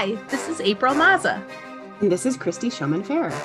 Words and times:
Hi, 0.00 0.14
this 0.28 0.48
is 0.48 0.60
April 0.60 0.94
Maza. 0.94 1.44
And 2.00 2.12
this 2.12 2.24
is 2.24 2.36
Christi 2.36 2.70
Showman 2.70 3.02
Farrer. 3.02 3.36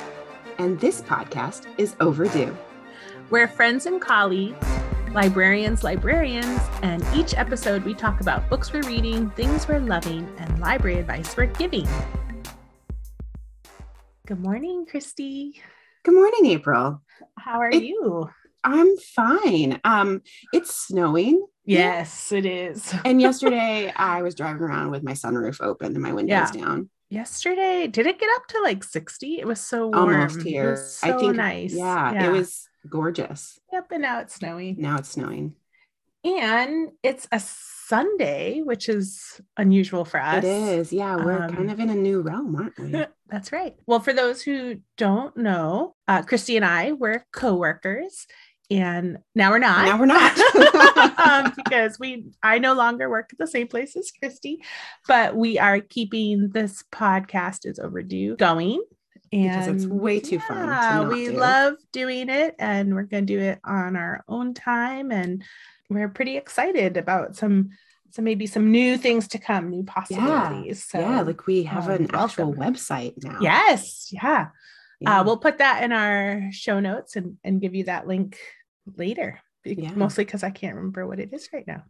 And 0.59 0.79
this 0.79 1.01
podcast 1.01 1.65
is 1.79 1.95
Overdue. 1.99 2.55
We're 3.31 3.47
friends 3.47 3.87
and 3.87 3.99
colleagues, 3.99 4.63
librarians, 5.13 5.83
librarians, 5.83 6.61
and 6.83 7.03
each 7.15 7.33
episode 7.35 7.83
we 7.83 7.95
talk 7.95 8.21
about 8.21 8.47
books 8.51 8.71
we're 8.71 8.83
reading, 8.83 9.31
things 9.31 9.67
we're 9.67 9.79
loving, 9.79 10.31
and 10.37 10.59
library 10.59 10.99
advice 10.99 11.35
we're 11.35 11.47
giving. 11.47 11.87
Good 14.27 14.39
morning, 14.39 14.85
Christi. 14.85 15.59
Good 16.03 16.13
morning, 16.13 16.45
April. 16.51 17.01
How 17.35 17.61
are 17.61 17.71
it, 17.71 17.81
you? 17.81 18.29
I'm 18.63 18.95
fine. 18.97 19.81
Um, 19.83 20.21
it's 20.53 20.75
snowing. 20.75 21.47
Yes, 21.65 22.31
it 22.31 22.45
is. 22.45 22.93
and 23.05 23.21
yesterday 23.21 23.91
I 23.95 24.21
was 24.21 24.35
driving 24.35 24.61
around 24.61 24.91
with 24.91 25.03
my 25.03 25.13
sunroof 25.13 25.61
open 25.61 25.93
and 25.93 26.01
my 26.01 26.13
windows 26.13 26.51
yeah. 26.53 26.61
down. 26.61 26.89
Yesterday, 27.09 27.87
did 27.87 28.07
it 28.07 28.19
get 28.19 28.29
up 28.35 28.47
to 28.47 28.61
like 28.63 28.83
60? 28.83 29.39
It 29.39 29.45
was 29.45 29.59
so 29.59 29.87
warm. 29.87 30.13
Almost 30.15 30.41
here. 30.41 30.75
So 30.75 31.15
I 31.15 31.19
think 31.19 31.35
nice. 31.35 31.73
Yeah, 31.73 32.13
yeah, 32.13 32.27
it 32.27 32.31
was 32.31 32.67
gorgeous. 32.89 33.59
Yep, 33.71 33.91
and 33.91 34.01
now 34.01 34.19
it's 34.19 34.33
snowing. 34.33 34.75
Now 34.79 34.97
it's 34.97 35.09
snowing. 35.09 35.53
And 36.25 36.91
it's 37.03 37.27
a 37.31 37.39
Sunday, 37.39 38.61
which 38.61 38.87
is 38.87 39.41
unusual 39.57 40.05
for 40.05 40.19
us. 40.19 40.43
It 40.43 40.47
is. 40.47 40.93
Yeah, 40.93 41.17
we're 41.17 41.43
um, 41.43 41.53
kind 41.53 41.69
of 41.69 41.79
in 41.79 41.89
a 41.89 41.95
new 41.95 42.21
realm, 42.21 42.55
aren't 42.55 42.79
we? 42.79 43.05
That's 43.29 43.51
right. 43.51 43.75
Well, 43.85 43.99
for 43.99 44.13
those 44.13 44.41
who 44.41 44.77
don't 44.97 45.35
know, 45.35 45.95
uh, 46.07 46.21
Christi 46.21 46.55
and 46.55 46.65
I 46.65 46.93
were 46.93 47.25
co-workers 47.33 48.25
and 48.71 49.17
now 49.35 49.51
we're 49.51 49.59
not. 49.59 49.85
Now 49.85 49.99
we're 49.99 50.05
not 50.05 50.37
um, 51.19 51.53
because 51.55 51.99
we 51.99 52.27
I 52.41 52.59
no 52.59 52.73
longer 52.73 53.09
work 53.09 53.29
at 53.31 53.37
the 53.37 53.47
same 53.47 53.67
place 53.67 53.95
as 53.95 54.11
Christi, 54.11 54.61
but 55.07 55.35
we 55.35 55.59
are 55.59 55.79
keeping 55.79 56.49
this 56.49 56.83
podcast 56.91 57.65
is 57.65 57.79
overdue 57.79 58.35
going. 58.35 58.83
And 59.31 59.49
because 59.49 59.83
it's 59.83 59.85
way 59.91 60.19
too 60.19 60.35
yeah, 60.35 60.99
fun. 60.99 61.09
To 61.09 61.15
we 61.15 61.25
do. 61.25 61.33
love 61.33 61.75
doing 61.91 62.29
it, 62.29 62.55
and 62.59 62.93
we're 62.93 63.03
going 63.03 63.25
to 63.25 63.33
do 63.33 63.39
it 63.39 63.59
on 63.63 63.95
our 63.95 64.23
own 64.27 64.53
time, 64.53 65.11
and 65.11 65.43
we're 65.89 66.09
pretty 66.09 66.37
excited 66.37 66.97
about 66.97 67.35
some 67.35 67.71
so 68.13 68.21
maybe 68.21 68.45
some 68.45 68.71
new 68.71 68.95
things 68.95 69.27
to 69.29 69.39
come, 69.39 69.71
new 69.71 69.83
possibilities. 69.83 70.87
Yeah, 70.93 70.99
so, 70.99 70.99
yeah 70.99 71.21
like 71.21 71.47
we 71.47 71.63
have 71.63 71.85
um, 71.85 71.95
an 71.95 72.07
welcome. 72.13 72.19
actual 72.19 72.53
website 72.53 73.13
now. 73.23 73.39
Yes, 73.41 74.09
yeah. 74.11 74.49
Uh, 75.05 75.09
yeah. 75.09 75.19
Uh, 75.19 75.23
we'll 75.23 75.37
put 75.37 75.57
that 75.59 75.83
in 75.83 75.91
our 75.91 76.49
show 76.51 76.79
notes 76.79 77.15
and, 77.15 77.37
and 77.43 77.61
give 77.61 77.75
you 77.75 77.85
that 77.85 78.07
link 78.07 78.37
later, 78.97 79.41
yeah. 79.65 79.91
mostly 79.95 80.25
because 80.25 80.43
I 80.43 80.49
can't 80.49 80.75
remember 80.75 81.05
what 81.07 81.19
it 81.19 81.33
is 81.33 81.49
right 81.53 81.67
now. 81.67 81.83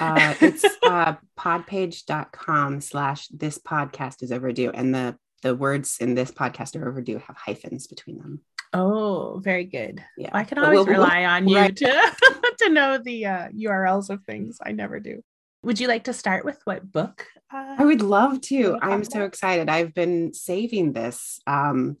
uh, 0.00 0.34
it's 0.40 0.64
uh, 0.82 1.16
podpage.com 1.38 2.80
slash 2.80 3.28
this 3.28 3.58
podcast 3.58 4.22
is 4.22 4.32
overdue. 4.32 4.70
And 4.70 4.94
the, 4.94 5.16
the 5.42 5.54
words 5.54 5.98
in 6.00 6.14
this 6.14 6.30
podcast 6.30 6.80
are 6.80 6.88
overdue 6.88 7.18
have 7.18 7.36
hyphens 7.36 7.86
between 7.86 8.18
them. 8.18 8.40
Oh, 8.72 9.40
very 9.42 9.64
good. 9.64 10.04
Yeah. 10.16 10.30
I 10.32 10.44
can 10.44 10.58
always 10.58 10.76
we'll, 10.76 10.86
rely 10.86 11.20
we'll, 11.20 11.30
on 11.30 11.48
you 11.48 11.56
right. 11.56 11.76
to, 11.76 12.16
to 12.58 12.68
know 12.68 12.98
the 12.98 13.26
uh, 13.26 13.48
URLs 13.48 14.10
of 14.10 14.22
things. 14.24 14.58
I 14.64 14.72
never 14.72 15.00
do. 15.00 15.22
Would 15.62 15.80
you 15.80 15.88
like 15.88 16.04
to 16.04 16.12
start 16.12 16.44
with 16.44 16.60
what 16.64 16.90
book? 16.90 17.26
Uh, 17.52 17.76
I 17.78 17.84
would 17.84 18.02
love 18.02 18.40
to. 18.42 18.78
I'm 18.80 19.04
so 19.04 19.24
excited. 19.24 19.68
I've 19.68 19.94
been 19.94 20.34
saving 20.34 20.92
this. 20.92 21.40
Um, 21.46 21.96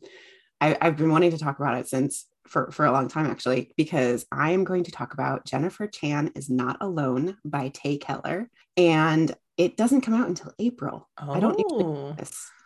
I, 0.60 0.76
I've 0.80 0.96
been 0.96 1.10
wanting 1.10 1.30
to 1.30 1.38
talk 1.38 1.58
about 1.58 1.78
it 1.78 1.88
since 1.88 2.26
for, 2.46 2.70
for 2.70 2.86
a 2.86 2.92
long 2.92 3.08
time 3.08 3.26
actually, 3.26 3.72
because 3.76 4.26
I 4.32 4.52
am 4.52 4.64
going 4.64 4.84
to 4.84 4.92
talk 4.92 5.12
about 5.12 5.44
Jennifer 5.44 5.86
Chan 5.86 6.32
is 6.34 6.48
Not 6.48 6.78
Alone 6.80 7.36
by 7.44 7.68
Tae 7.68 7.98
Keller. 7.98 8.50
And 8.76 9.34
it 9.56 9.76
doesn't 9.76 10.02
come 10.02 10.14
out 10.14 10.28
until 10.28 10.52
April. 10.58 11.08
Oh. 11.20 11.32
I 11.32 11.40
don't 11.40 11.60
oh. 11.70 12.16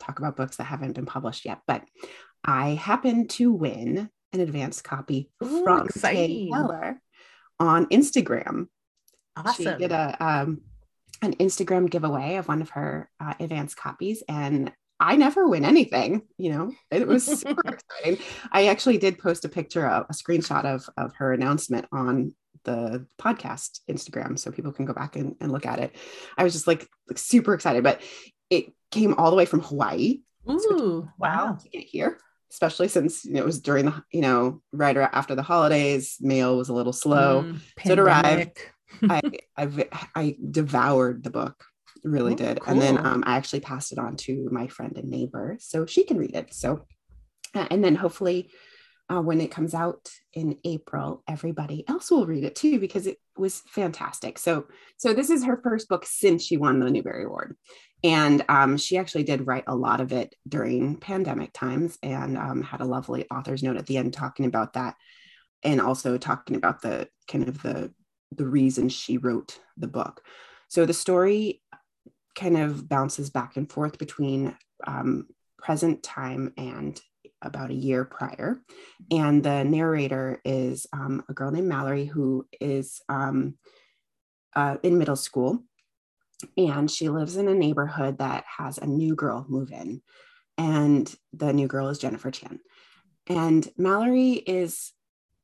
talk 0.01 0.19
about 0.19 0.37
books 0.37 0.57
that 0.57 0.65
haven't 0.65 0.93
been 0.93 1.07
published 1.07 1.44
yet, 1.44 1.61
but 1.66 1.83
I 2.44 2.71
happened 2.71 3.31
to 3.31 3.53
win 3.53 4.11
an 4.33 4.41
advanced 4.41 4.84
copy 4.84 5.31
Ooh, 5.43 5.65
from 5.65 5.89
Tae 5.89 6.49
Keller 6.50 7.00
on 7.59 7.87
Instagram. 7.87 8.66
Awesome. 9.37 9.65
She 9.65 9.78
did 9.78 9.93
a 9.93 10.16
um, 10.21 10.61
an 11.22 11.34
Instagram 11.37 11.89
giveaway 11.89 12.37
of 12.37 12.49
one 12.49 12.62
of 12.62 12.71
her 12.71 13.09
uh, 13.21 13.34
advanced 13.41 13.77
copies, 13.77 14.22
and 14.28 14.72
I 15.03 15.17
never 15.17 15.49
win 15.49 15.65
anything, 15.65 16.23
you 16.39 16.53
know. 16.53 16.73
It 16.93 17.09
was 17.09 17.25
super 17.41 17.63
exciting. 17.75 18.25
I 18.53 18.69
actually 18.69 18.99
did 18.99 19.19
post 19.19 19.45
a 19.45 19.49
picture 19.49 19.87
of 19.87 20.07
a 20.09 20.13
screenshot 20.13 20.65
of 20.65 20.89
of 20.97 21.13
her 21.17 21.33
announcement 21.33 21.87
on 21.91 22.35
the 22.65 23.05
podcast 23.21 23.81
Instagram 23.91 24.39
so 24.39 24.53
people 24.53 24.71
can 24.73 24.85
go 24.85 24.93
back 24.93 25.17
and, 25.17 25.35
and 25.41 25.51
look 25.51 25.67
at 25.67 25.81
it. 25.81 25.97
I 26.39 26.45
was 26.45 26.53
just 26.53 26.69
like, 26.69 26.87
like 27.09 27.19
super 27.19 27.53
excited, 27.53 27.83
but 27.83 28.01
it 28.49 28.73
came 28.93 29.15
all 29.15 29.31
the 29.31 29.37
way 29.37 29.45
from 29.45 29.63
Hawaii. 29.63 30.21
Ooh, 30.49 31.09
wow. 31.19 31.59
To 31.61 31.69
get 31.69 31.83
here, 31.83 32.19
especially 32.53 32.87
since 32.87 33.25
you 33.25 33.33
know, 33.33 33.41
it 33.41 33.47
was 33.47 33.61
during 33.61 33.87
the, 33.87 34.05
you 34.13 34.21
know, 34.21 34.63
right 34.73 34.97
after 34.97 35.34
the 35.34 35.43
holidays, 35.43 36.17
mail 36.21 36.57
was 36.57 36.69
a 36.69 36.75
little 36.75 36.93
slow. 36.93 37.43
Mm, 37.43 37.59
so 37.84 37.93
it 37.93 37.99
arrived. 37.99 38.59
I, 39.03 39.21
I 39.57 39.89
I 40.15 40.37
devoured 40.49 41.25
the 41.25 41.31
book 41.31 41.65
really 42.05 42.33
oh, 42.33 42.37
did. 42.37 42.61
Cool. 42.61 42.73
And 42.73 42.83
then 42.83 43.07
um, 43.07 43.25
I 43.27 43.37
actually 43.37 43.61
passed 43.61 43.93
it 43.93 43.99
on 43.99 44.17
to 44.19 44.49
my 44.51 44.67
friend 44.69 44.97
and 44.97 45.09
neighbor 45.09 45.57
so 45.61 45.87
she 45.87 46.05
can 46.05 46.19
read 46.19 46.35
it. 46.35 46.53
So, 46.55 46.87
uh, 47.55 47.67
and 47.71 47.85
then 47.85 47.95
hopefully 47.95 48.51
uh, 49.13 49.21
when 49.21 49.41
it 49.41 49.51
comes 49.51 49.75
out 49.75 50.11
in 50.33 50.57
April, 50.65 51.23
everybody 51.29 51.85
else 51.89 52.11
will 52.11 52.27
read 52.27 52.45
it 52.45 52.55
too 52.55 52.79
because 52.79 53.07
it 53.07 53.19
was 53.37 53.63
fantastic. 53.69 54.39
So, 54.39 54.67
so 54.97 55.13
this 55.13 55.29
is 55.29 55.45
her 55.45 55.61
first 55.63 55.89
book 55.89 56.07
since 56.07 56.45
she 56.45 56.57
won 56.57 56.81
the 56.81 56.91
Newbery 56.91 57.25
Award, 57.25 57.57
and 58.05 58.45
um, 58.49 58.77
she 58.77 58.97
actually 58.97 59.25
did 59.25 59.47
write 59.47 59.65
a 59.67 59.77
lot 59.77 60.01
of 60.01 60.13
it 60.13 60.34
during 60.49 60.97
pandemic 60.97 61.53
times 61.53 61.99
and 62.03 62.39
um, 62.39 62.63
had 62.63 62.81
a 62.81 62.87
lovely 62.87 63.29
author's 63.31 63.63
note 63.63 63.77
at 63.77 63.87
the 63.87 63.99
end 63.99 64.13
talking 64.13 64.47
about 64.47 64.75
that, 64.75 64.95
and 65.63 65.81
also 65.81 66.17
talking 66.17 66.57
about 66.57 66.81
the 66.81 67.09
kind 67.29 67.49
of 67.49 67.63
the 67.63 67.93
the 68.34 68.47
reason 68.47 68.89
she 68.89 69.19
wrote 69.19 69.59
the 69.77 69.89
book. 69.89 70.23
So 70.69 70.87
the 70.87 70.95
story 70.95 71.61
kind 72.34 72.56
of 72.56 72.88
bounces 72.88 73.31
back 73.31 73.56
and 73.56 73.70
forth 73.70 73.98
between 73.98 74.56
um, 74.87 75.26
present 75.59 76.03
time 76.03 76.53
and 76.56 77.00
about 77.41 77.70
a 77.70 77.75
year 77.75 78.04
prior. 78.04 78.60
And 79.10 79.43
the 79.43 79.65
narrator 79.65 80.41
is 80.44 80.87
um, 80.92 81.25
a 81.28 81.34
girl 81.34 81.50
named 81.50 81.69
Mallory 81.69 82.04
who 82.04 82.47
is 82.60 83.00
um, 83.09 83.54
uh, 84.54 84.76
in 84.82 84.98
middle 84.98 85.16
school. 85.16 85.65
And 86.56 86.91
she 86.91 87.09
lives 87.09 87.37
in 87.37 87.48
a 87.48 87.54
neighborhood 87.54 88.19
that 88.19 88.44
has 88.59 88.78
a 88.78 88.87
new 88.87 89.15
girl 89.15 89.47
move 89.48 89.71
in. 89.72 90.03
And 90.59 91.12
the 91.32 91.53
new 91.53 91.66
girl 91.69 91.88
is 91.88 91.98
Jennifer 91.98 92.31
Chan. 92.31 92.60
And 93.28 93.69
Mallory 93.76 94.32
is, 94.32 94.92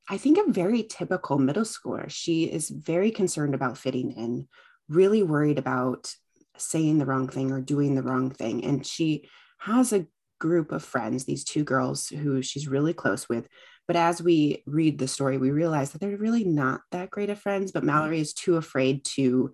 I 0.08 0.18
think, 0.18 0.38
a 0.38 0.50
very 0.50 0.82
typical 0.82 1.38
middle 1.38 1.62
schooler. 1.62 2.10
She 2.10 2.44
is 2.44 2.68
very 2.68 3.10
concerned 3.10 3.54
about 3.54 3.78
fitting 3.78 4.12
in, 4.12 4.48
really 4.88 5.22
worried 5.22 5.58
about 5.58 6.12
saying 6.58 6.98
the 6.98 7.06
wrong 7.06 7.28
thing 7.28 7.50
or 7.50 7.60
doing 7.60 7.94
the 7.94 8.02
wrong 8.02 8.30
thing. 8.30 8.64
And 8.64 8.86
she 8.86 9.28
has 9.58 9.92
a 9.92 10.06
group 10.38 10.72
of 10.72 10.84
friends, 10.84 11.24
these 11.24 11.44
two 11.44 11.64
girls 11.64 12.08
who 12.08 12.42
she's 12.42 12.68
really 12.68 12.92
close 12.92 13.28
with. 13.28 13.48
But 13.86 13.96
as 13.96 14.22
we 14.22 14.62
read 14.66 14.98
the 14.98 15.08
story, 15.08 15.38
we 15.38 15.50
realize 15.50 15.92
that 15.92 16.00
they're 16.00 16.16
really 16.16 16.44
not 16.44 16.82
that 16.92 17.10
great 17.10 17.30
of 17.30 17.40
friends. 17.40 17.72
But. 17.72 17.84
Mallory 17.84 18.20
is 18.20 18.34
too 18.34 18.56
afraid 18.56 19.04
to 19.16 19.52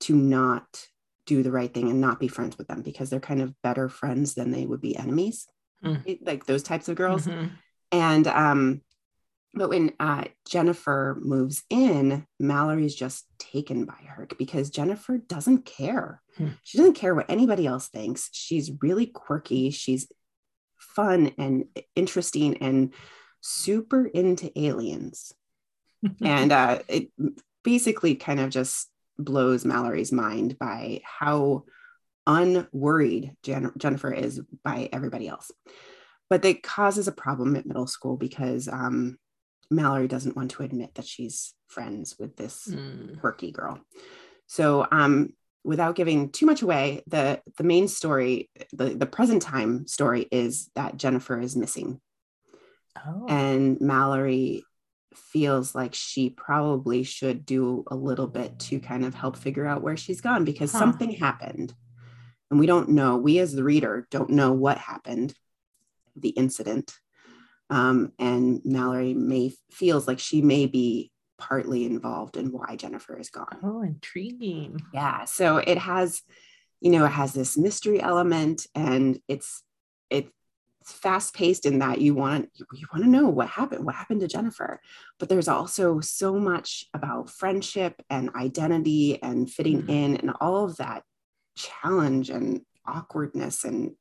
to 0.00 0.16
not 0.16 0.86
do 1.26 1.42
the 1.42 1.52
right 1.52 1.72
thing 1.72 1.88
and 1.88 2.00
not 2.00 2.18
be 2.18 2.28
friends 2.28 2.58
with 2.58 2.66
them 2.66 2.82
because 2.82 3.08
they're 3.08 3.20
kind 3.20 3.40
of 3.40 3.54
better 3.62 3.88
friends 3.88 4.34
than 4.34 4.50
they 4.50 4.66
would 4.66 4.80
be 4.80 4.96
enemies, 4.96 5.46
mm. 5.84 6.18
like 6.26 6.44
those 6.44 6.64
types 6.64 6.88
of 6.88 6.96
girls. 6.96 7.26
Mm-hmm. 7.26 7.46
And 7.92 8.26
um, 8.26 8.80
but 9.54 9.68
when 9.68 9.92
uh, 10.00 10.24
Jennifer 10.48 11.18
moves 11.20 11.62
in, 11.68 12.26
Mallory 12.40 12.86
is 12.86 12.94
just 12.94 13.26
taken 13.38 13.84
by 13.84 13.98
her 14.06 14.26
because 14.38 14.70
Jennifer 14.70 15.18
doesn't 15.18 15.66
care. 15.66 16.22
Hmm. 16.38 16.48
She 16.62 16.78
doesn't 16.78 16.94
care 16.94 17.14
what 17.14 17.28
anybody 17.28 17.66
else 17.66 17.88
thinks. 17.88 18.30
She's 18.32 18.70
really 18.80 19.06
quirky. 19.06 19.70
She's 19.70 20.10
fun 20.78 21.32
and 21.36 21.66
interesting 21.94 22.56
and 22.58 22.94
super 23.40 24.06
into 24.06 24.58
aliens. 24.58 25.34
and 26.22 26.50
uh, 26.50 26.78
it 26.88 27.10
basically 27.62 28.14
kind 28.14 28.40
of 28.40 28.50
just 28.50 28.88
blows 29.18 29.64
Mallory's 29.64 30.12
mind 30.12 30.58
by 30.58 31.02
how 31.04 31.64
unworried 32.26 33.34
Jen- 33.42 33.72
Jennifer 33.76 34.12
is 34.12 34.40
by 34.64 34.88
everybody 34.92 35.28
else. 35.28 35.50
But 36.30 36.44
it 36.46 36.62
causes 36.62 37.08
a 37.08 37.12
problem 37.12 37.56
at 37.56 37.66
middle 37.66 37.86
school 37.86 38.16
because 38.16 38.66
um, 38.66 39.18
Mallory 39.72 40.08
doesn't 40.08 40.36
want 40.36 40.52
to 40.52 40.62
admit 40.62 40.94
that 40.94 41.06
she's 41.06 41.54
friends 41.66 42.16
with 42.18 42.36
this 42.36 42.68
mm. 42.70 43.18
quirky 43.20 43.50
girl. 43.50 43.80
So, 44.46 44.86
um, 44.90 45.30
without 45.64 45.94
giving 45.94 46.30
too 46.30 46.46
much 46.46 46.62
away, 46.62 47.02
the 47.06 47.40
the 47.56 47.64
main 47.64 47.88
story, 47.88 48.50
the 48.72 48.90
the 48.90 49.06
present 49.06 49.42
time 49.42 49.86
story 49.86 50.28
is 50.30 50.70
that 50.74 50.96
Jennifer 50.96 51.40
is 51.40 51.56
missing, 51.56 52.00
oh. 53.06 53.26
and 53.28 53.80
Mallory 53.80 54.64
feels 55.14 55.74
like 55.74 55.94
she 55.94 56.30
probably 56.30 57.02
should 57.02 57.44
do 57.44 57.84
a 57.90 57.94
little 57.96 58.26
bit 58.26 58.58
to 58.58 58.80
kind 58.80 59.04
of 59.04 59.14
help 59.14 59.36
figure 59.36 59.66
out 59.66 59.82
where 59.82 59.96
she's 59.96 60.20
gone 60.20 60.44
because 60.44 60.72
huh. 60.72 60.78
something 60.78 61.10
happened 61.10 61.74
and 62.50 62.60
we 62.60 62.66
don't 62.66 62.88
know 62.88 63.16
we 63.16 63.38
as 63.38 63.52
the 63.52 63.64
reader 63.64 64.06
don't 64.10 64.30
know 64.30 64.52
what 64.52 64.78
happened 64.78 65.34
the 66.16 66.30
incident 66.30 66.94
um, 67.72 68.12
and 68.18 68.60
mallory 68.64 69.14
may 69.14 69.50
feels 69.70 70.06
like 70.06 70.18
she 70.18 70.42
may 70.42 70.66
be 70.66 71.10
partly 71.38 71.84
involved 71.86 72.36
in 72.36 72.52
why 72.52 72.76
jennifer 72.76 73.18
is 73.18 73.30
gone. 73.30 73.58
Oh 73.64 73.82
intriguing. 73.82 74.78
Yeah 74.92 75.24
so 75.24 75.56
it 75.56 75.78
has 75.78 76.22
you 76.80 76.90
know 76.90 77.04
it 77.06 77.12
has 77.12 77.32
this 77.32 77.56
mystery 77.56 78.00
element 78.00 78.66
and 78.74 79.18
it's 79.26 79.62
it's 80.10 80.30
fast 80.84 81.34
paced 81.34 81.64
in 81.64 81.78
that 81.78 82.00
you 82.00 82.14
want 82.14 82.50
you 82.74 82.86
want 82.92 83.04
to 83.04 83.10
know 83.10 83.28
what 83.28 83.48
happened 83.48 83.84
what 83.86 83.94
happened 83.94 84.20
to 84.20 84.28
jennifer. 84.28 84.80
But 85.18 85.30
there's 85.30 85.48
also 85.48 86.00
so 86.00 86.38
much 86.38 86.84
about 86.92 87.30
friendship 87.30 88.02
and 88.10 88.30
identity 88.36 89.20
and 89.22 89.50
fitting 89.50 89.82
mm-hmm. 89.82 89.90
in 89.90 90.16
and 90.18 90.32
all 90.40 90.64
of 90.64 90.76
that 90.76 91.04
challenge 91.56 92.28
and 92.30 92.60
awkwardness 92.86 93.64
and 93.64 93.92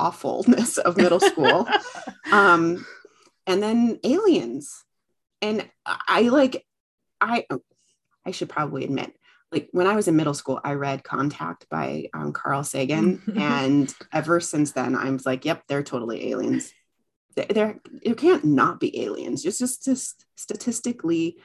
awfulness 0.00 0.78
of 0.78 0.96
middle 0.96 1.20
school. 1.20 1.68
um, 2.32 2.86
and 3.46 3.62
then 3.62 4.00
aliens. 4.02 4.84
And 5.42 5.68
I 5.86 6.22
like, 6.22 6.64
I, 7.20 7.46
I 8.26 8.30
should 8.30 8.48
probably 8.48 8.84
admit, 8.84 9.14
like 9.52 9.68
when 9.72 9.86
I 9.86 9.96
was 9.96 10.08
in 10.08 10.16
middle 10.16 10.34
school, 10.34 10.60
I 10.62 10.74
read 10.74 11.04
Contact 11.04 11.66
by 11.70 12.06
um, 12.14 12.32
Carl 12.32 12.62
Sagan, 12.62 13.22
and 13.36 13.92
ever 14.12 14.40
since 14.40 14.72
then, 14.72 14.94
I'm 14.94 15.18
like, 15.26 15.44
yep, 15.44 15.64
they're 15.66 15.82
totally 15.82 16.30
aliens. 16.30 16.72
There, 17.34 17.80
it 18.02 18.16
can't 18.16 18.44
not 18.44 18.80
be 18.80 19.02
aliens. 19.02 19.44
It's 19.44 19.58
just, 19.58 19.84
just 19.84 20.24
statistically 20.36 21.38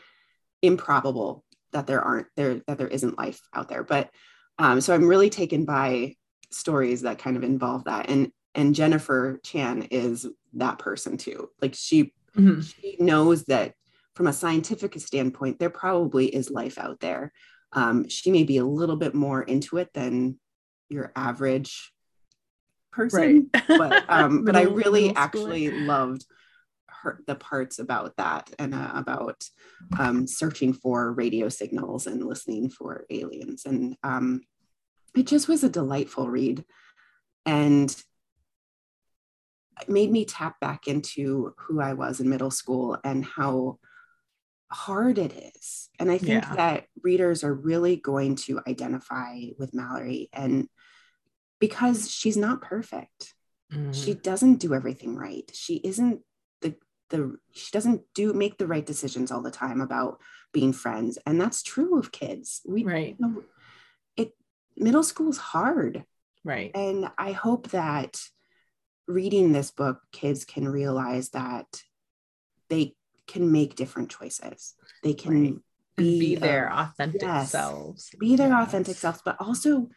improbable 0.61 1.43
that 1.71 1.87
there 1.87 2.01
aren't 2.01 2.27
there 2.35 2.61
that 2.67 2.77
there 2.77 2.87
isn't 2.87 3.17
life 3.17 3.41
out 3.53 3.69
there. 3.69 3.83
But 3.83 4.09
um, 4.57 4.81
so 4.81 4.93
I'm 4.93 5.07
really 5.07 5.29
taken 5.29 5.65
by 5.65 6.15
stories 6.51 7.01
that 7.01 7.19
kind 7.19 7.37
of 7.37 7.43
involve 7.43 7.85
that. 7.85 8.09
And 8.09 8.31
and 8.55 8.73
Jennifer 8.73 9.39
Chan 9.43 9.83
is 9.91 10.27
that 10.53 10.79
person 10.79 11.17
too. 11.17 11.49
Like 11.61 11.75
she 11.75 12.13
mm-hmm. 12.35 12.61
she 12.61 12.97
knows 12.99 13.43
that 13.45 13.73
from 14.15 14.27
a 14.27 14.33
scientific 14.33 14.97
standpoint, 14.99 15.59
there 15.59 15.69
probably 15.69 16.27
is 16.27 16.49
life 16.49 16.77
out 16.77 16.99
there. 17.01 17.33
Um, 17.73 18.07
she 18.07 18.31
may 18.31 18.43
be 18.43 18.57
a 18.57 18.65
little 18.65 18.95
bit 18.95 19.13
more 19.13 19.43
into 19.43 19.77
it 19.77 19.89
than 19.93 20.39
your 20.89 21.11
average 21.15 21.91
person, 22.91 23.49
right. 23.53 23.63
but 23.67 24.05
um, 24.09 24.43
but 24.45 24.55
I 24.55 24.63
really 24.63 25.13
actually 25.15 25.69
loved 25.69 26.25
her 26.87 27.21
the 27.27 27.35
parts 27.35 27.77
about 27.79 28.15
that 28.15 28.49
and 28.57 28.73
uh, 28.73 28.91
about 28.93 29.43
um, 29.99 30.25
searching 30.25 30.73
for 30.73 31.11
radio 31.11 31.49
signals 31.49 32.07
and 32.07 32.25
listening 32.25 32.69
for 32.69 33.05
aliens 33.09 33.65
and 33.65 33.97
um, 34.01 34.41
it 35.15 35.27
just 35.27 35.47
was 35.47 35.63
a 35.63 35.69
delightful 35.69 36.29
read 36.29 36.63
and 37.45 37.95
made 39.87 40.11
me 40.11 40.25
tap 40.25 40.59
back 40.59 40.87
into 40.87 41.53
who 41.57 41.81
I 41.81 41.93
was 41.93 42.19
in 42.19 42.29
middle 42.29 42.51
school 42.51 42.97
and 43.03 43.25
how 43.25 43.79
hard 44.71 45.17
it 45.17 45.53
is. 45.55 45.89
And 45.99 46.11
I 46.11 46.17
think 46.17 46.43
yeah. 46.43 46.55
that 46.55 46.85
readers 47.01 47.43
are 47.43 47.53
really 47.53 47.95
going 47.95 48.35
to 48.37 48.61
identify 48.67 49.39
with 49.57 49.73
Mallory 49.73 50.29
and 50.33 50.67
because 51.59 52.09
she's 52.09 52.37
not 52.37 52.61
perfect. 52.61 53.33
Mm-hmm. 53.71 53.91
She 53.93 54.13
doesn't 54.13 54.57
do 54.57 54.73
everything 54.73 55.15
right. 55.15 55.49
She 55.53 55.75
isn't 55.77 56.21
the 56.61 56.75
the 57.09 57.37
she 57.53 57.71
doesn't 57.71 58.01
do 58.13 58.33
make 58.33 58.57
the 58.57 58.67
right 58.67 58.85
decisions 58.85 59.31
all 59.31 59.41
the 59.41 59.51
time 59.51 59.81
about 59.81 60.19
being 60.51 60.73
friends 60.73 61.17
and 61.25 61.39
that's 61.39 61.63
true 61.63 61.97
of 61.97 62.11
kids. 62.11 62.61
We 62.65 62.83
right. 62.83 63.15
You 63.17 63.27
know, 63.27 63.43
it 64.17 64.33
middle 64.75 65.03
school 65.03 65.29
is 65.29 65.37
hard. 65.37 66.03
Right. 66.43 66.71
And 66.75 67.09
I 67.17 67.31
hope 67.31 67.69
that 67.69 68.19
reading 69.07 69.51
this 69.51 69.71
book, 69.71 69.99
kids 70.11 70.45
can 70.45 70.67
realize 70.67 71.29
that 71.29 71.83
they 72.69 72.95
can 73.27 73.51
make 73.51 73.75
different 73.75 74.09
choices. 74.09 74.75
They 75.03 75.13
can 75.13 75.43
right. 75.43 75.55
be, 75.95 76.19
be, 76.19 76.35
their 76.35 76.71
uh, 76.71 76.83
authentic 76.83 77.21
yes, 77.21 77.51
selves. 77.51 78.09
Be 78.19 78.35
their 78.35 78.49
yes. 78.49 78.67
authentic 78.67 78.97
selves, 78.97 79.21
but 79.23 79.37
also 79.39 79.89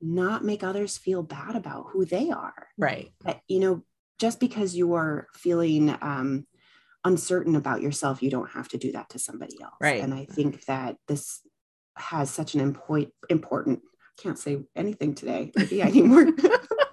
not 0.00 0.44
make 0.44 0.62
others 0.62 0.96
feel 0.96 1.22
bad 1.22 1.56
about 1.56 1.86
who 1.92 2.04
they 2.04 2.30
are. 2.30 2.68
Right. 2.78 3.10
But, 3.22 3.40
you 3.48 3.60
know, 3.60 3.84
just 4.18 4.40
because 4.40 4.74
you 4.74 4.94
are 4.94 5.28
feeling 5.34 5.94
um, 6.02 6.46
uncertain 7.04 7.56
about 7.56 7.82
yourself, 7.82 8.22
you 8.22 8.30
don't 8.30 8.50
have 8.50 8.68
to 8.68 8.78
do 8.78 8.92
that 8.92 9.10
to 9.10 9.18
somebody 9.18 9.56
else. 9.62 9.74
Right. 9.80 10.02
And 10.02 10.14
I 10.14 10.26
think 10.26 10.64
that 10.66 10.96
this 11.08 11.40
has 11.96 12.30
such 12.30 12.54
an 12.54 12.60
important, 12.60 13.14
important, 13.28 13.80
I 14.18 14.22
can't 14.22 14.38
say 14.38 14.58
anything 14.74 15.14
today. 15.14 15.52
Maybe 15.56 15.82
I 15.82 15.90
need 15.90 16.04
more. 16.04 16.26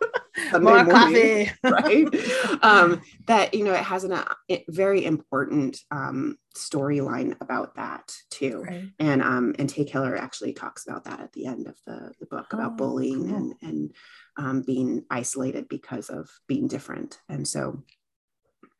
More 0.53 0.83
morning, 0.83 0.91
coffee. 0.91 1.51
right? 1.63 2.63
um, 2.63 3.01
that 3.27 3.53
you 3.53 3.63
know 3.63 3.73
it 3.73 3.83
has 3.83 4.03
a 4.03 4.13
uh, 4.13 4.57
very 4.69 5.05
important 5.05 5.79
um, 5.91 6.37
storyline 6.55 7.39
about 7.41 7.75
that 7.75 8.15
too, 8.29 8.63
right. 8.67 8.85
and 8.99 9.21
um, 9.21 9.55
and 9.59 9.69
Tae 9.69 9.85
Keller 9.85 10.15
actually 10.17 10.53
talks 10.53 10.87
about 10.87 11.05
that 11.05 11.19
at 11.19 11.33
the 11.33 11.45
end 11.45 11.67
of 11.67 11.77
the 11.85 12.11
the 12.19 12.25
book 12.25 12.53
about 12.53 12.73
oh, 12.73 12.75
bullying 12.75 13.27
cool. 13.27 13.35
and 13.35 13.53
and 13.61 13.93
um, 14.37 14.61
being 14.61 15.03
isolated 15.09 15.67
because 15.67 16.09
of 16.09 16.29
being 16.47 16.67
different, 16.67 17.19
and 17.29 17.47
so 17.47 17.83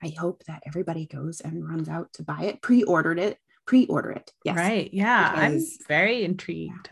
I 0.03 0.13
hope 0.17 0.43
that 0.45 0.63
everybody 0.65 1.05
goes 1.05 1.41
and 1.41 1.67
runs 1.67 1.89
out 1.89 2.13
to 2.13 2.23
buy 2.23 2.43
it, 2.43 2.61
pre-ordered 2.61 3.19
it, 3.19 3.39
pre-order 3.65 4.11
it. 4.11 4.31
Yes, 4.43 4.57
right, 4.57 4.89
yeah, 4.93 5.31
because, 5.31 5.77
I'm 5.79 5.87
very 5.87 6.23
intrigued. 6.23 6.89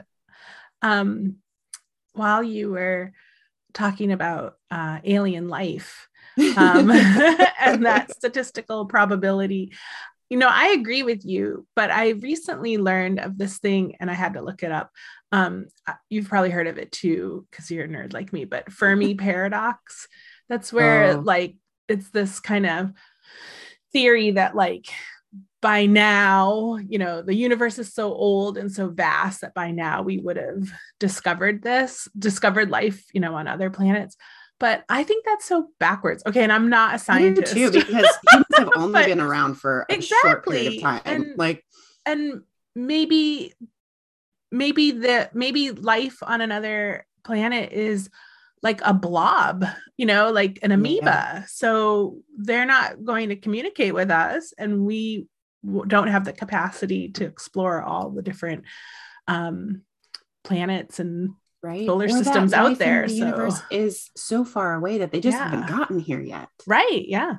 Um, 0.82 1.38
while 2.14 2.44
you 2.44 2.72
were 2.72 3.14
talking 3.76 4.12
about 4.12 4.56
uh, 4.72 5.00
alien 5.04 5.48
life 5.48 6.08
um, 6.58 6.90
and 7.60 7.86
that 7.86 8.12
statistical 8.16 8.86
probability. 8.86 9.74
You 10.30 10.38
know, 10.38 10.50
I 10.50 10.70
agree 10.70 11.04
with 11.04 11.24
you, 11.24 11.68
but 11.76 11.92
I 11.92 12.10
recently 12.12 12.78
learned 12.78 13.20
of 13.20 13.38
this 13.38 13.60
thing 13.60 13.96
and 14.00 14.10
I 14.10 14.16
had 14.16 14.34
to 14.34 14.42
look 14.42 14.64
it 14.64 14.72
up. 14.72 14.90
Um, 15.32 15.68
you've 16.10 16.28
probably 16.28 16.50
heard 16.50 16.66
of 16.66 16.80
it 16.80 16.92
too, 16.92 17.46
because 17.52 17.70
you're 17.70 17.86
a 17.86 17.88
nerd 17.88 18.14
like 18.14 18.34
me, 18.34 18.46
but 18.46 18.72
Fermi 18.72 19.14
paradox. 19.16 20.08
That's 20.50 20.74
where, 20.74 21.18
oh. 21.18 21.22
like, 21.24 21.56
it's 21.88 22.10
this 22.10 22.40
kind 22.40 22.66
of 22.66 22.92
theory 23.94 24.32
that, 24.32 24.56
like, 24.56 24.88
by 25.66 25.88
now, 25.88 26.78
you 26.88 27.00
know, 27.00 27.24
the 27.24 27.34
universe 27.34 27.80
is 27.80 27.92
so 27.92 28.14
old 28.14 28.56
and 28.56 28.72
so 28.72 28.88
vast 28.88 29.42
that 29.42 29.56
by 29.56 29.72
now 29.72 30.04
we 30.04 30.20
would 30.20 30.38
have 30.38 30.72
discovered 31.00 31.64
this, 31.64 32.08
discovered 32.20 32.70
life, 32.70 33.04
you 33.14 33.20
know, 33.20 33.34
on 33.34 33.48
other 33.48 33.72
planets. 33.72 34.16
But 34.60 34.84
I 34.90 35.02
think 35.02 35.26
that's 35.26 35.46
so 35.46 35.70
backwards. 35.80 36.22
Okay, 36.28 36.44
and 36.44 36.52
I'm 36.52 36.70
not 36.70 36.94
a 36.94 37.00
scientist 37.00 37.52
too, 37.52 37.72
because 37.72 38.08
humans 38.32 38.46
have 38.58 38.70
only 38.76 39.06
been 39.06 39.20
around 39.20 39.56
for 39.56 39.88
a 39.90 39.96
exactly. 39.96 40.30
short 40.30 40.46
period 40.46 40.74
of 40.76 40.82
time. 40.84 41.02
And, 41.04 41.34
like, 41.36 41.66
and 42.06 42.44
maybe, 42.76 43.56
maybe 44.52 44.92
the 44.92 45.32
maybe 45.34 45.72
life 45.72 46.20
on 46.22 46.42
another 46.42 47.08
planet 47.24 47.72
is 47.72 48.12
like 48.62 48.82
a 48.84 48.94
blob, 48.94 49.66
you 49.98 50.06
know, 50.06 50.32
like 50.32 50.60
an 50.62 50.72
amoeba. 50.72 51.06
Yeah. 51.06 51.44
So 51.48 52.20
they're 52.38 52.68
not 52.68 53.04
going 53.04 53.30
to 53.30 53.36
communicate 53.36 53.96
with 53.96 54.12
us, 54.12 54.54
and 54.60 54.86
we 54.86 55.26
don't 55.88 56.08
have 56.08 56.26
the 56.26 56.34
capacity 56.34 57.10
to 57.10 57.26
explore 57.26 57.82
all 57.82 58.10
the 58.10 58.22
different 58.22 58.66
um, 59.28 59.82
planets 60.44 61.00
and 61.00 61.32
right. 61.66 61.86
solar 61.86 62.06
or 62.06 62.10
systems 62.10 62.54
out 62.54 62.78
there. 62.78 63.08
The 63.08 63.18
so. 63.18 63.26
universe 63.26 63.62
is 63.72 64.10
so 64.16 64.46
far 64.46 64.76
away 64.76 65.00
that 65.00 65.12
they 65.12 65.20
just 65.20 65.38
yeah. 65.38 65.50
haven't 65.50 65.68
gotten 65.68 66.00
here 66.00 66.22
yet. 66.22 66.48
Right. 66.68 67.06
Yeah. 67.08 67.36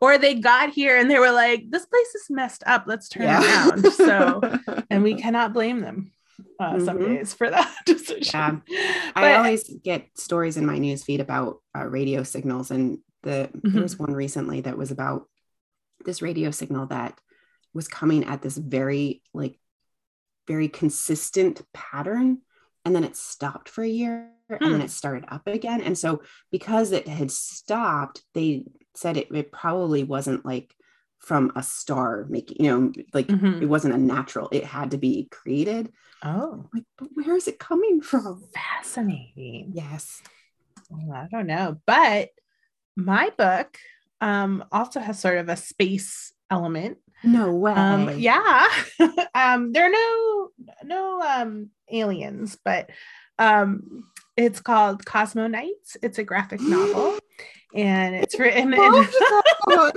Or 0.00 0.16
they 0.16 0.34
got 0.34 0.70
here 0.70 0.96
and 0.96 1.10
they 1.10 1.18
were 1.18 1.32
like, 1.32 1.70
this 1.70 1.84
place 1.84 2.14
is 2.14 2.26
messed 2.30 2.62
up. 2.66 2.84
Let's 2.86 3.08
turn 3.08 3.24
yeah. 3.24 3.68
around. 3.68 3.92
So, 3.92 4.40
and 4.90 5.02
we 5.02 5.14
cannot 5.14 5.52
blame 5.52 5.80
them 5.80 6.12
uh, 6.58 6.74
mm-hmm. 6.74 6.84
some 6.84 6.98
days 6.98 7.34
for 7.34 7.50
that 7.50 7.74
decision. 7.86 8.62
Yeah. 8.66 9.10
But, 9.14 9.24
I 9.24 9.34
always 9.36 9.68
get 9.84 10.06
stories 10.16 10.56
in 10.56 10.64
my 10.64 10.78
newsfeed 10.78 11.20
about 11.20 11.60
uh, 11.76 11.84
radio 11.86 12.22
signals. 12.22 12.70
And 12.70 12.98
the, 13.22 13.50
mm-hmm. 13.52 13.72
there 13.72 13.82
was 13.82 13.98
one 13.98 14.12
recently 14.12 14.62
that 14.62 14.78
was 14.78 14.90
about 14.90 15.28
this 16.04 16.22
radio 16.22 16.50
signal 16.50 16.86
that 16.86 17.18
was 17.76 17.88
coming 17.88 18.24
at 18.24 18.42
this 18.42 18.56
very 18.56 19.22
like 19.34 19.58
very 20.48 20.68
consistent 20.68 21.62
pattern 21.74 22.38
and 22.84 22.94
then 22.94 23.04
it 23.04 23.16
stopped 23.16 23.68
for 23.68 23.82
a 23.82 23.88
year 23.88 24.30
and 24.48 24.60
then 24.60 24.80
hmm. 24.80 24.86
it 24.86 24.90
started 24.90 25.24
up 25.28 25.46
again. 25.46 25.80
And 25.80 25.98
so 25.98 26.22
because 26.50 26.92
it 26.92 27.08
had 27.08 27.30
stopped 27.30 28.22
they 28.32 28.64
said 28.94 29.16
it, 29.16 29.28
it 29.32 29.52
probably 29.52 30.04
wasn't 30.04 30.46
like 30.46 30.72
from 31.18 31.50
a 31.56 31.62
star 31.62 32.26
making 32.28 32.64
you 32.64 32.70
know 32.70 32.92
like 33.12 33.26
mm-hmm. 33.26 33.62
it 33.62 33.66
wasn't 33.66 33.92
a 33.92 33.98
natural 33.98 34.48
it 34.52 34.64
had 34.64 34.92
to 34.92 34.98
be 34.98 35.28
created. 35.30 35.92
Oh. 36.24 36.68
Like 36.72 36.84
but 36.96 37.08
where 37.14 37.36
is 37.36 37.48
it 37.48 37.58
coming 37.58 38.00
from? 38.00 38.44
Fascinating. 38.54 39.72
Yes. 39.74 40.22
Well, 40.88 41.12
i 41.12 41.26
don't 41.28 41.48
know 41.48 41.80
but 41.84 42.28
my 42.94 43.32
book 43.36 43.76
um 44.20 44.64
also 44.70 45.00
has 45.00 45.18
sort 45.18 45.38
of 45.38 45.48
a 45.48 45.56
space 45.56 46.32
element 46.48 46.98
no 47.24 47.52
way. 47.52 47.72
Um, 47.72 48.18
yeah. 48.18 48.68
um, 49.34 49.72
there 49.72 49.86
are 49.86 49.90
no 49.90 50.50
no 50.84 51.22
um 51.22 51.70
aliens, 51.90 52.58
but 52.64 52.90
um 53.38 54.04
it's 54.36 54.60
called 54.60 55.04
Cosmoknights. 55.04 55.96
It's 56.02 56.18
a 56.18 56.24
graphic 56.24 56.60
novel, 56.62 57.18
and 57.74 58.14
it's 58.14 58.38
written. 58.38 58.74
In, 58.74 58.80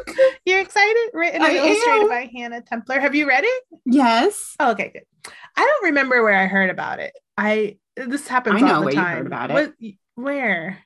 you're 0.46 0.62
excited? 0.62 1.10
Written 1.14 1.44
and 1.44 1.54
illustrated 1.54 2.04
am. 2.04 2.10
by 2.10 2.30
Hannah 2.34 2.62
Templer. 2.62 3.00
Have 3.00 3.16
you 3.16 3.28
read 3.28 3.44
it? 3.44 3.64
Yes. 3.86 4.56
Oh, 4.60 4.72
okay, 4.72 4.92
good. 4.94 5.34
I 5.56 5.66
don't 5.66 5.86
remember 5.86 6.24
where 6.24 6.36
I 6.36 6.48
heard 6.48 6.70
about 6.70 7.00
it. 7.00 7.14
I 7.38 7.78
this 7.96 8.28
happens 8.28 8.62
I 8.62 8.66
know 8.66 8.76
all 8.76 8.80
the 8.82 8.86
where 8.86 8.94
time. 8.94 9.10
You 9.10 9.18
heard 9.18 9.28
about 9.28 9.52
it. 9.52 9.54
What, 9.54 9.74
where? 10.16 10.80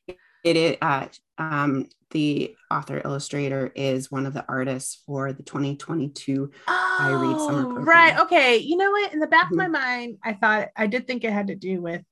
It 0.44 0.58
is. 0.58 0.78
Uh, 0.82 1.08
um, 1.38 1.88
the 2.12 2.56
author 2.70 3.02
illustrator 3.04 3.72
is 3.76 4.12
one 4.12 4.26
of 4.26 4.34
the 4.34 4.46
artists 4.48 5.02
for 5.06 5.34
the 5.34 5.44
2022 5.44 6.52
oh, 6.68 6.98
I 7.00 7.12
Read 7.12 7.40
Summer 7.40 7.64
Program. 7.64 7.86
Right. 7.86 8.20
Okay. 8.20 8.58
You 8.58 8.78
know 8.78 8.92
what? 8.92 9.14
In 9.14 9.20
the 9.20 9.28
back 9.28 9.46
mm-hmm. 9.46 9.60
of 9.60 9.72
my 9.72 9.80
mind, 9.80 10.18
I 10.24 10.34
thought 10.34 10.70
I 10.76 10.88
did 10.88 11.08
think 11.08 11.24
it 11.24 11.34
had 11.34 11.48
to 11.48 11.56
do 11.56 11.82
with 11.82 12.04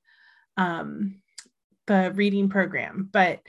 um 0.58 1.22
the 1.88 2.12
reading 2.16 2.50
program, 2.50 3.10
but 3.12 3.40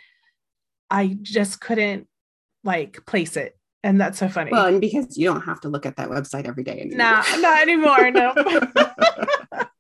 I 0.91 1.17
just 1.23 1.61
couldn't 1.61 2.07
like 2.65 3.05
place 3.07 3.37
it. 3.37 3.57
And 3.83 4.01
that's 4.01 4.19
so 4.19 4.29
funny. 4.29 4.53
Well, 4.53 4.67
and 4.67 4.81
because 4.81 5.17
you 5.17 5.27
don't 5.27 5.41
have 5.43 5.61
to 5.63 5.69
look 5.69 5.87
at 5.87 5.97
that 5.97 6.09
website 6.09 6.47
every 6.47 6.63
day 6.63 6.81
anymore. 6.81 6.99
Nah, 6.99 7.23
not 7.39 7.63
anymore. 7.63 8.11
No. 8.11 8.35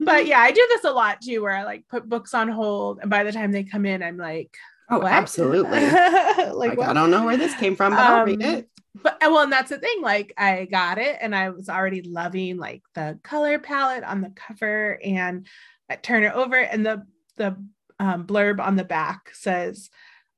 but 0.00 0.26
yeah, 0.26 0.40
I 0.40 0.50
do 0.50 0.66
this 0.70 0.84
a 0.84 0.90
lot 0.90 1.20
too, 1.20 1.42
where 1.42 1.52
I 1.52 1.64
like 1.64 1.86
put 1.88 2.08
books 2.08 2.34
on 2.34 2.48
hold, 2.48 2.98
and 3.00 3.10
by 3.10 3.22
the 3.22 3.32
time 3.32 3.52
they 3.52 3.64
come 3.64 3.86
in, 3.86 4.02
I'm 4.02 4.16
like, 4.16 4.56
Oh, 4.90 4.98
what? 4.98 5.12
absolutely. 5.12 5.70
like, 5.90 6.76
like 6.76 6.78
I 6.80 6.92
don't 6.92 7.12
know 7.12 7.24
where 7.24 7.36
this 7.36 7.54
came 7.54 7.76
from, 7.76 7.92
but 7.92 8.00
um, 8.00 8.12
I'll 8.12 8.24
read 8.24 8.42
um, 8.42 8.54
it. 8.54 8.68
But 9.00 9.18
well, 9.20 9.38
and 9.40 9.52
that's 9.52 9.70
the 9.70 9.78
thing. 9.78 10.02
Like, 10.02 10.34
I 10.36 10.64
got 10.64 10.98
it, 10.98 11.16
and 11.20 11.34
I 11.34 11.50
was 11.50 11.68
already 11.68 12.02
loving 12.02 12.56
like 12.56 12.82
the 12.94 13.18
color 13.22 13.60
palette 13.60 14.02
on 14.02 14.20
the 14.20 14.30
cover, 14.34 14.98
and 15.04 15.46
I 15.88 15.94
turn 15.96 16.24
it 16.24 16.34
over, 16.34 16.56
and 16.56 16.84
the 16.84 17.06
the 17.36 17.56
um, 18.00 18.26
blurb 18.26 18.58
on 18.60 18.74
the 18.74 18.84
back 18.84 19.30
says, 19.32 19.90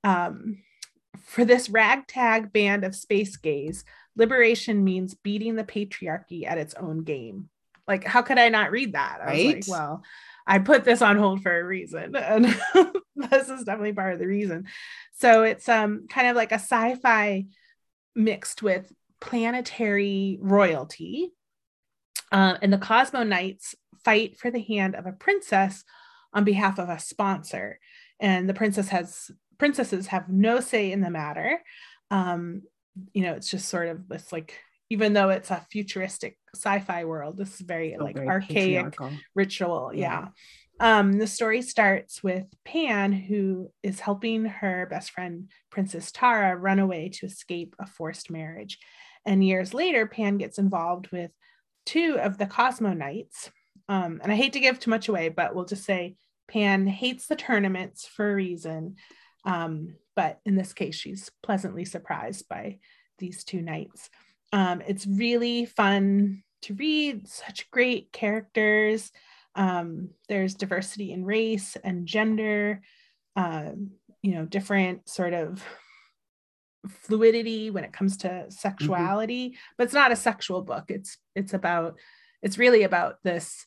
um, 0.05 0.59
"For 1.23 1.47
this 1.47 1.71
ragtag 1.71 2.53
band 2.53 2.85
of 2.85 2.95
space 2.95 3.39
gays, 3.39 3.85
liberation 4.17 4.85
means 4.85 5.15
beating 5.15 5.57
the 5.57 5.65
patriarchy 5.65 6.47
at 6.47 6.59
its 6.59 6.75
own 6.75 7.05
game." 7.05 7.49
Like, 7.87 8.05
how 8.05 8.23
could 8.23 8.39
I 8.39 8.49
not 8.49 8.71
read 8.71 8.95
that? 8.95 9.19
I 9.21 9.25
right? 9.25 9.57
was 9.57 9.69
like, 9.69 9.79
well, 9.79 10.03
I 10.47 10.59
put 10.59 10.85
this 10.85 11.03
on 11.03 11.17
hold 11.17 11.43
for 11.43 11.59
a 11.59 11.65
reason. 11.65 12.17
And 13.15 13.31
this 13.31 13.49
is 13.49 13.65
definitely 13.65 13.93
part 13.93 14.15
of 14.15 14.19
the 14.19 14.27
reason. 14.27 14.67
So 15.13 15.43
it's 15.43 15.69
um 15.69 16.07
kind 16.09 16.29
of 16.29 16.37
like 16.37 16.51
a 16.51 16.57
sci-fi 16.57 17.47
mixed 18.15 18.63
with 18.63 18.91
planetary 19.21 20.39
royalty. 20.41 21.33
Uh, 22.33 22.57
and 22.63 22.73
the 22.73 22.79
Cosmoknights 22.79 23.75
fight 24.05 24.39
for 24.39 24.51
the 24.51 24.63
hand 24.63 24.97
of 24.97 25.07
a 25.07 25.13
princess 25.13 25.85
on 26.33 26.45
behalf 26.45 26.79
of 26.79 26.89
a 26.89 26.99
sponsor. 26.99 27.79
And 28.19 28.49
the 28.49 28.55
princess 28.55 28.89
has 28.89 29.31
princesses 29.59 30.09
have 30.09 30.29
no 30.29 30.61
say 30.61 30.91
in 30.91 31.01
the 31.01 31.11
matter. 31.11 31.61
Um, 32.11 32.63
you 33.13 33.23
know, 33.23 33.35
it's 33.35 33.51
just 33.51 33.69
sort 33.69 33.89
of 33.89 34.09
this 34.09 34.33
like 34.33 34.59
even 34.93 35.15
though 35.15 35.31
it's 35.31 35.51
a 35.51 35.67
futuristic 35.71 36.37
sci-fi 36.55 37.07
world 37.07 37.39
this 37.39 37.55
is 37.55 37.61
very 37.61 37.97
like 37.99 38.15
very 38.15 38.29
archaic 38.29 38.95
ritual 39.35 39.91
yeah. 39.95 40.29
yeah. 40.81 40.99
Um 40.99 41.15
the 41.15 41.27
story 41.27 41.63
starts 41.63 42.23
with 42.23 42.45
pan 42.67 43.13
who 43.13 43.71
is 43.83 44.01
helping 44.01 44.45
her 44.45 44.87
best 44.91 45.13
friend 45.13 45.51
princess 45.71 46.13
tara 46.13 46.55
run 46.55 46.79
away 46.79 47.09
to 47.15 47.27
escape 47.27 47.75
a 47.79 47.87
forced 47.87 48.31
marriage. 48.31 48.79
And 49.25 49.43
years 49.43 49.73
later 49.73 50.07
pan 50.07 50.37
gets 50.37 50.59
involved 50.59 51.09
with 51.11 51.31
two 51.87 52.19
of 52.21 52.37
the 52.37 52.47
Cosmoknights. 52.47 53.51
Um, 53.89 54.21
and 54.23 54.31
i 54.31 54.37
hate 54.37 54.53
to 54.53 54.61
give 54.61 54.79
too 54.79 54.91
much 54.91 55.09
away 55.09 55.31
but 55.31 55.55
we'll 55.55 55.65
just 55.65 55.85
say 55.85 56.17
pan 56.49 56.87
hates 56.87 57.29
the 57.29 57.37
tournaments 57.37 58.07
for 58.07 58.31
a 58.31 58.35
reason. 58.35 58.97
Um, 59.47 59.97
but 60.15 60.39
in 60.45 60.55
this 60.55 60.75
case 60.75 60.97
she's 60.97 61.31
pleasantly 61.43 61.87
surprised 61.87 62.47
by 62.47 62.79
these 63.19 63.45
two 63.45 63.63
knights 63.63 64.11
um, 64.53 64.83
it's 64.87 65.07
really 65.07 65.65
fun 65.65 66.43
to 66.63 66.75
read, 66.75 67.27
such 67.29 67.71
great 67.71 68.13
characters. 68.13 69.11
Um, 69.55 70.11
there's 70.29 70.55
diversity 70.55 71.13
in 71.13 71.25
race 71.25 71.77
and 71.83 72.07
gender, 72.07 72.83
um, 73.37 73.93
you 74.23 74.35
know, 74.35 74.45
different 74.45 75.09
sort 75.09 75.35
of 75.35 75.65
fluidity 76.89 77.71
when 77.71 77.85
it 77.85 77.93
comes 77.93 78.19
to 78.19 78.47
sexuality, 78.51 79.51
mm-hmm. 79.51 79.57
but 79.77 79.85
it's 79.85 79.95
not 79.95 80.13
a 80.13 80.17
sexual 80.17 80.63
book. 80.63 80.85
It's 80.89 81.19
it's 81.35 81.55
about 81.55 81.99
it's 82.43 82.59
really 82.59 82.83
about 82.83 83.17
this 83.23 83.67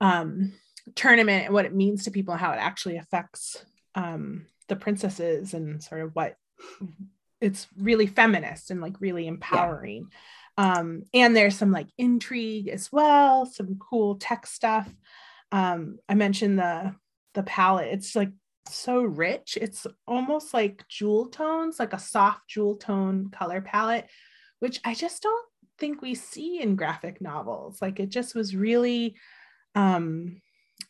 um, 0.00 0.52
tournament 0.94 1.46
and 1.46 1.54
what 1.54 1.64
it 1.64 1.74
means 1.74 2.04
to 2.04 2.10
people, 2.10 2.34
how 2.34 2.52
it 2.52 2.58
actually 2.58 2.96
affects 2.96 3.64
um, 3.94 4.46
the 4.68 4.76
princesses 4.76 5.54
and 5.54 5.82
sort 5.82 6.02
of 6.02 6.14
what 6.14 6.36
it's 7.44 7.68
really 7.78 8.06
feminist 8.06 8.70
and 8.70 8.80
like 8.80 9.00
really 9.00 9.26
empowering. 9.26 10.08
Yeah. 10.10 10.78
Um, 10.78 11.02
and 11.12 11.36
there's 11.36 11.56
some 11.56 11.72
like 11.72 11.88
intrigue 11.98 12.68
as 12.68 12.90
well, 12.90 13.44
some 13.44 13.78
cool 13.78 14.16
tech 14.16 14.46
stuff. 14.46 14.88
Um, 15.52 15.98
I 16.08 16.14
mentioned 16.14 16.58
the 16.58 16.94
the 17.34 17.42
palette. 17.42 17.92
It's 17.92 18.16
like 18.16 18.30
so 18.68 19.02
rich. 19.02 19.58
It's 19.60 19.86
almost 20.06 20.54
like 20.54 20.86
jewel 20.88 21.26
tones, 21.26 21.78
like 21.78 21.92
a 21.92 21.98
soft 21.98 22.48
jewel 22.48 22.76
tone 22.76 23.30
color 23.30 23.60
palette, 23.60 24.08
which 24.60 24.80
I 24.84 24.94
just 24.94 25.22
don't 25.22 25.46
think 25.78 26.00
we 26.00 26.14
see 26.14 26.62
in 26.62 26.76
graphic 26.76 27.20
novels. 27.20 27.82
Like 27.82 28.00
it 28.00 28.08
just 28.08 28.34
was 28.34 28.56
really 28.56 29.16
um 29.74 30.40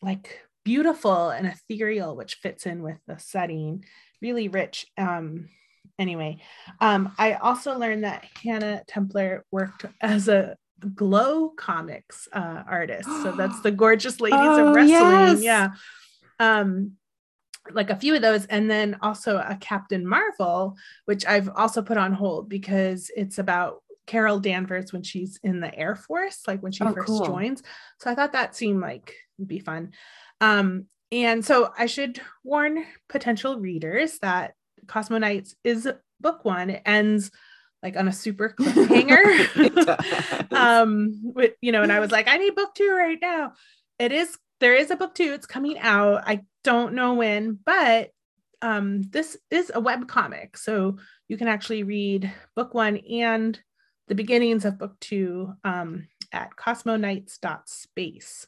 like 0.02 0.40
beautiful 0.64 1.30
and 1.30 1.46
ethereal, 1.46 2.16
which 2.16 2.36
fits 2.36 2.66
in 2.66 2.82
with 2.82 2.98
the 3.06 3.18
setting, 3.18 3.84
really 4.20 4.48
rich. 4.48 4.86
Um, 4.96 5.48
anyway, 5.98 6.38
um, 6.80 7.12
I 7.18 7.34
also 7.34 7.78
learned 7.78 8.04
that 8.04 8.24
Hannah 8.42 8.82
Templer 8.88 9.40
worked 9.50 9.86
as 10.00 10.28
a 10.28 10.56
glow 10.94 11.50
comics 11.50 12.28
uh, 12.32 12.62
artist. 12.66 13.08
So 13.22 13.32
that's 13.32 13.60
the 13.60 13.70
gorgeous 13.72 14.20
ladies 14.20 14.38
oh, 14.40 14.68
of 14.68 14.74
wrestling. 14.74 14.90
Yes. 14.90 15.42
Yeah. 15.42 15.68
Um, 16.40 16.92
like 17.70 17.88
a 17.88 17.96
few 17.96 18.14
of 18.14 18.20
those, 18.20 18.44
and 18.46 18.70
then 18.70 18.98
also 19.00 19.38
a 19.38 19.56
Captain 19.58 20.06
Marvel, 20.06 20.76
which 21.06 21.24
I've 21.24 21.48
also 21.48 21.80
put 21.80 21.96
on 21.96 22.12
hold 22.12 22.48
because 22.48 23.10
it's 23.16 23.38
about 23.38 23.82
Carol 24.06 24.38
Danvers 24.38 24.92
when 24.92 25.02
she's 25.02 25.38
in 25.42 25.60
the 25.60 25.74
Air 25.74 25.96
Force, 25.96 26.42
like 26.46 26.62
when 26.62 26.72
she 26.72 26.84
oh, 26.84 26.92
first 26.92 27.06
cool. 27.06 27.24
joins. 27.24 27.62
So 28.00 28.10
I 28.10 28.14
thought 28.14 28.32
that 28.32 28.54
seemed 28.54 28.82
like 28.82 29.14
be 29.44 29.60
fun. 29.60 29.92
Um, 30.42 30.86
and 31.10 31.44
so 31.44 31.72
I 31.76 31.86
should 31.86 32.20
warn 32.42 32.84
potential 33.08 33.58
readers 33.58 34.18
that 34.18 34.54
Cosmoknights 34.86 35.54
is 35.64 35.88
book 36.20 36.44
one. 36.44 36.70
It 36.70 36.82
ends 36.84 37.30
like 37.82 37.96
on 37.96 38.08
a 38.08 38.12
super 38.12 38.54
cliffhanger. 38.58 40.52
um, 40.52 41.20
with, 41.22 41.52
you 41.60 41.70
know, 41.70 41.82
and 41.82 41.92
I 41.92 42.00
was 42.00 42.10
like, 42.10 42.28
I 42.28 42.38
need 42.38 42.54
book 42.54 42.74
two 42.74 42.90
right 42.90 43.18
now. 43.20 43.52
It 43.98 44.10
is 44.10 44.36
there 44.60 44.74
is 44.74 44.90
a 44.90 44.96
book 44.96 45.14
two. 45.14 45.32
It's 45.32 45.46
coming 45.46 45.78
out. 45.78 46.22
I 46.26 46.40
don't 46.62 46.94
know 46.94 47.14
when, 47.14 47.58
but 47.64 48.10
um, 48.62 49.02
this 49.02 49.36
is 49.50 49.70
a 49.74 49.80
web 49.80 50.08
comic, 50.08 50.56
so 50.56 50.96
you 51.28 51.36
can 51.36 51.48
actually 51.48 51.82
read 51.82 52.32
book 52.56 52.72
one 52.72 52.96
and 52.96 53.60
the 54.08 54.14
beginnings 54.14 54.64
of 54.64 54.78
book 54.78 54.98
two 55.00 55.52
um, 55.64 56.08
at 56.32 56.56
cosmoknights.space. 56.56 58.46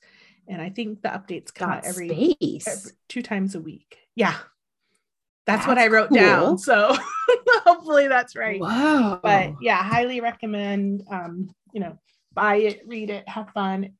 And 0.49 0.63
I 0.63 0.71
think 0.71 1.03
the 1.03 1.09
updates 1.09 1.53
come 1.53 1.71
out 1.71 1.85
every, 1.85 2.37
every, 2.67 2.93
two 3.09 3.23
times 3.23 3.55
a 3.55 3.61
week. 3.61 3.99
Yeah, 4.15 4.37
that's, 5.47 5.65
that's 5.65 5.67
what 5.69 5.79
I 5.79 5.87
wrote 5.87 6.09
cool. 6.09 6.19
down. 6.19 6.59
So 6.59 6.97
hopefully 7.65 8.09
that's 8.09 8.35
right. 8.37 8.61
Wow. 8.61 9.21
But 9.23 9.55
yeah, 9.61 9.83
highly 9.83 10.21
recommend 10.21 11.05
um, 11.11 11.51
you 11.73 11.81
know, 11.81 11.99
buy 12.33 12.57
it, 12.57 12.83
read 12.87 13.11
it, 13.11 13.29
have 13.29 13.51
fun. 13.51 13.91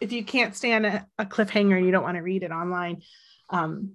If 0.00 0.12
you 0.12 0.24
can't 0.24 0.54
stand 0.54 0.86
a, 0.86 1.06
a 1.18 1.24
cliffhanger, 1.26 1.82
you 1.82 1.90
don't 1.90 2.02
want 2.02 2.16
to 2.16 2.22
read 2.22 2.42
it 2.42 2.50
online. 2.50 3.02
Um, 3.50 3.92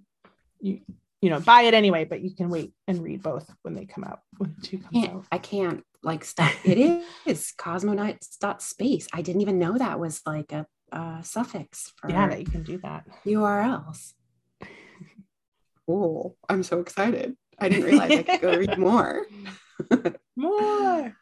you 0.60 0.81
you 1.22 1.29
know, 1.29 1.39
buy 1.39 1.62
it 1.62 1.75
anyway, 1.75 2.03
but 2.03 2.22
you 2.22 2.34
can 2.36 2.50
wait 2.50 2.74
and 2.88 3.03
read 3.03 3.22
both 3.22 3.48
when 3.62 3.75
they 3.75 3.86
come 3.86 4.03
out. 4.03 4.22
When 4.38 4.55
two 4.63 4.79
comes 4.79 5.08
out. 5.08 5.25
I 5.31 5.38
can't 5.38 5.84
like 6.01 6.25
stop. 6.25 6.51
It 6.63 7.03
is 7.27 7.53
cosmoknights.space. 7.58 9.08
I 9.13 9.22
didn't 9.22 9.41
even 9.41 9.60
know 9.60 9.77
that 9.77 10.00
was 10.00 10.22
like 10.25 10.51
a, 10.51 10.65
a 10.91 11.20
suffix 11.22 11.93
for 11.98 12.10
yeah, 12.10 12.27
that 12.27 12.39
you 12.39 12.48
can 12.48 12.63
do 12.63 12.79
that. 12.79 13.05
URLs 13.25 14.13
cool. 15.92 16.38
I'm 16.48 16.64
so 16.64 16.80
excited. 16.80 17.36
I 17.60 17.70
didn't 17.70 17.86
realize 17.90 18.12
I 18.12 18.24
could 18.24 18.42
go 18.42 18.58
read 18.58 18.78
more. 18.78 19.26
more. 20.36 21.16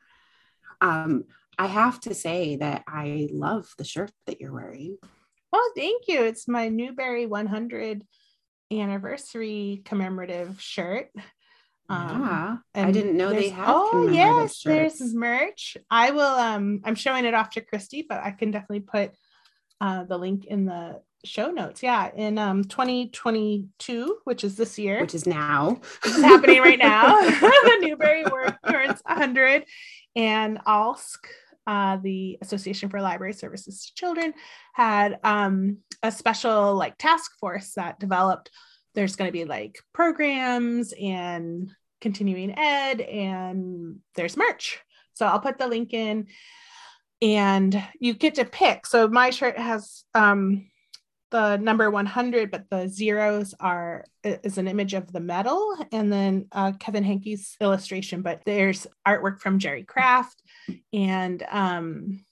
Um, 0.81 1.23
I 1.57 1.67
have 1.67 1.99
to 2.01 2.13
say 2.13 2.57
that 2.57 2.83
I 2.87 3.29
love 3.31 3.67
the 3.77 3.83
shirt 3.83 4.11
that 4.27 4.39
you're 4.39 4.53
wearing. 4.53 4.97
Oh, 5.51 5.71
thank 5.75 6.03
you. 6.07 6.23
It's 6.23 6.47
my 6.47 6.69
Newbery 6.69 7.25
100 7.25 8.03
anniversary 8.71 9.81
commemorative 9.83 10.61
shirt. 10.61 11.09
Um, 11.89 12.21
yeah, 12.21 12.57
I 12.75 12.91
didn't 12.91 13.17
know 13.17 13.31
they 13.31 13.49
had. 13.49 13.65
Oh 13.67 14.09
yes, 14.11 14.57
shirts. 14.57 14.99
there's 14.99 15.13
merch. 15.15 15.75
I 15.89 16.11
will. 16.11 16.21
Um, 16.21 16.81
I'm 16.83 16.93
showing 16.93 17.25
it 17.25 17.33
off 17.33 17.49
to 17.51 17.61
Christi, 17.61 18.05
but 18.07 18.21
I 18.23 18.29
can 18.29 18.51
definitely 18.51 18.81
put 18.81 19.11
uh, 19.81 20.03
the 20.03 20.19
link 20.19 20.45
in 20.45 20.65
the 20.65 21.01
show 21.25 21.51
notes. 21.51 21.83
Yeah, 21.83 22.09
in 22.15 22.37
um 22.37 22.63
2022, 22.63 24.17
which 24.23 24.43
is 24.43 24.55
this 24.55 24.79
year, 24.79 25.01
which 25.01 25.15
is 25.15 25.25
now, 25.25 25.79
which 26.03 26.13
is 26.13 26.21
happening 26.21 26.61
right 26.61 26.79
now. 26.79 27.19
Newbery 27.79 28.23
Award 28.23 28.57
turns 28.69 29.01
100, 29.05 29.65
and 30.15 30.59
ALSC, 30.65 31.17
uh, 31.67 31.97
the 31.97 32.37
Association 32.41 32.89
for 32.89 33.01
Library 33.01 33.33
Services 33.33 33.85
to 33.85 33.95
Children, 33.95 34.33
had 34.73 35.19
um, 35.23 35.77
a 36.03 36.11
special 36.11 36.75
like 36.75 36.97
task 36.97 37.31
force 37.39 37.73
that 37.75 37.99
developed. 37.99 38.51
There's 38.95 39.15
going 39.15 39.27
to 39.27 39.33
be 39.37 39.45
like 39.45 39.77
programs 39.93 40.93
and 40.99 41.71
continuing 42.01 42.57
ed, 42.57 43.01
and 43.01 43.99
there's 44.15 44.37
merch. 44.37 44.79
So 45.13 45.27
I'll 45.27 45.39
put 45.39 45.57
the 45.57 45.67
link 45.67 45.93
in 45.93 46.27
and 47.21 47.83
you 47.99 48.13
get 48.13 48.35
to 48.35 48.45
pick. 48.45 48.85
So 48.85 49.07
my 49.07 49.29
shirt 49.29 49.57
has 49.57 50.03
um, 50.15 50.69
the 51.31 51.57
number 51.57 51.89
100 51.89 52.51
but 52.51 52.65
the 52.69 52.87
zeros 52.87 53.53
are 53.59 54.03
is 54.23 54.57
an 54.57 54.67
image 54.67 54.93
of 54.93 55.11
the 55.11 55.19
medal 55.19 55.75
and 55.91 56.11
then 56.11 56.47
uh, 56.51 56.71
Kevin 56.79 57.03
Henkes's 57.03 57.55
illustration 57.61 58.21
but 58.21 58.41
there's 58.45 58.87
artwork 59.07 59.39
from 59.39 59.59
jerry 59.59 59.83
craft 59.83 60.41
and 60.93 61.43
um 61.49 62.23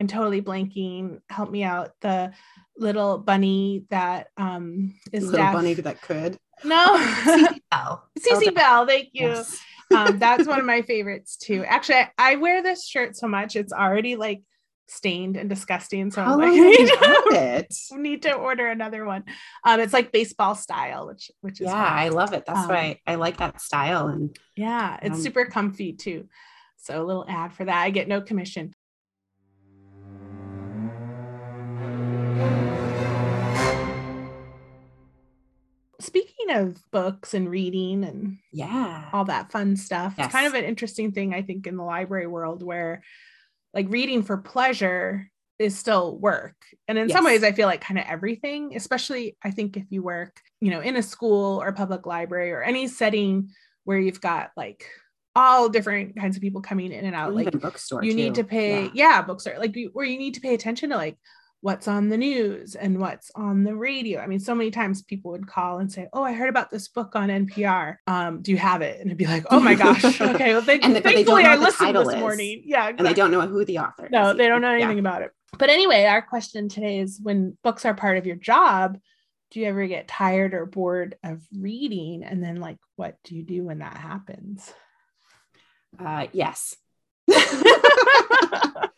i'm 0.00 0.06
totally 0.06 0.42
blanking 0.42 1.20
help 1.28 1.50
me 1.50 1.64
out 1.64 1.92
the 2.00 2.32
little 2.76 3.18
bunny 3.18 3.84
that 3.90 4.28
um 4.36 4.94
is 5.12 5.24
little 5.24 5.38
deaf. 5.38 5.52
bunny 5.52 5.74
that 5.74 6.00
could 6.02 6.38
no 6.64 6.96
Cece 7.24 7.60
Bell 7.70 8.08
Cece 8.18 8.36
okay. 8.36 8.50
bell 8.50 8.86
thank 8.86 9.08
you 9.12 9.28
yes. 9.28 9.60
um, 9.94 10.18
that's 10.18 10.46
one 10.46 10.58
of 10.58 10.64
my 10.64 10.82
favorites 10.82 11.36
too 11.36 11.64
actually 11.64 11.96
I, 11.96 12.10
I 12.18 12.36
wear 12.36 12.62
this 12.62 12.86
shirt 12.86 13.16
so 13.16 13.26
much 13.26 13.56
it's 13.56 13.72
already 13.72 14.16
like 14.16 14.42
stained 14.90 15.36
and 15.36 15.48
disgusting. 15.48 16.10
So 16.10 16.22
How 16.22 16.34
I'm 16.34 16.40
like, 16.40 16.50
it? 16.54 17.74
need 17.92 18.22
to 18.22 18.32
order 18.32 18.66
another 18.68 19.04
one. 19.04 19.24
Um, 19.64 19.80
it's 19.80 19.92
like 19.92 20.12
baseball 20.12 20.54
style, 20.54 21.06
which 21.06 21.30
which 21.40 21.60
is 21.60 21.66
yeah, 21.66 21.84
fun. 21.84 21.98
I 21.98 22.08
love 22.08 22.32
it. 22.32 22.44
That's 22.46 22.60
um, 22.60 22.68
why 22.68 23.00
I 23.06 23.14
like 23.14 23.38
that 23.38 23.60
style. 23.60 24.08
And 24.08 24.36
yeah, 24.56 24.98
it's 25.02 25.16
um, 25.16 25.22
super 25.22 25.44
comfy 25.46 25.92
too. 25.92 26.28
So 26.76 27.02
a 27.02 27.04
little 27.04 27.24
ad 27.28 27.52
for 27.52 27.64
that. 27.64 27.82
I 27.82 27.90
get 27.90 28.08
no 28.08 28.20
commission. 28.20 28.74
Speaking 36.00 36.50
of 36.50 36.90
books 36.90 37.34
and 37.34 37.50
reading 37.50 38.04
and 38.04 38.38
yeah, 38.50 39.10
all 39.12 39.26
that 39.26 39.52
fun 39.52 39.76
stuff, 39.76 40.14
yes. 40.16 40.26
it's 40.26 40.34
kind 40.34 40.46
of 40.46 40.54
an 40.54 40.64
interesting 40.64 41.12
thing 41.12 41.34
I 41.34 41.42
think 41.42 41.66
in 41.66 41.76
the 41.76 41.84
library 41.84 42.26
world 42.26 42.62
where 42.62 43.02
like 43.74 43.86
reading 43.88 44.22
for 44.22 44.36
pleasure 44.36 45.30
is 45.58 45.78
still 45.78 46.18
work. 46.18 46.56
And 46.88 46.96
in 46.98 47.08
yes. 47.08 47.16
some 47.16 47.24
ways, 47.24 47.44
I 47.44 47.52
feel 47.52 47.68
like 47.68 47.82
kind 47.82 47.98
of 47.98 48.06
everything, 48.08 48.74
especially 48.76 49.36
I 49.44 49.50
think 49.50 49.76
if 49.76 49.84
you 49.90 50.02
work, 50.02 50.40
you 50.60 50.70
know, 50.70 50.80
in 50.80 50.96
a 50.96 51.02
school 51.02 51.60
or 51.62 51.72
public 51.72 52.06
library 52.06 52.50
or 52.50 52.62
any 52.62 52.88
setting 52.88 53.50
where 53.84 53.98
you've 53.98 54.20
got 54.20 54.50
like 54.56 54.86
all 55.36 55.68
different 55.68 56.16
kinds 56.16 56.36
of 56.36 56.42
people 56.42 56.62
coming 56.62 56.92
in 56.92 57.04
and 57.04 57.14
out, 57.14 57.34
like 57.34 57.52
bookstore, 57.60 58.02
you 58.02 58.12
too. 58.12 58.16
need 58.16 58.34
to 58.36 58.44
pay, 58.44 58.84
yeah, 58.84 58.90
yeah 58.94 59.22
bookstore, 59.22 59.58
like 59.58 59.76
where 59.92 60.06
you 60.06 60.18
need 60.18 60.34
to 60.34 60.40
pay 60.40 60.54
attention 60.54 60.90
to 60.90 60.96
like 60.96 61.18
what's 61.62 61.86
on 61.86 62.08
the 62.08 62.16
news 62.16 62.74
and 62.74 62.98
what's 62.98 63.30
on 63.34 63.64
the 63.64 63.74
radio. 63.74 64.20
I 64.20 64.26
mean, 64.26 64.40
so 64.40 64.54
many 64.54 64.70
times 64.70 65.02
people 65.02 65.32
would 65.32 65.46
call 65.46 65.78
and 65.78 65.90
say, 65.90 66.08
"Oh, 66.12 66.22
I 66.22 66.32
heard 66.32 66.48
about 66.48 66.70
this 66.70 66.88
book 66.88 67.14
on 67.14 67.28
NPR. 67.28 67.96
Um, 68.06 68.42
do 68.42 68.50
you 68.50 68.56
have 68.56 68.82
it?" 68.82 68.98
And 68.98 69.06
it'd 69.06 69.18
be 69.18 69.26
like, 69.26 69.44
"Oh 69.50 69.60
my 69.60 69.74
gosh, 69.74 70.04
okay. 70.20 70.52
Well, 70.52 70.62
thank- 70.62 70.84
and 70.84 70.96
the, 70.96 71.00
thankfully 71.00 71.44
I 71.44 71.56
listened 71.56 71.96
this 71.96 72.08
is. 72.08 72.16
morning. 72.16 72.62
Yeah, 72.64 72.88
exactly. 72.88 72.98
and 72.98 73.06
they 73.06 73.14
don't 73.14 73.30
know 73.30 73.46
who 73.46 73.64
the 73.64 73.78
author. 73.78 74.08
No, 74.10 74.32
they 74.32 74.48
don't 74.48 74.62
know 74.62 74.72
anything 74.72 74.96
yeah. 74.96 75.00
about 75.00 75.22
it. 75.22 75.30
But 75.58 75.70
anyway, 75.70 76.04
our 76.04 76.22
question 76.22 76.68
today 76.68 77.00
is: 77.00 77.20
When 77.22 77.56
books 77.62 77.84
are 77.84 77.94
part 77.94 78.16
of 78.16 78.26
your 78.26 78.36
job, 78.36 78.98
do 79.50 79.60
you 79.60 79.66
ever 79.66 79.86
get 79.86 80.08
tired 80.08 80.54
or 80.54 80.66
bored 80.66 81.16
of 81.22 81.42
reading? 81.56 82.22
And 82.22 82.42
then, 82.42 82.56
like, 82.56 82.78
what 82.96 83.16
do 83.24 83.36
you 83.36 83.42
do 83.42 83.64
when 83.64 83.80
that 83.80 83.96
happens? 83.96 84.72
Uh, 85.98 86.28
yes. 86.32 86.76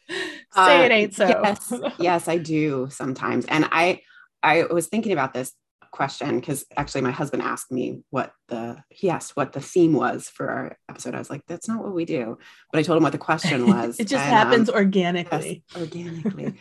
Say 0.54 0.82
uh, 0.82 0.84
it 0.84 0.92
ain't 0.92 1.14
so. 1.14 1.26
yes, 1.26 1.72
yes, 1.98 2.28
I 2.28 2.36
do 2.36 2.88
sometimes. 2.90 3.46
And 3.46 3.66
I 3.72 4.02
I 4.42 4.64
was 4.64 4.88
thinking 4.88 5.12
about 5.12 5.32
this 5.32 5.52
question 5.92 6.40
because 6.40 6.64
actually 6.76 7.02
my 7.02 7.10
husband 7.10 7.42
asked 7.42 7.70
me 7.70 8.00
what 8.10 8.32
the 8.48 8.82
he 8.88 9.10
asked 9.10 9.36
what 9.36 9.52
the 9.52 9.60
theme 9.60 9.92
was 9.92 10.28
for 10.28 10.50
our 10.50 10.76
episode. 10.88 11.14
I 11.14 11.18
was 11.18 11.30
like, 11.30 11.42
that's 11.46 11.68
not 11.68 11.82
what 11.82 11.94
we 11.94 12.04
do. 12.04 12.38
But 12.72 12.80
I 12.80 12.82
told 12.82 12.96
him 12.96 13.02
what 13.04 13.12
the 13.12 13.18
question 13.18 13.66
was. 13.66 13.96
it 14.00 14.08
just 14.08 14.24
and, 14.24 14.32
happens 14.32 14.68
um, 14.68 14.74
organically. 14.74 15.62
Yes, 15.70 15.80
organically. 15.80 16.54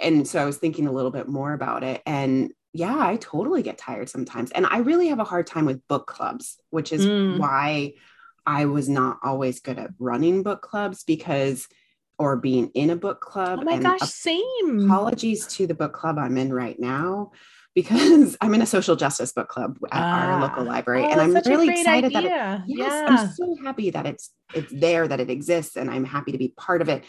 and 0.00 0.28
so 0.28 0.42
I 0.42 0.44
was 0.44 0.58
thinking 0.58 0.86
a 0.86 0.92
little 0.92 1.10
bit 1.10 1.28
more 1.28 1.52
about 1.52 1.82
it. 1.82 2.02
And 2.04 2.52
yeah, 2.72 2.96
I 2.98 3.16
totally 3.16 3.62
get 3.62 3.78
tired 3.78 4.08
sometimes. 4.08 4.50
And 4.50 4.66
I 4.66 4.78
really 4.78 5.08
have 5.08 5.20
a 5.20 5.24
hard 5.24 5.46
time 5.46 5.64
with 5.64 5.86
book 5.88 6.06
clubs, 6.06 6.60
which 6.70 6.92
is 6.92 7.06
mm. 7.06 7.38
why 7.38 7.94
I 8.46 8.66
was 8.66 8.88
not 8.88 9.18
always 9.22 9.60
good 9.60 9.78
at 9.78 9.90
running 9.98 10.42
book 10.42 10.62
clubs 10.62 11.04
because 11.04 11.66
or 12.18 12.36
being 12.36 12.70
in 12.74 12.90
a 12.90 12.96
book 12.96 13.20
club. 13.20 13.58
Oh 13.60 13.64
my 13.64 13.78
gosh, 13.78 14.00
same. 14.00 14.86
Apologies 14.86 15.46
to 15.48 15.66
the 15.66 15.74
book 15.74 15.92
club 15.92 16.18
I'm 16.18 16.38
in 16.38 16.52
right 16.52 16.78
now 16.78 17.32
because 17.74 18.36
I'm 18.40 18.54
in 18.54 18.62
a 18.62 18.66
social 18.66 18.96
justice 18.96 19.32
book 19.32 19.48
club 19.48 19.78
at 19.92 20.02
ah. 20.02 20.20
our 20.20 20.40
local 20.40 20.64
library. 20.64 21.02
Oh, 21.04 21.10
and 21.10 21.20
I'm 21.20 21.34
really 21.44 21.68
excited 21.68 22.16
idea. 22.16 22.30
that 22.30 22.60
it, 22.60 22.78
yes, 22.78 22.92
yeah. 22.92 23.06
I'm 23.06 23.34
so 23.34 23.56
happy 23.62 23.90
that 23.90 24.06
it's 24.06 24.30
it's 24.54 24.72
there, 24.74 25.06
that 25.06 25.20
it 25.20 25.30
exists, 25.30 25.76
and 25.76 25.90
I'm 25.90 26.04
happy 26.04 26.32
to 26.32 26.38
be 26.38 26.54
part 26.56 26.80
of 26.80 26.88
it. 26.88 27.04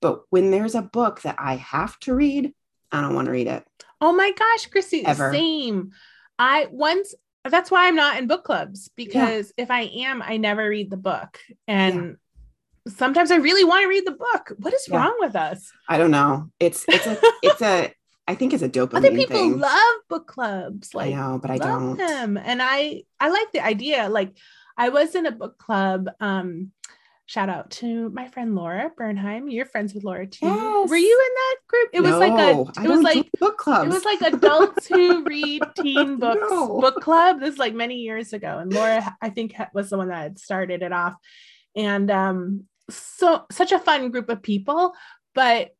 But 0.00 0.22
when 0.30 0.50
there's 0.50 0.74
a 0.74 0.82
book 0.82 1.22
that 1.22 1.36
I 1.38 1.56
have 1.56 1.98
to 2.00 2.14
read, 2.14 2.52
I 2.92 3.00
don't 3.00 3.14
want 3.14 3.26
to 3.26 3.32
read 3.32 3.46
it. 3.46 3.64
Oh 4.00 4.12
my 4.12 4.32
gosh, 4.32 4.66
Christi, 4.66 5.04
Ever. 5.04 5.32
same. 5.32 5.92
I 6.38 6.68
once 6.70 7.14
that's 7.50 7.70
why 7.70 7.88
I'm 7.88 7.96
not 7.96 8.18
in 8.18 8.26
book 8.26 8.44
clubs 8.44 8.90
because 8.96 9.52
yeah. 9.56 9.64
if 9.64 9.70
I 9.70 9.82
am, 9.82 10.22
I 10.22 10.36
never 10.36 10.68
read 10.68 10.90
the 10.90 10.96
book. 10.96 11.38
And 11.66 12.16
sometimes 12.88 13.30
I 13.30 13.36
really 13.36 13.64
want 13.64 13.82
to 13.82 13.88
read 13.88 14.06
the 14.06 14.12
book. 14.12 14.52
What 14.58 14.74
is 14.74 14.86
yeah. 14.88 14.96
wrong 14.96 15.16
with 15.18 15.36
us? 15.36 15.70
I 15.88 15.98
don't 15.98 16.10
know. 16.10 16.50
It's 16.60 16.84
it's 16.88 17.06
a 17.06 17.18
it's 17.42 17.62
a 17.62 17.92
I 18.28 18.34
think 18.34 18.52
it's 18.52 18.62
a 18.62 18.68
dopamine 18.76 18.96
Other 18.96 19.10
people 19.10 19.36
thing. 19.36 19.58
love 19.58 19.96
book 20.08 20.26
clubs. 20.26 20.94
Like 20.94 21.14
I 21.14 21.16
know, 21.16 21.38
but 21.38 21.50
I 21.50 21.58
don't. 21.58 21.96
Them. 21.96 22.36
And 22.36 22.60
I 22.62 23.02
I 23.20 23.28
like 23.28 23.52
the 23.52 23.64
idea. 23.64 24.08
Like 24.08 24.36
I 24.76 24.90
was 24.90 25.14
in 25.14 25.26
a 25.26 25.32
book 25.32 25.58
club. 25.58 26.08
Um, 26.20 26.72
shout 27.26 27.48
out 27.48 27.70
to 27.70 28.08
my 28.10 28.28
friend 28.28 28.54
Laura 28.54 28.90
Bernheim. 28.96 29.50
You're 29.50 29.66
friends 29.66 29.92
with 29.94 30.04
Laura 30.04 30.26
too. 30.26 30.46
Yes. 30.46 30.90
Were 30.90 30.96
you 30.96 31.26
in 31.28 31.34
that 31.34 31.56
group? 31.68 31.88
It 31.92 32.00
no, 32.00 32.10
was 32.10 32.18
like 32.18 32.32
a 32.32 32.84
it 32.84 32.88
was 32.88 33.02
like 33.02 33.30
book 33.38 33.58
club. 33.58 33.86
It 33.86 33.92
was 33.92 34.04
like 34.06 34.20
adults 34.22 34.86
who 34.86 35.24
read 35.24 35.62
teen 35.80 36.16
books 36.20 36.46
no. 36.50 36.80
book 36.80 37.02
club. 37.02 37.40
This 37.40 37.54
is 37.54 37.58
like 37.58 37.74
many 37.74 37.96
years 37.96 38.32
ago. 38.32 38.58
And 38.58 38.72
Laura, 38.72 39.16
I 39.20 39.30
think, 39.30 39.54
was 39.74 39.90
the 39.90 39.98
one 39.98 40.08
that 40.08 40.22
had 40.22 40.38
started 40.38 40.82
it 40.82 40.92
off. 40.92 41.14
And 41.74 42.10
um, 42.10 42.64
so 42.90 43.44
such 43.50 43.72
a 43.72 43.78
fun 43.78 44.10
group 44.10 44.28
of 44.28 44.42
people 44.42 44.94
but 45.34 45.70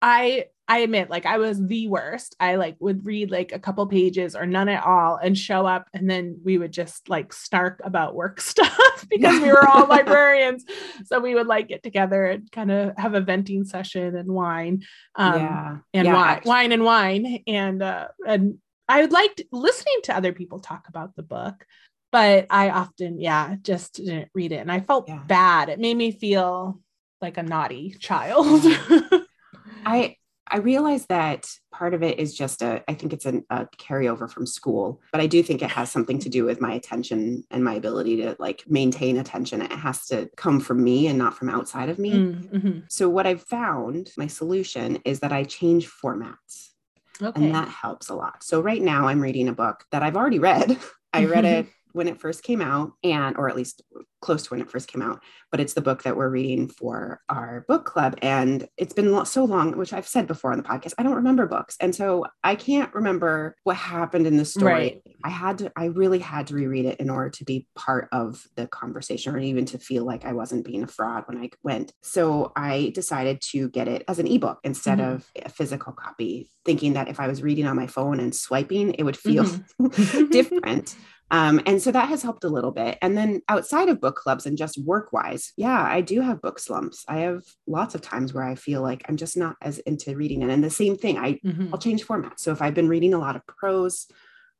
i 0.00 0.46
i 0.68 0.78
admit 0.78 1.10
like 1.10 1.26
i 1.26 1.38
was 1.38 1.64
the 1.66 1.88
worst 1.88 2.36
i 2.40 2.56
like 2.56 2.76
would 2.80 3.04
read 3.04 3.30
like 3.30 3.52
a 3.52 3.58
couple 3.58 3.86
pages 3.86 4.34
or 4.36 4.46
none 4.46 4.68
at 4.68 4.84
all 4.84 5.16
and 5.16 5.36
show 5.36 5.66
up 5.66 5.88
and 5.92 6.08
then 6.08 6.38
we 6.44 6.58
would 6.58 6.72
just 6.72 7.08
like 7.08 7.32
snark 7.32 7.80
about 7.84 8.14
work 8.14 8.40
stuff 8.52 9.06
because 9.10 9.40
we 9.40 9.48
were 9.48 9.66
all 9.66 9.86
librarians 9.86 10.64
so 11.04 11.20
we 11.20 11.34
would 11.34 11.46
like 11.46 11.68
get 11.68 11.82
together 11.82 12.26
and 12.26 12.50
kind 12.52 12.70
of 12.70 12.96
have 12.96 13.14
a 13.14 13.20
venting 13.20 13.64
session 13.64 14.16
and 14.16 14.28
wine 14.28 14.82
um 15.16 15.40
yeah. 15.40 15.76
and 15.94 16.06
yeah, 16.06 16.14
wine 16.14 16.40
wine 16.44 16.72
and 16.72 16.84
wine 16.84 17.42
and 17.46 17.82
uh 17.82 18.08
and 18.26 18.58
i 18.88 19.00
would 19.00 19.12
like 19.12 19.46
listening 19.52 20.00
to 20.04 20.16
other 20.16 20.32
people 20.32 20.60
talk 20.60 20.86
about 20.88 21.14
the 21.16 21.22
book 21.22 21.66
but 22.12 22.46
I 22.50 22.68
often, 22.68 23.18
yeah, 23.18 23.56
just 23.62 23.94
didn't 23.94 24.28
read 24.34 24.52
it. 24.52 24.58
And 24.58 24.70
I 24.70 24.80
felt 24.80 25.08
yeah. 25.08 25.22
bad. 25.26 25.70
It 25.70 25.80
made 25.80 25.96
me 25.96 26.12
feel 26.12 26.78
like 27.22 27.38
a 27.38 27.42
naughty 27.42 27.96
child. 27.98 28.62
I 29.86 30.16
I 30.48 30.58
realize 30.58 31.06
that 31.06 31.48
part 31.70 31.94
of 31.94 32.02
it 32.02 32.18
is 32.18 32.34
just 32.34 32.62
a, 32.62 32.82
I 32.88 32.94
think 32.94 33.12
it's 33.12 33.26
a, 33.26 33.42
a, 33.48 33.66
carryover 33.78 34.30
from 34.30 34.46
school, 34.46 35.00
but 35.12 35.20
I 35.20 35.26
do 35.26 35.42
think 35.42 35.62
it 35.62 35.70
has 35.70 35.90
something 35.90 36.18
to 36.20 36.28
do 36.28 36.44
with 36.44 36.60
my 36.60 36.72
attention 36.74 37.44
and 37.50 37.64
my 37.64 37.74
ability 37.74 38.16
to 38.18 38.36
like 38.38 38.64
maintain 38.66 39.18
attention. 39.18 39.62
It 39.62 39.72
has 39.72 40.06
to 40.06 40.28
come 40.36 40.60
from 40.60 40.82
me 40.82 41.06
and 41.06 41.16
not 41.18 41.36
from 41.36 41.48
outside 41.48 41.88
of 41.88 41.98
me. 41.98 42.12
Mm, 42.12 42.50
mm-hmm. 42.50 42.78
So, 42.88 43.08
what 43.08 43.26
I've 43.26 43.42
found, 43.42 44.10
my 44.16 44.26
solution 44.26 44.98
is 45.04 45.20
that 45.20 45.32
I 45.32 45.44
change 45.44 45.88
formats. 45.88 46.70
Okay. 47.20 47.40
And 47.40 47.54
that 47.54 47.68
helps 47.68 48.08
a 48.08 48.14
lot. 48.14 48.42
So, 48.42 48.60
right 48.60 48.82
now 48.82 49.06
I'm 49.06 49.20
reading 49.20 49.48
a 49.48 49.54
book 49.54 49.84
that 49.92 50.02
I've 50.02 50.16
already 50.16 50.38
read. 50.38 50.76
I 51.12 51.26
read 51.26 51.44
it 51.44 51.66
when 51.92 52.08
it 52.08 52.20
first 52.20 52.42
came 52.42 52.60
out, 52.60 52.92
and 53.02 53.36
or 53.36 53.48
at 53.48 53.56
least 53.56 53.82
close 54.20 54.44
to 54.44 54.50
when 54.50 54.60
it 54.60 54.70
first 54.70 54.88
came 54.88 55.02
out. 55.02 55.22
But 55.50 55.60
it's 55.60 55.74
the 55.74 55.80
book 55.80 56.04
that 56.04 56.16
we're 56.16 56.30
reading 56.30 56.68
for 56.68 57.20
our 57.28 57.64
book 57.68 57.84
club, 57.84 58.16
and 58.22 58.66
it's 58.76 58.94
been 58.94 59.24
so 59.26 59.44
long, 59.44 59.76
which 59.76 59.92
I've 59.92 60.08
said 60.08 60.26
before 60.26 60.52
on 60.52 60.58
the 60.58 60.64
podcast. 60.64 60.94
I 60.98 61.02
don't 61.02 61.16
remember 61.16 61.46
books, 61.46 61.76
and 61.80 61.94
so 61.94 62.24
I 62.42 62.54
can't 62.54 62.92
remember 62.94 63.56
what 63.64 63.76
happened 63.76 64.26
in 64.26 64.36
the 64.36 64.44
story. 64.44 64.72
Right. 64.72 65.02
I 65.24 65.30
had 65.30 65.58
to, 65.58 65.72
I 65.76 65.86
really 65.86 66.18
had 66.18 66.46
to 66.48 66.54
reread 66.54 66.86
it 66.86 67.00
in 67.00 67.10
order 67.10 67.30
to 67.30 67.44
be 67.44 67.66
part 67.74 68.08
of 68.12 68.46
the 68.56 68.66
conversation, 68.66 69.34
or 69.34 69.38
even 69.38 69.66
to 69.66 69.78
feel 69.78 70.04
like 70.04 70.24
I 70.24 70.32
wasn't 70.32 70.64
being 70.64 70.82
a 70.82 70.86
fraud 70.86 71.24
when 71.26 71.38
I 71.38 71.50
went. 71.62 71.92
So 72.02 72.52
I 72.56 72.92
decided 72.94 73.40
to 73.52 73.68
get 73.68 73.88
it 73.88 74.04
as 74.08 74.18
an 74.18 74.26
ebook 74.26 74.60
instead 74.64 74.98
mm-hmm. 74.98 75.16
of 75.16 75.30
a 75.44 75.48
physical 75.48 75.92
copy, 75.92 76.50
thinking 76.64 76.94
that 76.94 77.08
if 77.08 77.20
I 77.20 77.28
was 77.28 77.42
reading 77.42 77.66
on 77.66 77.76
my 77.76 77.86
phone 77.86 78.20
and 78.20 78.34
swiping, 78.34 78.92
it 78.94 79.02
would 79.02 79.16
feel 79.16 79.44
mm-hmm. 79.44 80.26
different. 80.30 80.96
Um, 81.32 81.62
and 81.64 81.80
so 81.80 81.90
that 81.90 82.10
has 82.10 82.22
helped 82.22 82.44
a 82.44 82.50
little 82.50 82.72
bit. 82.72 82.98
And 83.00 83.16
then 83.16 83.40
outside 83.48 83.88
of 83.88 84.02
book 84.02 84.16
clubs 84.16 84.44
and 84.44 84.58
just 84.58 84.76
work 84.84 85.14
wise, 85.14 85.54
yeah, 85.56 85.82
I 85.82 86.02
do 86.02 86.20
have 86.20 86.42
book 86.42 86.58
slumps. 86.58 87.06
I 87.08 87.20
have 87.20 87.42
lots 87.66 87.94
of 87.94 88.02
times 88.02 88.34
where 88.34 88.44
I 88.44 88.54
feel 88.54 88.82
like 88.82 89.02
I'm 89.08 89.16
just 89.16 89.34
not 89.34 89.56
as 89.62 89.78
into 89.80 90.14
reading. 90.14 90.42
And, 90.42 90.52
and 90.52 90.62
the 90.62 90.68
same 90.68 90.94
thing, 90.94 91.16
I, 91.16 91.40
mm-hmm. 91.42 91.68
I'll 91.72 91.80
change 91.80 92.02
format. 92.02 92.38
So 92.38 92.52
if 92.52 92.60
I've 92.60 92.74
been 92.74 92.88
reading 92.88 93.14
a 93.14 93.18
lot 93.18 93.34
of 93.34 93.46
prose, 93.46 94.08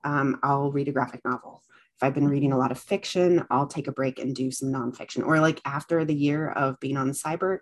um, 0.02 0.40
I'll 0.42 0.72
read 0.72 0.88
a 0.88 0.92
graphic 0.92 1.20
novel. 1.26 1.62
If 1.96 2.02
I've 2.02 2.14
been 2.14 2.26
reading 2.26 2.52
a 2.52 2.58
lot 2.58 2.72
of 2.72 2.78
fiction, 2.78 3.44
I'll 3.50 3.66
take 3.66 3.86
a 3.86 3.92
break 3.92 4.18
and 4.18 4.34
do 4.34 4.50
some 4.50 4.72
nonfiction. 4.72 5.26
Or 5.26 5.40
like 5.40 5.60
after 5.66 6.06
the 6.06 6.14
year 6.14 6.48
of 6.48 6.80
being 6.80 6.96
on 6.96 7.06
the 7.06 7.14
Sibert 7.14 7.58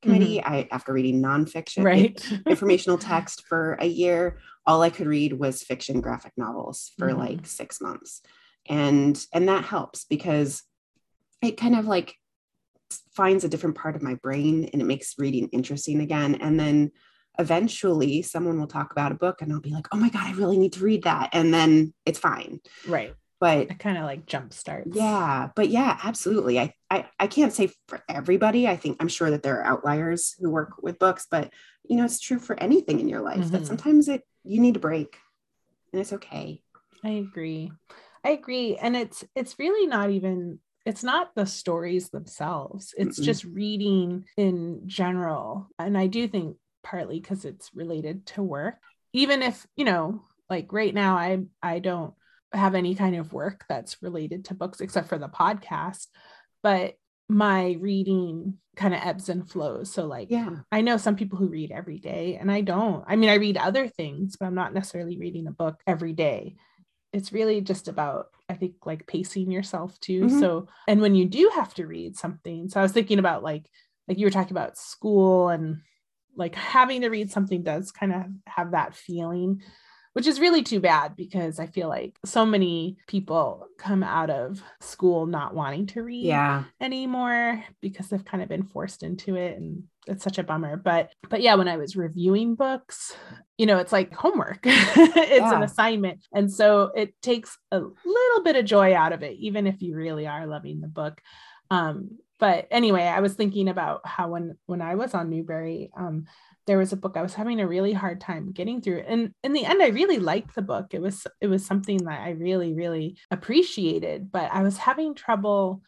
committee, 0.00 0.38
mm-hmm. 0.38 0.52
I 0.52 0.68
after 0.70 0.94
reading 0.94 1.20
nonfiction, 1.22 1.84
right. 1.84 2.18
informational 2.46 2.96
text 2.96 3.44
for 3.46 3.74
a 3.74 3.86
year, 3.86 4.38
all 4.64 4.80
I 4.80 4.88
could 4.88 5.06
read 5.06 5.34
was 5.34 5.62
fiction 5.62 6.00
graphic 6.00 6.32
novels 6.38 6.92
for 6.98 7.10
mm-hmm. 7.10 7.20
like 7.20 7.46
six 7.46 7.82
months 7.82 8.22
and 8.68 9.24
and 9.32 9.48
that 9.48 9.64
helps 9.64 10.04
because 10.04 10.62
it 11.42 11.56
kind 11.56 11.76
of 11.76 11.86
like 11.86 12.14
finds 13.14 13.44
a 13.44 13.48
different 13.48 13.76
part 13.76 13.96
of 13.96 14.02
my 14.02 14.14
brain 14.14 14.68
and 14.72 14.80
it 14.80 14.86
makes 14.86 15.14
reading 15.18 15.48
interesting 15.52 16.00
again 16.00 16.36
and 16.36 16.58
then 16.58 16.90
eventually 17.38 18.22
someone 18.22 18.58
will 18.58 18.66
talk 18.66 18.92
about 18.92 19.12
a 19.12 19.16
book 19.16 19.42
and 19.42 19.52
I'll 19.52 19.60
be 19.60 19.70
like, 19.70 19.88
oh 19.92 19.96
my 19.96 20.08
God, 20.08 20.24
I 20.24 20.32
really 20.32 20.58
need 20.58 20.74
to 20.74 20.84
read 20.84 21.04
that. 21.04 21.30
And 21.32 21.52
then 21.52 21.92
it's 22.06 22.18
fine. 22.18 22.60
Right. 22.86 23.14
But 23.40 23.70
it 23.70 23.78
kind 23.78 23.98
of 23.98 24.04
like 24.04 24.26
jump 24.26 24.52
starts. 24.52 24.94
Yeah. 24.94 25.50
But 25.54 25.68
yeah, 25.68 25.98
absolutely. 26.02 26.60
I, 26.60 26.72
I 26.90 27.06
I 27.18 27.26
can't 27.26 27.52
say 27.52 27.70
for 27.88 28.00
everybody. 28.08 28.68
I 28.68 28.76
think 28.76 28.96
I'm 29.00 29.08
sure 29.08 29.30
that 29.30 29.42
there 29.42 29.60
are 29.60 29.66
outliers 29.66 30.34
who 30.38 30.50
work 30.50 30.82
with 30.82 30.98
books, 30.98 31.26
but 31.30 31.52
you 31.88 31.96
know, 31.96 32.04
it's 32.04 32.20
true 32.20 32.38
for 32.38 32.58
anything 32.60 33.00
in 33.00 33.08
your 33.08 33.20
life 33.20 33.40
mm-hmm. 33.40 33.50
that 33.50 33.66
sometimes 33.66 34.08
it 34.08 34.22
you 34.44 34.60
need 34.60 34.76
a 34.76 34.80
break 34.80 35.18
and 35.92 36.00
it's 36.00 36.12
okay. 36.12 36.62
I 37.02 37.10
agree. 37.10 37.72
I 38.24 38.30
agree. 38.30 38.76
And 38.76 38.96
it's 38.96 39.24
it's 39.36 39.58
really 39.58 39.86
not 39.86 40.10
even 40.10 40.58
it's 40.86 41.02
not 41.02 41.34
the 41.34 41.46
stories 41.46 42.10
themselves. 42.10 42.94
It's 42.96 43.20
Mm-mm. 43.20 43.24
just 43.24 43.44
reading 43.44 44.24
in 44.36 44.82
general. 44.86 45.68
And 45.78 45.96
I 45.96 46.06
do 46.06 46.26
think 46.28 46.56
partly 46.82 47.20
because 47.20 47.44
it's 47.44 47.70
related 47.74 48.26
to 48.26 48.42
work. 48.42 48.76
Even 49.12 49.42
if, 49.42 49.66
you 49.76 49.84
know, 49.84 50.22
like 50.50 50.72
right 50.72 50.94
now 50.94 51.16
I 51.16 51.44
I 51.62 51.78
don't 51.78 52.14
have 52.52 52.74
any 52.74 52.94
kind 52.94 53.16
of 53.16 53.32
work 53.32 53.64
that's 53.68 54.02
related 54.02 54.46
to 54.46 54.54
books 54.54 54.80
except 54.80 55.08
for 55.08 55.18
the 55.18 55.28
podcast, 55.28 56.06
but 56.62 56.94
my 57.28 57.76
reading 57.80 58.58
kind 58.76 58.92
of 58.92 59.00
ebbs 59.02 59.28
and 59.30 59.48
flows. 59.48 59.90
So 59.92 60.06
like 60.06 60.30
yeah, 60.30 60.50
I 60.70 60.82
know 60.82 60.96
some 60.98 61.16
people 61.16 61.38
who 61.38 61.48
read 61.48 61.72
every 61.72 61.98
day 61.98 62.36
and 62.40 62.50
I 62.50 62.60
don't. 62.60 63.04
I 63.06 63.16
mean, 63.16 63.30
I 63.30 63.34
read 63.34 63.56
other 63.56 63.88
things, 63.88 64.36
but 64.38 64.46
I'm 64.46 64.54
not 64.54 64.74
necessarily 64.74 65.18
reading 65.18 65.46
a 65.46 65.52
book 65.52 65.80
every 65.86 66.12
day 66.12 66.56
it's 67.14 67.32
really 67.32 67.60
just 67.60 67.88
about 67.88 68.26
i 68.48 68.54
think 68.54 68.74
like 68.84 69.06
pacing 69.06 69.50
yourself 69.50 69.98
too 70.00 70.22
mm-hmm. 70.24 70.40
so 70.40 70.68
and 70.88 71.00
when 71.00 71.14
you 71.14 71.24
do 71.24 71.50
have 71.54 71.72
to 71.72 71.86
read 71.86 72.16
something 72.16 72.68
so 72.68 72.80
i 72.80 72.82
was 72.82 72.92
thinking 72.92 73.18
about 73.18 73.42
like 73.42 73.70
like 74.08 74.18
you 74.18 74.26
were 74.26 74.30
talking 74.30 74.52
about 74.52 74.76
school 74.76 75.48
and 75.48 75.80
like 76.36 76.54
having 76.54 77.00
to 77.02 77.08
read 77.08 77.30
something 77.30 77.62
does 77.62 77.92
kind 77.92 78.12
of 78.12 78.24
have 78.46 78.72
that 78.72 78.94
feeling 78.94 79.62
which 80.14 80.28
is 80.28 80.40
really 80.40 80.62
too 80.62 80.80
bad 80.80 81.16
because 81.16 81.58
I 81.58 81.66
feel 81.66 81.88
like 81.88 82.16
so 82.24 82.46
many 82.46 82.96
people 83.08 83.66
come 83.78 84.04
out 84.04 84.30
of 84.30 84.62
school 84.80 85.26
not 85.26 85.54
wanting 85.54 85.86
to 85.88 86.02
read 86.02 86.24
yeah. 86.24 86.64
anymore 86.80 87.62
because 87.80 88.08
they've 88.08 88.24
kind 88.24 88.42
of 88.42 88.48
been 88.48 88.62
forced 88.62 89.02
into 89.02 89.34
it 89.34 89.58
and 89.58 89.82
it's 90.06 90.24
such 90.24 90.38
a 90.38 90.44
bummer 90.44 90.76
but 90.76 91.10
but 91.28 91.40
yeah 91.40 91.54
when 91.54 91.68
I 91.68 91.76
was 91.76 91.96
reviewing 91.96 92.54
books 92.54 93.14
you 93.58 93.66
know 93.66 93.78
it's 93.78 93.92
like 93.92 94.12
homework 94.14 94.60
it's 94.64 94.96
yeah. 94.96 95.56
an 95.56 95.62
assignment 95.62 96.24
and 96.32 96.52
so 96.52 96.90
it 96.94 97.14
takes 97.22 97.56
a 97.70 97.78
little 97.78 98.42
bit 98.44 98.56
of 98.56 98.64
joy 98.64 98.94
out 98.94 99.12
of 99.12 99.22
it 99.22 99.36
even 99.38 99.66
if 99.66 99.82
you 99.82 99.94
really 99.94 100.26
are 100.26 100.46
loving 100.46 100.80
the 100.80 100.88
book 100.88 101.20
um 101.70 102.18
but 102.38 102.66
anyway 102.70 103.02
i 103.02 103.20
was 103.20 103.34
thinking 103.34 103.68
about 103.68 104.06
how 104.06 104.28
when 104.28 104.56
when 104.66 104.82
i 104.82 104.94
was 104.94 105.14
on 105.14 105.30
newbery 105.30 105.90
um 105.96 106.26
there 106.66 106.78
was 106.78 106.92
a 106.92 106.96
book 106.96 107.16
I 107.16 107.22
was 107.22 107.34
having 107.34 107.60
a 107.60 107.68
really 107.68 107.92
hard 107.92 108.20
time 108.20 108.52
getting 108.52 108.80
through. 108.80 109.04
And 109.06 109.34
in 109.42 109.52
the 109.52 109.64
end, 109.64 109.82
I 109.82 109.88
really 109.88 110.18
liked 110.18 110.54
the 110.54 110.62
book. 110.62 110.88
It 110.92 111.00
was 111.00 111.26
it 111.40 111.46
was 111.46 111.64
something 111.64 111.98
that 112.04 112.20
I 112.20 112.30
really, 112.30 112.72
really 112.72 113.18
appreciated, 113.30 114.32
but 114.32 114.50
I 114.50 114.62
was 114.62 114.78
having 114.78 115.14
trouble 115.14 115.82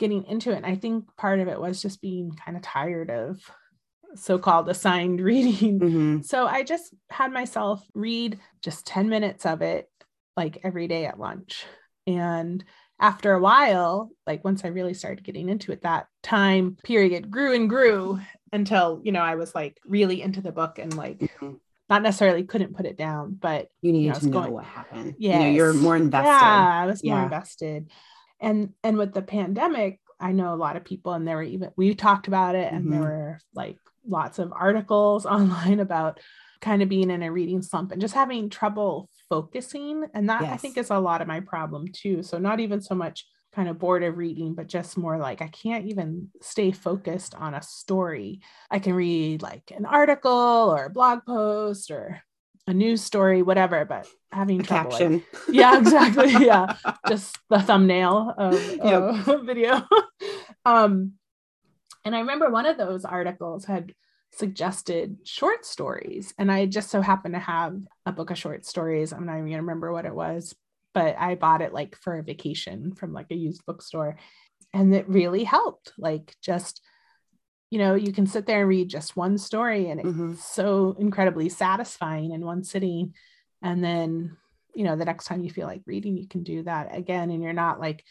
getting 0.00 0.24
into 0.24 0.50
it. 0.50 0.56
And 0.56 0.66
I 0.66 0.74
think 0.74 1.04
part 1.16 1.38
of 1.38 1.46
it 1.46 1.60
was 1.60 1.80
just 1.80 2.00
being 2.00 2.32
kind 2.32 2.56
of 2.56 2.62
tired 2.62 3.10
of 3.10 3.38
so-called 4.16 4.68
assigned 4.68 5.20
reading. 5.30 5.78
Mm-hmm. 5.78 6.20
So 6.22 6.46
I 6.46 6.64
just 6.64 6.92
had 7.10 7.30
myself 7.30 7.86
read 7.94 8.40
just 8.62 8.86
10 8.86 9.08
minutes 9.08 9.46
of 9.46 9.62
it 9.62 9.88
like 10.36 10.58
every 10.64 10.88
day 10.88 11.04
at 11.04 11.20
lunch. 11.20 11.66
And 12.06 12.64
after 12.98 13.32
a 13.32 13.40
while, 13.40 14.10
like 14.26 14.42
once 14.42 14.64
I 14.64 14.68
really 14.68 14.94
started 14.94 15.22
getting 15.22 15.50
into 15.50 15.70
it, 15.70 15.82
that 15.82 16.06
time 16.22 16.78
period 16.82 17.30
grew 17.30 17.54
and 17.54 17.68
grew 17.68 18.20
until, 18.52 19.00
you 19.04 19.12
know, 19.12 19.20
I 19.20 19.34
was 19.34 19.54
like 19.54 19.78
really 19.84 20.22
into 20.22 20.40
the 20.40 20.50
book 20.50 20.78
and 20.78 20.96
like 20.96 21.18
mm-hmm. 21.18 21.52
not 21.90 22.02
necessarily 22.02 22.44
couldn't 22.44 22.74
put 22.74 22.86
it 22.86 22.96
down, 22.96 23.36
but 23.38 23.68
you 23.82 23.92
needed 23.92 24.04
you 24.04 24.12
know, 24.12 24.18
to 24.18 24.26
know 24.26 24.32
going, 24.32 24.52
what 24.52 24.64
happened. 24.64 25.14
Yeah. 25.18 25.40
You 25.40 25.44
know, 25.44 25.50
you're 25.50 25.74
more 25.74 25.96
invested. 25.96 26.28
Yeah, 26.28 26.82
I 26.82 26.86
was 26.86 27.04
more 27.04 27.22
invested. 27.22 27.90
And 28.40 28.70
and 28.82 28.96
with 28.96 29.12
the 29.12 29.22
pandemic, 29.22 30.00
I 30.18 30.32
know 30.32 30.54
a 30.54 30.56
lot 30.56 30.76
of 30.76 30.84
people 30.84 31.12
and 31.12 31.26
there 31.26 31.36
were 31.36 31.42
even 31.42 31.70
we 31.76 31.94
talked 31.94 32.28
about 32.28 32.54
it 32.54 32.72
and 32.72 32.84
mm-hmm. 32.84 32.92
there 32.92 33.00
were 33.00 33.38
like 33.54 33.76
lots 34.06 34.38
of 34.38 34.52
articles 34.52 35.26
online 35.26 35.80
about 35.80 36.20
kind 36.60 36.82
of 36.82 36.88
being 36.88 37.10
in 37.10 37.22
a 37.22 37.32
reading 37.32 37.62
slump 37.62 37.90
and 37.92 38.00
just 38.00 38.14
having 38.14 38.50
trouble 38.50 39.08
focusing. 39.28 40.04
And 40.14 40.28
that 40.28 40.42
yes. 40.42 40.52
I 40.52 40.56
think 40.56 40.76
is 40.76 40.90
a 40.90 40.98
lot 40.98 41.22
of 41.22 41.28
my 41.28 41.40
problem 41.40 41.86
too. 41.92 42.22
So, 42.22 42.38
not 42.38 42.60
even 42.60 42.80
so 42.80 42.94
much 42.94 43.26
kind 43.52 43.68
of 43.68 43.78
bored 43.78 44.04
of 44.04 44.16
reading, 44.16 44.54
but 44.54 44.68
just 44.68 44.96
more 44.96 45.18
like 45.18 45.42
I 45.42 45.48
can't 45.48 45.86
even 45.86 46.28
stay 46.40 46.70
focused 46.70 47.34
on 47.34 47.54
a 47.54 47.62
story. 47.62 48.40
I 48.70 48.78
can 48.78 48.94
read 48.94 49.42
like 49.42 49.72
an 49.76 49.86
article 49.86 50.30
or 50.30 50.84
a 50.84 50.90
blog 50.90 51.24
post 51.26 51.90
or 51.90 52.22
a 52.70 52.74
news 52.74 53.02
story, 53.02 53.42
whatever, 53.42 53.84
but 53.84 54.06
having 54.30 54.60
a 54.60 54.62
trouble. 54.62 54.90
Caption. 54.92 55.12
Like, 55.14 55.24
yeah, 55.50 55.76
exactly. 55.76 56.30
yeah. 56.46 56.76
Just 57.08 57.36
the 57.50 57.60
thumbnail 57.60 58.32
of 58.38 58.76
yep. 58.76 59.26
a 59.26 59.42
video. 59.42 59.82
um, 60.64 61.14
and 62.04 62.14
I 62.14 62.20
remember 62.20 62.48
one 62.48 62.66
of 62.66 62.78
those 62.78 63.04
articles 63.04 63.64
had 63.64 63.92
suggested 64.32 65.18
short 65.24 65.66
stories. 65.66 66.32
And 66.38 66.50
I 66.50 66.66
just 66.66 66.90
so 66.90 67.00
happened 67.00 67.34
to 67.34 67.40
have 67.40 67.76
a 68.06 68.12
book 68.12 68.30
of 68.30 68.38
short 68.38 68.64
stories. 68.64 69.12
I'm 69.12 69.26
not 69.26 69.34
even 69.34 69.46
gonna 69.46 69.62
remember 69.62 69.92
what 69.92 70.06
it 70.06 70.14
was, 70.14 70.54
but 70.94 71.16
I 71.18 71.34
bought 71.34 71.62
it 71.62 71.74
like 71.74 71.96
for 71.96 72.18
a 72.18 72.22
vacation 72.22 72.94
from 72.94 73.12
like 73.12 73.32
a 73.32 73.36
used 73.36 73.66
bookstore. 73.66 74.16
And 74.72 74.94
it 74.94 75.08
really 75.08 75.42
helped. 75.42 75.92
Like 75.98 76.36
just, 76.40 76.80
you 77.70 77.78
know, 77.78 77.94
you 77.94 78.12
can 78.12 78.26
sit 78.26 78.46
there 78.46 78.60
and 78.60 78.68
read 78.68 78.88
just 78.88 79.16
one 79.16 79.38
story 79.38 79.90
and 79.90 80.00
it's 80.00 80.08
mm-hmm. 80.08 80.34
so 80.34 80.96
incredibly 80.98 81.48
satisfying 81.48 82.32
in 82.32 82.44
one 82.44 82.64
sitting. 82.64 83.14
And 83.62 83.82
then, 83.82 84.36
you 84.74 84.84
know, 84.84 84.96
the 84.96 85.04
next 85.04 85.26
time 85.26 85.42
you 85.42 85.50
feel 85.50 85.68
like 85.68 85.82
reading, 85.86 86.16
you 86.16 86.26
can 86.26 86.42
do 86.42 86.64
that 86.64 86.96
again. 86.96 87.30
And 87.30 87.42
you're 87.42 87.52
not 87.52 87.78
like 87.78 88.04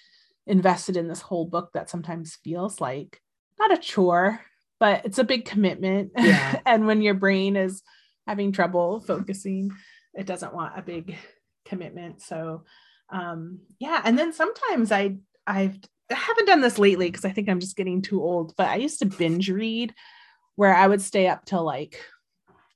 invested 0.47 0.95
in 0.95 1.09
this 1.09 1.21
whole 1.21 1.45
book 1.45 1.71
that 1.73 1.89
sometimes 1.89 2.37
feels 2.41 2.79
like 2.79 3.21
not 3.59 3.73
a 3.73 3.77
chore, 3.77 4.39
but 4.79 5.05
it's 5.05 5.19
a 5.19 5.25
big 5.25 5.43
commitment. 5.43 6.11
Yeah. 6.17 6.61
and 6.65 6.87
when 6.87 7.01
your 7.01 7.15
brain 7.15 7.57
is 7.57 7.83
having 8.25 8.53
trouble 8.53 9.01
focusing, 9.01 9.71
it 10.13 10.25
doesn't 10.25 10.53
want 10.53 10.79
a 10.79 10.81
big 10.81 11.17
commitment. 11.65 12.21
So 12.21 12.63
um 13.09 13.59
yeah, 13.77 14.01
and 14.05 14.17
then 14.17 14.31
sometimes 14.31 14.91
I 14.91 15.17
I've 15.45 15.77
I 16.11 16.15
haven't 16.15 16.45
done 16.45 16.61
this 16.61 16.79
lately 16.79 17.09
because 17.09 17.25
I 17.25 17.31
think 17.31 17.49
I'm 17.49 17.59
just 17.59 17.75
getting 17.75 18.01
too 18.01 18.23
old, 18.23 18.55
but 18.57 18.67
I 18.67 18.75
used 18.75 18.99
to 18.99 19.05
binge 19.05 19.49
read 19.49 19.93
where 20.55 20.75
I 20.75 20.87
would 20.87 21.01
stay 21.01 21.27
up 21.27 21.45
till 21.45 21.63
like 21.63 22.01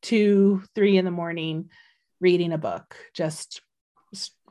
two, 0.01 0.63
three 0.75 0.97
in 0.97 1.05
the 1.05 1.11
morning 1.11 1.69
reading 2.21 2.53
a 2.53 2.57
book, 2.57 2.95
just 3.13 3.61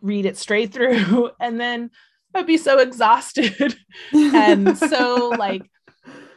read 0.01 0.27
it 0.27 0.37
straight 0.37 0.73
through. 0.75 1.31
And 1.41 1.61
then 1.61 1.91
I'd 2.35 2.47
be 2.47 2.57
so 2.57 2.79
exhausted 2.79 3.77
and 4.13 4.77
so 4.77 5.35
like 5.39 5.63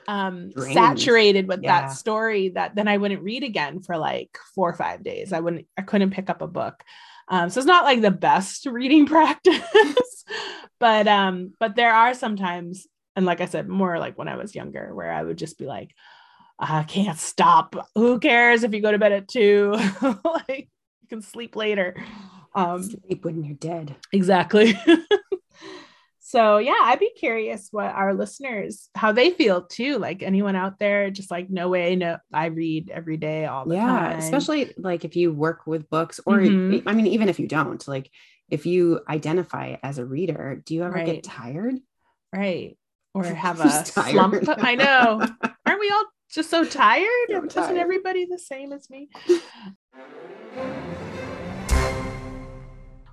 um 0.08 0.52
saturated 0.74 1.48
with 1.48 1.62
yeah. 1.64 1.82
that 1.82 1.88
story 1.88 2.50
that 2.50 2.76
then 2.76 2.88
I 2.88 2.98
wouldn't 2.98 3.24
read 3.24 3.44
again 3.44 3.82
for 3.82 3.98
like 3.98 4.38
four 4.54 4.70
or 4.70 4.74
five 4.74 5.04
days. 5.04 5.34
I 5.34 5.40
wouldn't 5.40 5.68
I 5.78 5.82
couldn't 5.82 6.12
pick 6.12 6.30
up 6.30 6.42
a 6.42 6.48
book. 6.48 6.84
Um, 7.28 7.50
so 7.50 7.60
it's 7.60 7.68
not 7.68 7.86
like 7.86 8.02
the 8.02 8.12
best 8.12 8.68
reading 8.68 9.08
practice, 9.08 10.24
but 10.86 11.08
um, 11.08 11.52
but 11.60 11.76
there 11.76 11.92
are 11.92 12.14
sometimes, 12.14 12.86
and 13.16 13.26
like 13.26 13.42
I 13.42 13.48
said, 13.48 13.68
more 13.68 13.98
like 13.98 14.20
when 14.20 14.28
I 14.28 14.36
was 14.36 14.54
younger, 14.54 14.94
where 14.94 15.12
I 15.12 15.24
would 15.24 15.40
just 15.40 15.58
be 15.58 15.66
like, 15.66 15.90
I 16.60 16.84
can't 16.84 17.18
stop. 17.18 17.76
Who 17.96 18.20
cares 18.20 18.62
if 18.62 18.72
you 18.72 18.84
go 18.84 18.92
to 18.92 19.00
bed 19.00 19.12
at 19.12 19.28
two? 19.28 19.72
like 20.04 20.70
you 21.02 21.08
can 21.10 21.24
sleep 21.24 21.56
later. 21.56 21.96
Um, 22.54 22.84
sleep 22.84 23.26
when 23.26 23.44
you're 23.44 23.56
dead. 23.56 23.96
Exactly. 24.12 24.80
so 26.20 26.60
yeah, 26.60 26.78
I'd 26.80 27.00
be 27.00 27.10
curious 27.18 27.70
what 27.72 27.88
our 27.88 28.14
listeners 28.14 28.88
how 28.94 29.12
they 29.12 29.32
feel 29.32 29.64
too. 29.64 29.98
Like 29.98 30.22
anyone 30.22 30.56
out 30.56 30.78
there, 30.78 31.10
just 31.10 31.32
like 31.32 31.50
no 31.50 31.68
way, 31.68 31.96
no, 31.96 32.20
I 32.32 32.46
read 32.46 32.92
every 32.92 33.18
day, 33.18 33.48
all 33.48 33.66
the 33.66 33.74
yeah, 33.74 33.88
time. 33.88 34.20
especially 34.20 34.72
like 34.78 35.04
if 35.04 35.16
you 35.16 35.34
work 35.34 35.66
with 35.66 35.90
books, 35.90 36.20
or 36.28 36.38
mm-hmm. 36.38 36.88
I 36.88 36.94
mean, 36.94 37.08
even 37.08 37.28
if 37.28 37.40
you 37.40 37.48
don't, 37.48 37.88
like 37.88 38.12
if 38.50 38.66
you 38.66 39.02
identify 39.10 39.76
as 39.82 39.98
a 39.98 40.06
reader, 40.06 40.62
do 40.66 40.76
you 40.76 40.84
ever 40.84 40.96
right. 40.96 41.06
get 41.06 41.24
tired? 41.24 41.76
Right. 42.34 42.78
Or 43.14 43.24
have 43.46 43.60
a 43.60 43.86
slump. 43.86 44.48
I 44.50 44.76
know. 44.76 45.26
Aren't 45.66 45.80
we 45.80 45.90
all 45.90 46.06
just 46.30 46.50
so 46.50 46.64
tired? 46.64 47.08
Isn't 47.30 47.50
tired. 47.50 47.78
everybody 47.78 48.26
the 48.26 48.40
same 48.40 48.74
as 48.74 48.90
me? 48.90 49.10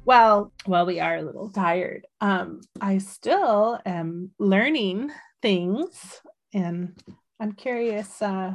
well, 0.05 0.53
well, 0.67 0.87
we 0.87 1.01
are 1.01 1.17
a 1.17 1.23
little 1.23 1.51
tired. 1.51 2.07
Um, 2.21 2.61
I 2.81 2.99
still 2.99 3.79
am 3.87 4.33
learning 4.39 5.11
things, 5.41 6.21
and 6.53 6.99
I'm 7.41 7.53
curious. 7.53 8.21
Uh, 8.21 8.55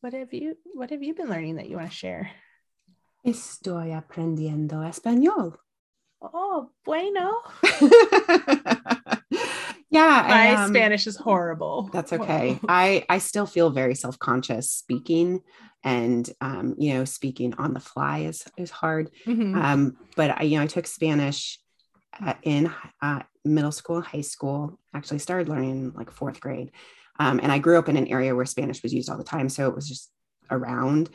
what 0.00 0.12
have 0.12 0.32
you 0.32 0.56
What 0.72 0.90
have 0.90 1.02
you 1.02 1.14
been 1.14 1.28
learning 1.28 1.56
that 1.56 1.68
you 1.68 1.76
want 1.76 1.90
to 1.90 1.94
share? 1.94 2.30
Estoy 3.24 3.94
aprendiendo 3.94 4.82
español. 4.82 5.56
Oh, 6.32 6.70
bueno. 6.84 7.42
yeah, 9.90 10.26
my 10.28 10.54
um, 10.54 10.70
Spanish 10.70 11.06
is 11.06 11.16
horrible. 11.16 11.90
That's 11.92 12.12
okay. 12.12 12.58
I 12.68 13.04
I 13.08 13.18
still 13.18 13.46
feel 13.46 13.70
very 13.70 13.94
self 13.94 14.18
conscious 14.18 14.70
speaking, 14.70 15.40
and 15.82 16.28
um, 16.40 16.74
you 16.78 16.94
know, 16.94 17.04
speaking 17.04 17.54
on 17.54 17.74
the 17.74 17.80
fly 17.80 18.20
is 18.20 18.44
is 18.56 18.70
hard. 18.70 19.10
Mm-hmm. 19.26 19.54
Um, 19.60 19.96
but 20.16 20.40
I 20.40 20.44
you 20.44 20.56
know 20.58 20.64
I 20.64 20.66
took 20.66 20.86
Spanish 20.86 21.58
uh, 22.24 22.34
in 22.42 22.72
uh, 23.02 23.22
middle 23.44 23.72
school, 23.72 24.00
high 24.00 24.22
school. 24.22 24.78
Actually, 24.94 25.18
started 25.18 25.48
learning 25.48 25.92
like 25.94 26.10
fourth 26.10 26.40
grade, 26.40 26.70
um, 27.18 27.38
and 27.42 27.52
I 27.52 27.58
grew 27.58 27.78
up 27.78 27.88
in 27.88 27.96
an 27.96 28.08
area 28.08 28.34
where 28.34 28.46
Spanish 28.46 28.82
was 28.82 28.94
used 28.94 29.10
all 29.10 29.18
the 29.18 29.24
time, 29.24 29.48
so 29.48 29.68
it 29.68 29.74
was 29.74 29.88
just 29.88 30.10
around. 30.50 31.10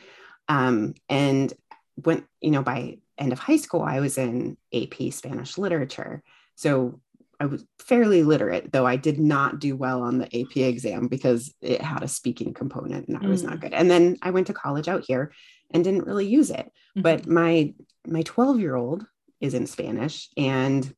Um, 0.48 0.94
and 1.08 1.52
when 1.96 2.24
you 2.40 2.50
know 2.50 2.62
by 2.62 2.98
end 3.20 3.32
of 3.32 3.38
high 3.38 3.56
school, 3.56 3.82
I 3.82 4.00
was 4.00 4.18
in 4.18 4.56
AP 4.74 5.12
Spanish 5.12 5.58
literature. 5.58 6.22
So 6.56 7.00
I 7.38 7.46
was 7.46 7.64
fairly 7.78 8.22
literate, 8.22 8.70
though 8.70 8.86
I 8.86 8.96
did 8.96 9.18
not 9.18 9.60
do 9.60 9.74
well 9.74 10.02
on 10.02 10.18
the 10.18 10.26
AP 10.26 10.56
exam 10.58 11.08
because 11.08 11.54
it 11.62 11.80
had 11.80 12.02
a 12.02 12.08
speaking 12.08 12.52
component 12.52 13.08
and 13.08 13.16
I 13.16 13.26
was 13.28 13.42
mm. 13.42 13.48
not 13.48 13.60
good. 13.60 13.72
And 13.72 13.90
then 13.90 14.18
I 14.20 14.30
went 14.30 14.48
to 14.48 14.52
college 14.52 14.88
out 14.88 15.04
here 15.06 15.32
and 15.70 15.82
didn't 15.82 16.06
really 16.06 16.26
use 16.26 16.50
it. 16.50 16.66
Mm-hmm. 16.66 17.02
But 17.02 17.26
my 17.26 17.74
my 18.06 18.22
12 18.22 18.60
year 18.60 18.76
old 18.76 19.06
is 19.40 19.54
in 19.54 19.66
Spanish 19.66 20.28
and 20.36 20.94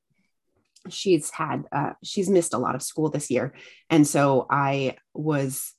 she's 0.88 1.30
had 1.30 1.64
uh, 1.70 1.92
she's 2.02 2.28
missed 2.28 2.54
a 2.54 2.58
lot 2.58 2.74
of 2.74 2.82
school 2.82 3.08
this 3.08 3.30
year. 3.30 3.54
And 3.88 4.06
so 4.06 4.46
I 4.50 4.96
was 5.14 5.74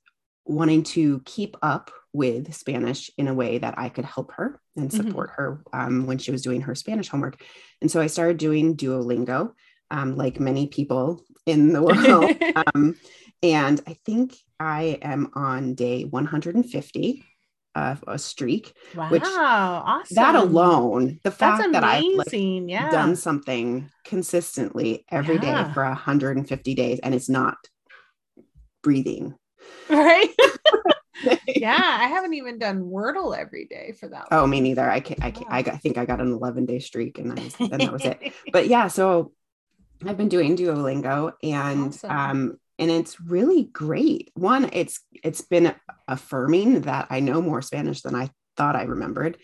wanting 0.46 0.84
to 0.84 1.22
keep 1.26 1.58
up 1.62 1.92
with 2.14 2.54
Spanish 2.54 3.10
in 3.18 3.28
a 3.28 3.34
way 3.34 3.58
that 3.58 3.74
I 3.78 3.90
could 3.90 4.06
help 4.06 4.32
her 4.34 4.60
and 4.76 4.90
mm-hmm. 4.90 5.08
support 5.08 5.32
mm-hmm. 5.32 5.42
her 5.42 5.64
um, 5.74 6.06
when 6.06 6.20
she 6.20 6.32
was 6.32 6.44
doing 6.44 6.62
her 6.62 6.76
Spanish 6.76 7.10
homework. 7.10 7.42
And 7.82 7.90
so 7.90 8.00
I 8.00 8.08
started 8.08 8.38
doing 8.38 8.78
Duolingo, 8.78 9.54
um, 9.92 10.16
like 10.16 10.40
many 10.40 10.68
people 10.68 11.24
in 11.46 11.74
the 11.74 11.82
world. 11.84 12.36
um, 12.74 12.96
and 13.42 13.82
I 13.88 13.98
think 14.06 14.36
I 14.60 15.00
am 15.02 15.32
on 15.34 15.74
day 15.74 16.04
150 16.04 17.26
of 17.76 18.04
a 18.08 18.20
streak. 18.20 18.74
Wow, 18.96 19.10
which 19.10 19.24
awesome. 19.26 20.16
That 20.16 20.36
alone, 20.36 21.20
the 21.24 21.32
fact 21.32 21.72
that 21.72 21.84
I've 21.84 22.04
like, 22.04 22.28
yeah. 22.32 22.92
done 22.92 23.16
something 23.16 23.90
consistently 24.06 25.06
every 25.10 25.36
yeah. 25.36 25.64
day 25.68 25.74
for 25.74 25.84
150 25.84 26.76
days 26.76 27.00
and 27.02 27.16
it's 27.16 27.30
not 27.30 27.58
breathing. 28.82 29.36
Right. 29.90 30.30
yeah, 31.48 31.98
I 32.02 32.08
haven't 32.08 32.34
even 32.34 32.60
done 32.60 32.84
Wordle 32.84 33.38
every 33.38 33.66
day 33.66 33.94
for 34.00 34.08
that. 34.10 34.28
Oh, 34.32 34.48
me 34.48 34.62
neither. 34.62 34.90
I 34.90 35.00
can't. 35.00 35.24
I, 35.24 35.32
can't, 35.32 35.48
I, 35.50 35.60
I 35.60 35.78
think 35.78 35.98
I 35.98 36.06
got 36.06 36.22
an 36.22 36.32
11 36.32 36.66
day 36.66 36.80
streak, 36.80 37.18
and 37.20 37.38
then, 37.38 37.70
then 37.70 37.80
that 37.80 37.94
was 37.94 38.06
it. 38.06 38.34
But 38.52 38.68
yeah, 38.68 38.88
so 38.88 39.32
I've 40.06 40.18
been 40.18 40.30
doing 40.30 40.56
Duolingo, 40.56 41.34
and 41.42 41.88
awesome. 41.88 42.12
um, 42.12 42.58
and 42.80 42.92
it's 42.92 43.20
really 43.20 43.64
great. 43.64 44.32
One, 44.36 44.70
it's 44.74 45.00
it's 45.24 45.42
been 45.42 45.74
affirming 46.08 46.82
that 46.82 47.08
I 47.10 47.20
know 47.20 47.42
more 47.42 47.62
Spanish 47.62 48.02
than 48.02 48.16
I 48.16 48.30
thought 48.58 48.76
I 48.76 48.84
remembered, 48.84 49.38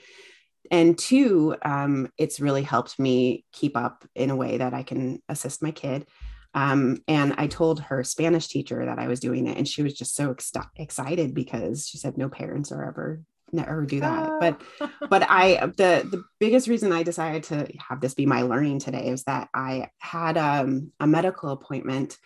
and 0.72 0.98
two, 0.98 1.56
um, 1.64 2.12
it's 2.18 2.40
really 2.40 2.64
helped 2.64 3.00
me 3.00 3.46
keep 3.52 3.76
up 3.76 4.06
in 4.16 4.30
a 4.30 4.36
way 4.36 4.58
that 4.58 4.74
I 4.74 4.84
can 4.84 5.22
assist 5.28 5.64
my 5.64 5.72
kid. 5.72 6.08
Um, 6.54 6.98
and 7.08 7.36
I 7.38 7.48
told 7.48 7.80
her 7.82 8.04
Spanish 8.04 8.48
teacher 8.48 8.86
that 8.86 9.00
I 9.00 9.08
was 9.08 9.20
doing 9.20 9.48
it, 9.48 9.58
and 9.58 9.68
she 9.68 9.84
was 9.84 9.94
just 9.94 10.16
so 10.16 10.32
ex- 10.32 10.52
excited 10.76 11.34
because 11.34 11.88
she 11.88 11.98
said 11.98 12.18
no 12.18 12.30
parents 12.30 12.72
are 12.72 12.84
ever 12.86 13.22
never 13.52 13.86
do 13.86 14.00
that. 14.00 14.40
But 14.40 14.62
but 15.10 15.24
I 15.30 15.68
the 15.78 16.08
the 16.10 16.24
biggest 16.40 16.68
reason 16.68 16.92
I 16.92 17.04
decided 17.04 17.44
to 17.46 17.68
have 17.88 18.02
this 18.02 18.14
be 18.14 18.26
my 18.26 18.42
learning 18.42 18.80
today 18.80 19.08
is 19.08 19.24
that 19.24 19.50
I 19.54 19.90
had 20.00 20.38
um, 20.38 20.92
a 21.00 21.08
medical 21.08 21.50
appointment 21.50 22.18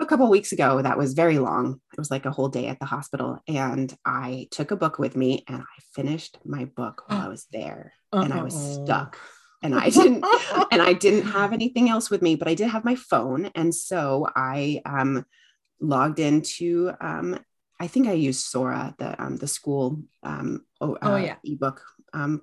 a 0.00 0.06
couple 0.06 0.30
weeks 0.30 0.52
ago 0.52 0.80
that 0.80 0.96
was 0.96 1.14
very 1.14 1.38
long. 1.38 1.80
It 1.92 1.98
was 1.98 2.10
like 2.10 2.26
a 2.26 2.30
whole 2.30 2.48
day 2.48 2.66
at 2.68 2.78
the 2.78 2.86
hospital, 2.86 3.40
and 3.48 3.92
I 4.04 4.48
took 4.50 4.70
a 4.70 4.76
book 4.76 4.98
with 4.98 5.16
me 5.16 5.44
and 5.48 5.62
I 5.62 5.82
finished 5.94 6.38
my 6.44 6.64
book 6.64 7.04
while 7.06 7.22
I 7.22 7.28
was 7.36 7.46
there, 7.52 7.92
uh 8.12 8.20
and 8.20 8.32
I 8.32 8.42
was 8.42 8.54
stuck 8.54 9.18
and 9.62 9.74
I 9.74 9.90
didn't 9.90 10.24
and 10.72 10.82
I 10.82 10.92
didn't 10.92 11.30
have 11.30 11.52
anything 11.52 11.88
else 11.88 12.10
with 12.10 12.22
me, 12.22 12.36
but 12.36 12.48
I 12.48 12.54
did 12.54 12.68
have 12.68 12.84
my 12.84 12.94
phone. 12.94 13.50
And 13.54 13.74
so 13.74 14.28
I 14.34 14.82
um, 14.84 15.24
logged 15.80 16.20
into 16.20 16.92
um, 17.00 17.38
I 17.80 17.86
think 17.86 18.08
I 18.08 18.12
used 18.12 18.44
Sora, 18.44 18.94
the 18.98 19.20
um, 19.22 19.36
the 19.36 19.46
school 19.46 20.00
um, 20.22 20.64
oh, 20.80 20.94
uh, 20.94 20.98
oh 21.02 21.16
yeah 21.16 21.36
ebook 21.44 21.82
um, 22.12 22.42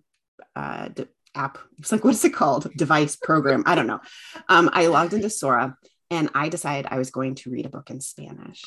uh, 0.55 0.89
d- 0.89 1.07
app. 1.33 1.57
It's 1.79 1.91
like 1.91 2.03
what 2.03 2.15
is 2.15 2.25
it 2.25 2.33
called? 2.33 2.71
Device 2.75 3.15
program. 3.15 3.63
I 3.65 3.75
don't 3.75 3.87
know. 3.87 4.01
Um, 4.49 4.69
I 4.73 4.87
logged 4.87 5.13
into 5.13 5.29
Sora 5.29 5.77
and 6.09 6.29
I 6.33 6.49
decided 6.49 6.87
I 6.89 6.97
was 6.97 7.11
going 7.11 7.35
to 7.35 7.49
read 7.49 7.65
a 7.65 7.69
book 7.69 7.89
in 7.89 7.99
Spanish. 7.99 8.63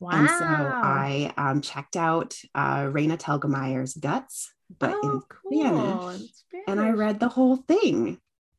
Wow. 0.00 0.10
And 0.12 0.28
so 0.28 0.44
I 0.44 1.32
um, 1.36 1.60
checked 1.60 1.96
out 1.96 2.36
uh, 2.54 2.82
Raina 2.84 3.16
Telgemeier's 3.16 3.94
Guts 3.94 4.52
but 4.78 4.94
oh, 4.94 5.10
in 5.10 5.20
cool. 5.28 6.10
Spanish, 6.12 6.64
And 6.66 6.80
I 6.80 6.90
read 6.90 7.20
the 7.20 7.28
whole 7.28 7.56
thing. 7.56 8.18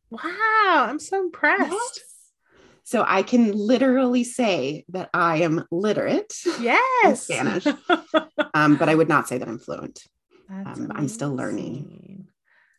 Wow, 0.09 0.85
I'm 0.89 0.99
so 0.99 1.19
impressed. 1.19 1.71
Yes. 1.71 1.99
So 2.83 3.03
I 3.05 3.23
can 3.23 3.51
literally 3.51 4.23
say 4.23 4.85
that 4.89 5.09
I 5.13 5.37
am 5.37 5.65
literate. 5.71 6.33
Yes. 6.59 7.23
Spanish. 7.23 7.65
um, 8.53 8.75
but 8.77 8.89
I 8.89 8.95
would 8.95 9.09
not 9.09 9.27
say 9.27 9.39
that 9.39 9.47
I'm 9.47 9.57
fluent. 9.57 10.03
Um, 10.49 10.91
I'm 10.93 11.07
still 11.07 11.35
learning. 11.35 12.27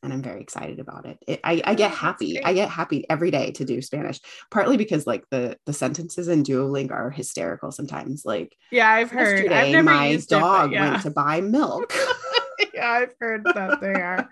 And 0.04 0.12
I'm 0.12 0.22
very 0.22 0.40
excited 0.40 0.78
about 0.78 1.06
it. 1.06 1.18
it 1.26 1.40
I, 1.42 1.60
I 1.64 1.74
get 1.74 1.90
happy. 1.90 2.42
I 2.44 2.52
get 2.52 2.70
happy 2.70 3.04
every 3.10 3.32
day 3.32 3.50
to 3.52 3.64
do 3.64 3.82
Spanish, 3.82 4.20
partly 4.52 4.76
because 4.76 5.04
like 5.04 5.24
the 5.30 5.58
the 5.66 5.72
sentences 5.72 6.28
in 6.28 6.44
Duolingo 6.44 6.92
are 6.92 7.10
hysterical 7.10 7.72
sometimes. 7.72 8.24
Like 8.24 8.54
yeah, 8.70 8.88
I've 8.88 9.10
heard. 9.10 9.44
Yesterday, 9.44 9.74
I've 9.74 9.84
my 9.84 10.16
dog 10.28 10.70
it, 10.70 10.74
yeah. 10.74 10.90
went 10.90 11.02
to 11.02 11.10
buy 11.10 11.40
milk. 11.40 11.92
yeah, 12.74 12.90
I've 12.90 13.14
heard 13.20 13.44
that 13.44 13.80
they 13.80 13.94
are 13.94 14.28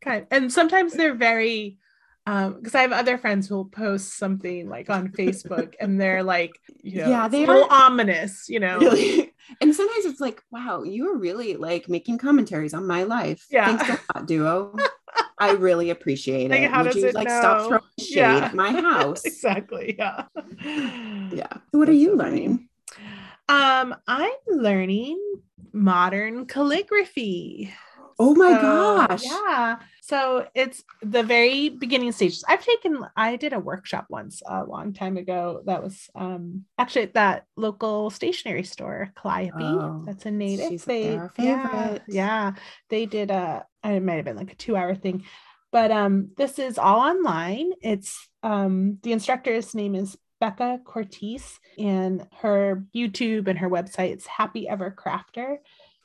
kind, 0.00 0.26
and 0.30 0.52
sometimes 0.52 0.92
they're 0.92 1.14
very. 1.14 1.78
Um, 2.26 2.54
because 2.54 2.74
I 2.74 2.80
have 2.80 2.92
other 2.92 3.18
friends 3.18 3.46
who 3.48 3.56
will 3.56 3.66
post 3.66 4.16
something 4.16 4.66
like 4.66 4.88
on 4.88 5.08
Facebook, 5.08 5.74
and 5.78 6.00
they're 6.00 6.22
like, 6.22 6.52
you 6.82 7.02
know, 7.02 7.10
yeah, 7.10 7.28
they 7.28 7.44
are 7.44 7.66
ominous, 7.70 8.48
you 8.48 8.60
know. 8.60 8.78
Really? 8.78 9.30
And 9.60 9.74
sometimes 9.74 10.06
it's 10.06 10.22
like, 10.22 10.42
wow, 10.50 10.84
you 10.84 11.06
are 11.12 11.18
really 11.18 11.56
like 11.56 11.86
making 11.86 12.16
commentaries 12.16 12.72
on 12.72 12.86
my 12.86 13.02
life. 13.02 13.44
Yeah, 13.50 13.76
thanks 13.76 14.02
a 14.08 14.18
lot, 14.18 14.26
duo. 14.26 14.74
I 15.38 15.52
really 15.52 15.90
appreciate 15.90 16.50
it. 16.50 16.70
How 16.70 16.82
Would 16.82 16.92
does 16.92 17.02
you 17.02 17.08
it 17.08 17.14
like 17.14 17.28
know? 17.28 17.38
stop 17.40 17.68
throwing 17.68 17.82
shade 17.98 18.16
yeah. 18.16 18.36
at 18.36 18.54
my 18.54 18.72
house? 18.80 19.24
exactly. 19.24 19.96
Yeah. 19.98 20.24
Yeah. 20.64 21.46
What 21.72 21.86
That's 21.86 21.90
are 21.90 21.92
you 21.92 22.16
learning? 22.16 22.68
Um, 23.48 23.94
I'm 24.06 24.32
learning 24.48 25.20
modern 25.74 26.46
calligraphy. 26.46 27.74
Oh 28.18 28.34
my 28.34 28.52
so, 28.52 28.60
gosh. 28.60 29.24
Yeah. 29.24 29.76
So 30.00 30.46
it's 30.54 30.84
the 31.02 31.22
very 31.22 31.68
beginning 31.68 32.12
stages. 32.12 32.44
I've 32.46 32.64
taken, 32.64 33.04
I 33.16 33.36
did 33.36 33.52
a 33.52 33.58
workshop 33.58 34.06
once 34.08 34.42
a 34.46 34.62
long 34.64 34.92
time 34.92 35.16
ago 35.16 35.62
that 35.66 35.82
was 35.82 36.08
um, 36.14 36.64
actually 36.78 37.02
at 37.02 37.14
that 37.14 37.46
local 37.56 38.10
stationery 38.10 38.62
store, 38.62 39.12
Calliope. 39.16 39.64
Oh, 39.64 40.02
that's 40.06 40.26
a 40.26 40.30
native. 40.30 40.68
She's 40.68 40.84
they, 40.84 41.16
our 41.16 41.30
favorite. 41.30 42.02
Yeah, 42.06 42.52
yeah. 42.52 42.52
They 42.88 43.06
did 43.06 43.30
a, 43.30 43.66
it 43.82 44.02
might 44.02 44.16
have 44.16 44.24
been 44.24 44.36
like 44.36 44.52
a 44.52 44.56
two 44.56 44.76
hour 44.76 44.94
thing, 44.94 45.24
but 45.72 45.90
um, 45.90 46.30
this 46.36 46.60
is 46.60 46.78
all 46.78 47.00
online. 47.00 47.72
It's 47.82 48.28
um, 48.44 48.98
the 49.02 49.12
instructor's 49.12 49.74
name 49.74 49.94
is 49.96 50.16
Becca 50.44 50.80
Courtice, 50.84 51.58
and 51.78 52.26
her 52.42 52.84
YouTube 52.94 53.48
and 53.48 53.58
her 53.58 53.70
website 53.70 54.14
is 54.14 54.26
Happy 54.26 54.68
Ever 54.68 54.94
Crafter. 54.94 55.56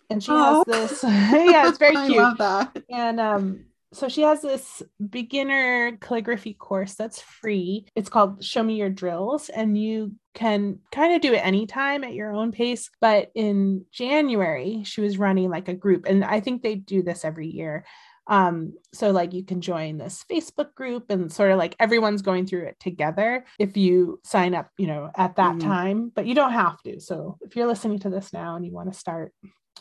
And 0.09 0.23
she 0.23 0.31
oh. 0.31 0.63
has 0.65 0.91
this, 0.91 1.03
yeah, 1.03 1.67
it's 1.67 1.77
very 1.77 1.95
cute. 2.07 2.19
I 2.19 2.23
love 2.23 2.37
that. 2.37 2.83
And 2.89 3.19
um, 3.19 3.65
so 3.91 4.07
she 4.07 4.21
has 4.21 4.41
this 4.41 4.81
beginner 5.09 5.97
calligraphy 5.97 6.53
course 6.53 6.95
that's 6.95 7.19
free. 7.19 7.85
It's 7.95 8.07
called 8.09 8.41
Show 8.41 8.63
Me 8.63 8.75
Your 8.75 8.89
Drills, 8.89 9.49
and 9.49 9.77
you 9.77 10.15
can 10.33 10.79
kind 10.93 11.13
of 11.13 11.19
do 11.19 11.33
it 11.33 11.45
anytime 11.45 12.05
at 12.05 12.13
your 12.13 12.31
own 12.31 12.53
pace. 12.53 12.89
But 13.01 13.31
in 13.35 13.85
January, 13.91 14.83
she 14.85 15.01
was 15.01 15.17
running 15.17 15.49
like 15.49 15.67
a 15.67 15.73
group, 15.73 16.05
and 16.05 16.23
I 16.23 16.39
think 16.39 16.61
they 16.61 16.75
do 16.75 17.03
this 17.03 17.25
every 17.25 17.49
year. 17.49 17.83
Um, 18.29 18.75
so 18.93 19.09
like 19.09 19.33
you 19.33 19.43
can 19.43 19.59
join 19.59 19.97
this 19.97 20.23
Facebook 20.31 20.75
group 20.75 21.09
and 21.09 21.31
sort 21.31 21.51
of 21.51 21.57
like 21.57 21.75
everyone's 21.79 22.21
going 22.21 22.45
through 22.45 22.65
it 22.67 22.79
together 22.79 23.43
if 23.57 23.75
you 23.75 24.21
sign 24.23 24.53
up, 24.53 24.69
you 24.77 24.85
know, 24.85 25.09
at 25.17 25.35
that 25.37 25.55
mm. 25.55 25.61
time, 25.61 26.11
but 26.13 26.27
you 26.27 26.35
don't 26.35 26.53
have 26.53 26.79
to. 26.83 26.99
So 27.01 27.37
if 27.41 27.55
you're 27.55 27.67
listening 27.67 27.99
to 27.99 28.09
this 28.09 28.31
now 28.31 28.55
and 28.55 28.63
you 28.63 28.71
want 28.71 28.93
to 28.93 28.97
start, 28.97 29.33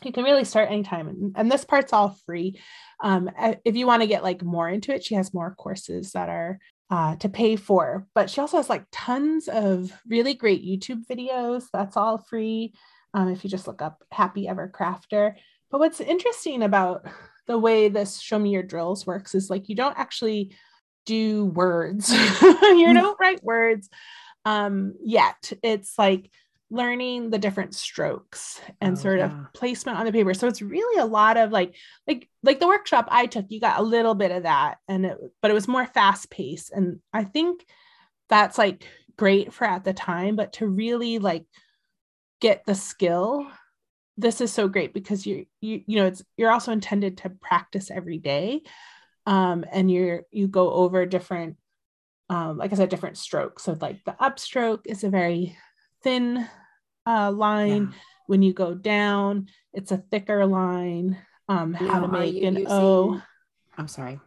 you 0.03 0.11
can 0.11 0.23
really 0.23 0.45
start 0.45 0.71
anytime. 0.71 1.07
And, 1.07 1.35
and 1.37 1.51
this 1.51 1.63
part's 1.63 1.93
all 1.93 2.17
free. 2.25 2.59
Um, 3.03 3.29
if 3.63 3.75
you 3.75 3.85
want 3.85 4.01
to 4.01 4.07
get 4.07 4.23
like 4.23 4.43
more 4.43 4.67
into 4.67 4.93
it, 4.93 5.03
she 5.03 5.13
has 5.13 5.33
more 5.33 5.53
courses 5.53 6.13
that 6.13 6.29
are 6.29 6.57
uh, 6.89 7.17
to 7.17 7.29
pay 7.29 7.55
for, 7.55 8.07
but 8.15 8.31
she 8.31 8.41
also 8.41 8.57
has 8.57 8.67
like 8.67 8.85
tons 8.91 9.47
of 9.47 9.91
really 10.07 10.33
great 10.33 10.65
YouTube 10.65 11.05
videos. 11.05 11.65
That's 11.71 11.95
all 11.95 12.17
free. 12.17 12.73
Um, 13.13 13.29
if 13.29 13.43
you 13.43 13.49
just 13.49 13.67
look 13.67 13.83
up 13.83 14.03
Happy 14.11 14.47
Ever 14.47 14.71
Crafter. 14.73 15.35
But 15.69 15.79
what's 15.79 16.01
interesting 16.01 16.63
about 16.63 17.05
the 17.49 17.57
way 17.57 17.89
this 17.89 18.19
show 18.19 18.37
me 18.37 18.51
your 18.51 18.63
drills 18.63 19.07
works 19.07 19.33
is 19.33 19.49
like 19.49 19.67
you 19.67 19.75
don't 19.75 19.97
actually 19.97 20.55
do 21.05 21.45
words 21.45 22.11
you 22.13 22.17
mm. 22.19 22.93
don't 22.93 23.19
write 23.19 23.43
words 23.43 23.89
um 24.45 24.93
yet 25.03 25.51
it's 25.63 25.97
like 25.97 26.29
learning 26.69 27.31
the 27.31 27.39
different 27.39 27.73
strokes 27.73 28.61
and 28.79 28.95
oh, 28.95 29.01
sort 29.01 29.17
yeah. 29.17 29.25
of 29.25 29.53
placement 29.53 29.97
on 29.97 30.05
the 30.05 30.11
paper 30.11 30.35
so 30.35 30.47
it's 30.47 30.61
really 30.61 31.01
a 31.01 31.05
lot 31.05 31.37
of 31.37 31.51
like 31.51 31.75
like 32.07 32.29
like 32.43 32.59
the 32.59 32.67
workshop 32.67 33.07
i 33.09 33.25
took 33.25 33.47
you 33.49 33.59
got 33.59 33.79
a 33.79 33.83
little 33.83 34.13
bit 34.13 34.31
of 34.31 34.43
that 34.43 34.77
and 34.87 35.07
it 35.07 35.17
but 35.41 35.49
it 35.49 35.55
was 35.55 35.67
more 35.67 35.87
fast 35.87 36.29
paced 36.29 36.71
and 36.71 36.99
i 37.11 37.23
think 37.23 37.65
that's 38.29 38.59
like 38.59 38.85
great 39.17 39.51
for 39.51 39.65
at 39.65 39.83
the 39.83 39.93
time 39.93 40.35
but 40.35 40.53
to 40.53 40.67
really 40.67 41.17
like 41.17 41.45
get 42.39 42.63
the 42.67 42.75
skill 42.75 43.47
this 44.19 44.41
is 44.41 44.51
so 44.51 44.67
great 44.67 44.93
because 44.93 45.25
you 45.25 45.45
you 45.61 45.81
you 45.87 45.95
know 45.95 46.05
it's 46.05 46.23
you're 46.35 46.51
also 46.51 46.71
intended 46.71 47.17
to 47.17 47.29
practice 47.29 47.89
every 47.89 48.17
day 48.17 48.61
um 49.25 49.63
and 49.71 49.89
you're 49.89 50.23
you 50.31 50.47
go 50.47 50.71
over 50.71 51.05
different 51.05 51.55
um 52.29 52.57
like 52.57 52.73
i 52.73 52.75
said 52.75 52.89
different 52.89 53.17
strokes. 53.17 53.63
So 53.63 53.77
like 53.79 54.03
the 54.03 54.15
upstroke 54.19 54.81
is 54.85 55.03
a 55.03 55.09
very 55.09 55.57
thin 56.03 56.45
uh 57.07 57.31
line. 57.31 57.89
Yeah. 57.91 57.99
when 58.27 58.41
you 58.41 58.53
go 58.53 58.73
down 58.73 59.47
it's 59.73 59.91
a 59.91 59.97
thicker 59.97 60.45
line. 60.45 61.17
Um 61.47 61.73
how 61.73 62.01
to 62.01 62.07
make 62.07 62.43
an 62.43 62.55
using... 62.55 62.67
o 62.69 63.21
i'm 63.77 63.87
sorry 63.87 64.19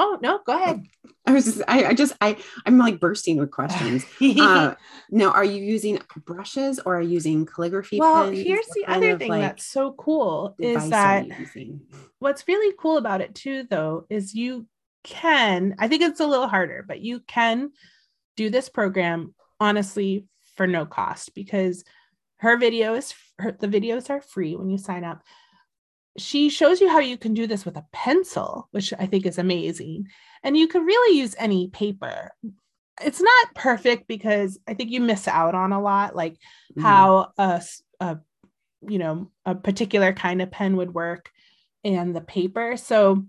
Oh 0.00 0.16
no, 0.22 0.38
go 0.46 0.54
ahead. 0.54 0.86
I 1.26 1.32
was 1.32 1.44
just, 1.44 1.62
I, 1.66 1.86
I 1.86 1.92
just, 1.92 2.14
I, 2.20 2.36
I'm 2.64 2.78
like 2.78 3.00
bursting 3.00 3.36
with 3.36 3.50
questions. 3.50 4.06
uh, 4.40 4.76
now, 5.10 5.32
are 5.32 5.44
you 5.44 5.60
using 5.60 6.00
brushes 6.24 6.78
or 6.78 6.98
are 6.98 7.02
you 7.02 7.10
using 7.10 7.44
calligraphy 7.44 7.98
well, 7.98 8.26
pens? 8.26 8.38
here's 8.38 8.66
what 8.68 8.76
the 8.76 8.92
other 8.92 9.18
thing 9.18 9.28
like 9.28 9.40
that's 9.40 9.66
so 9.66 9.92
cool 9.98 10.54
is 10.60 10.88
that 10.90 11.26
what's 12.20 12.46
really 12.46 12.76
cool 12.78 12.96
about 12.96 13.20
it 13.20 13.34
too, 13.34 13.64
though, 13.68 14.06
is 14.08 14.36
you 14.36 14.68
can, 15.02 15.74
I 15.80 15.88
think 15.88 16.02
it's 16.02 16.20
a 16.20 16.26
little 16.26 16.48
harder, 16.48 16.84
but 16.86 17.00
you 17.00 17.18
can 17.26 17.72
do 18.36 18.48
this 18.48 18.68
program 18.68 19.34
honestly 19.58 20.26
for 20.54 20.68
no 20.68 20.86
cost 20.86 21.34
because 21.34 21.82
her 22.36 22.56
video 22.56 22.94
is, 22.94 23.14
her, 23.40 23.50
the 23.50 23.66
videos 23.66 24.10
are 24.10 24.20
free 24.20 24.54
when 24.54 24.70
you 24.70 24.78
sign 24.78 25.02
up 25.02 25.24
she 26.18 26.48
shows 26.48 26.80
you 26.80 26.88
how 26.88 26.98
you 26.98 27.16
can 27.16 27.34
do 27.34 27.46
this 27.46 27.64
with 27.64 27.76
a 27.76 27.86
pencil, 27.92 28.68
which 28.70 28.92
I 28.98 29.06
think 29.06 29.26
is 29.26 29.38
amazing. 29.38 30.08
And 30.42 30.56
you 30.56 30.68
can 30.68 30.84
really 30.84 31.18
use 31.18 31.34
any 31.38 31.68
paper. 31.68 32.30
It's 33.00 33.20
not 33.20 33.54
perfect 33.54 34.08
because 34.08 34.58
I 34.66 34.74
think 34.74 34.90
you 34.90 35.00
miss 35.00 35.28
out 35.28 35.54
on 35.54 35.72
a 35.72 35.80
lot, 35.80 36.16
like 36.16 36.36
mm. 36.76 36.82
how 36.82 37.32
a, 37.38 37.62
a, 38.00 38.18
you 38.82 38.98
know, 38.98 39.30
a 39.44 39.54
particular 39.54 40.12
kind 40.12 40.42
of 40.42 40.50
pen 40.50 40.76
would 40.76 40.94
work 40.94 41.30
and 41.84 42.14
the 42.14 42.20
paper. 42.20 42.76
So 42.76 43.24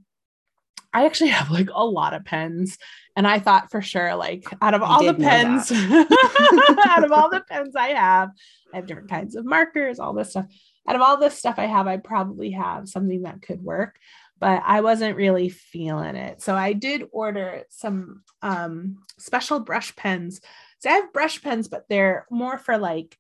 I 0.92 1.06
actually 1.06 1.30
have 1.38 1.52
like 1.52 1.70
a 1.74 1.86
lot 1.86 2.14
of 2.14 2.26
pens. 2.26 2.78
And 3.16 3.28
I 3.28 3.40
thought 3.40 3.72
for 3.72 3.82
sure, 3.82 4.16
like 4.16 4.46
out 4.62 4.74
of 4.74 4.82
all 4.82 5.04
the 5.04 5.14
pens, 5.14 5.72
out 6.88 7.04
of 7.04 7.12
all 7.12 7.30
the 7.30 7.44
pens 7.48 7.76
I 7.76 7.90
have, 7.90 8.30
I 8.74 8.78
have 8.78 8.88
different 8.88 9.10
kinds 9.10 9.36
of 9.36 9.46
markers, 9.46 10.00
all 10.00 10.14
this 10.14 10.32
stuff 10.32 10.46
out 10.90 10.96
of 10.96 11.02
all 11.04 11.18
this 11.18 11.38
stuff 11.38 11.56
I 11.60 11.68
have, 11.68 11.86
I 11.86 11.98
probably 11.98 12.52
have 12.52 12.90
something 12.90 13.22
that 13.22 13.44
could 13.44 13.62
work, 13.62 14.00
but 14.40 14.64
I 14.66 14.82
wasn't 14.82 15.18
really 15.18 15.50
feeling 15.50 16.16
it. 16.16 16.42
So 16.42 16.56
I 16.56 16.74
did 16.74 17.08
order 17.12 17.62
some 17.70 18.24
um, 18.42 19.04
special 19.20 19.60
brush 19.60 19.96
pens. 19.96 20.42
So 20.80 20.90
I 20.90 20.94
have 20.94 21.14
brush 21.14 21.44
pens, 21.44 21.68
but 21.68 21.86
they're 21.90 22.26
more 22.32 22.58
for 22.58 22.80
like 22.80 23.16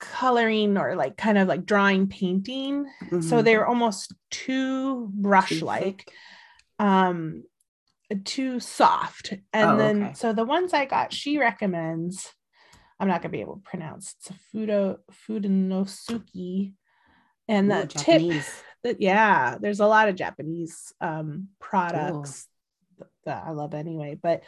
coloring 0.00 0.76
or 0.76 0.96
like 0.96 1.16
kind 1.16 1.38
of 1.38 1.46
like 1.46 1.64
drawing 1.64 2.08
painting. 2.08 2.86
Mm-hmm. 3.04 3.20
So 3.20 3.40
they're 3.40 3.68
almost 3.68 4.12
too 4.32 5.08
brush 5.12 5.62
like. 5.62 6.10
Um, 6.80 7.44
too 8.24 8.58
soft. 8.58 9.34
And 9.52 9.70
oh, 9.70 9.76
then 9.76 10.02
okay. 10.02 10.14
so 10.14 10.32
the 10.32 10.44
ones 10.44 10.74
I 10.74 10.86
got, 10.86 11.12
she 11.12 11.38
recommends 11.38 12.34
I'm 13.00 13.08
not 13.08 13.22
gonna 13.22 13.32
be 13.32 13.40
able 13.40 13.56
to 13.56 13.62
pronounce. 13.62 14.14
It's 14.18 14.30
a 14.30 14.34
Fudo 14.54 14.98
Fudenosuke 15.26 16.74
and 17.50 17.70
the 17.70 17.82
Ooh, 17.82 17.86
tip 17.86 18.44
that 18.82 19.00
yeah 19.00 19.58
there's 19.60 19.80
a 19.80 19.86
lot 19.86 20.08
of 20.08 20.16
japanese 20.16 20.94
um 21.00 21.48
products 21.58 22.46
that 23.24 23.44
i 23.46 23.50
love 23.50 23.74
anyway 23.74 24.18
but 24.20 24.42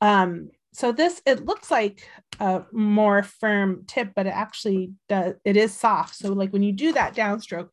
um 0.00 0.50
so 0.72 0.90
this 0.90 1.20
it 1.26 1.44
looks 1.44 1.70
like 1.70 2.08
a 2.40 2.62
more 2.72 3.22
firm 3.22 3.84
tip 3.86 4.12
but 4.16 4.26
it 4.26 4.34
actually 4.34 4.92
does 5.08 5.34
it 5.44 5.56
is 5.56 5.74
soft. 5.74 6.16
So 6.16 6.32
like 6.32 6.52
when 6.52 6.62
you 6.62 6.72
do 6.72 6.92
that 6.92 7.14
downstroke 7.14 7.68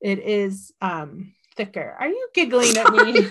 it 0.00 0.20
is 0.20 0.72
um 0.80 1.34
thicker. 1.56 1.96
Are 1.98 2.08
you 2.08 2.28
giggling 2.34 2.76
at 2.76 2.92
me? 2.92 3.28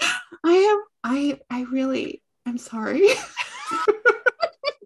I 0.44 0.52
am 0.52 0.82
i 1.02 1.40
i 1.50 1.62
really 1.62 2.22
i'm 2.46 2.58
sorry. 2.58 3.08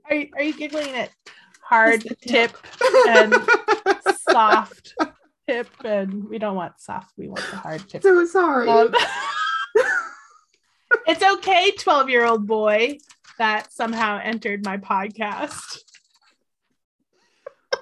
Are, 0.09 0.17
you, 0.17 0.29
are 0.35 0.43
you 0.43 0.55
giggling 0.55 0.91
at 0.97 1.11
hard 1.63 2.05
tip 2.21 2.51
and 3.07 3.33
soft 4.29 4.93
tip, 5.51 5.69
and 5.85 6.29
we 6.29 6.39
don't 6.39 6.57
want 6.57 6.81
soft. 6.81 7.13
We 7.17 7.29
want 7.29 7.45
the 7.51 7.57
hard 7.57 7.89
tip. 7.89 8.03
So 8.03 8.25
sorry. 8.27 8.69
Um, 8.69 8.95
it's 11.07 11.23
okay, 11.23 11.73
12 11.73 12.11
year 12.11 12.25
old 12.25 12.47
boy 12.47 12.99
that 13.39 13.73
somehow 13.73 14.21
entered 14.23 14.65
my 14.65 14.77
podcast. 14.77 15.79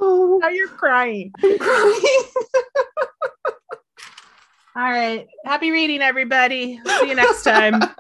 Oh, 0.00 0.38
now 0.40 0.48
you're 0.48 0.68
crying. 0.68 1.32
I'm 1.42 1.58
crying. 1.58 2.22
All 4.76 4.84
right. 4.84 5.26
Happy 5.44 5.72
reading, 5.72 6.00
everybody. 6.02 6.80
See 6.86 7.08
you 7.08 7.14
next 7.14 7.42
time. 7.42 7.82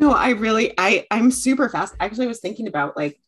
No, 0.00 0.12
I 0.12 0.28
really, 0.30 0.74
I, 0.78 1.08
I'm 1.10 1.32
super 1.32 1.68
fast. 1.68 1.96
Actually, 1.98 2.26
I 2.26 2.28
was 2.28 2.38
thinking 2.38 2.68
about 2.68 2.96
like 2.96 3.18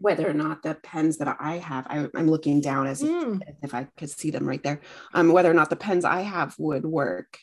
whether 0.00 0.28
or 0.28 0.34
not 0.34 0.62
the 0.62 0.74
pens 0.74 1.18
that 1.18 1.36
I 1.40 1.56
have, 1.58 1.86
I, 1.88 2.08
am 2.14 2.30
looking 2.30 2.60
down 2.60 2.86
as, 2.86 3.02
mm. 3.02 3.40
if, 3.40 3.48
as, 3.48 3.54
if, 3.62 3.74
I 3.74 3.88
could 3.96 4.10
see 4.10 4.30
them 4.30 4.46
right 4.46 4.62
there, 4.62 4.80
um, 5.14 5.32
whether 5.32 5.50
or 5.50 5.54
not 5.54 5.70
the 5.70 5.76
pens 5.76 6.04
I 6.04 6.20
have 6.20 6.54
would 6.58 6.84
work. 6.84 7.38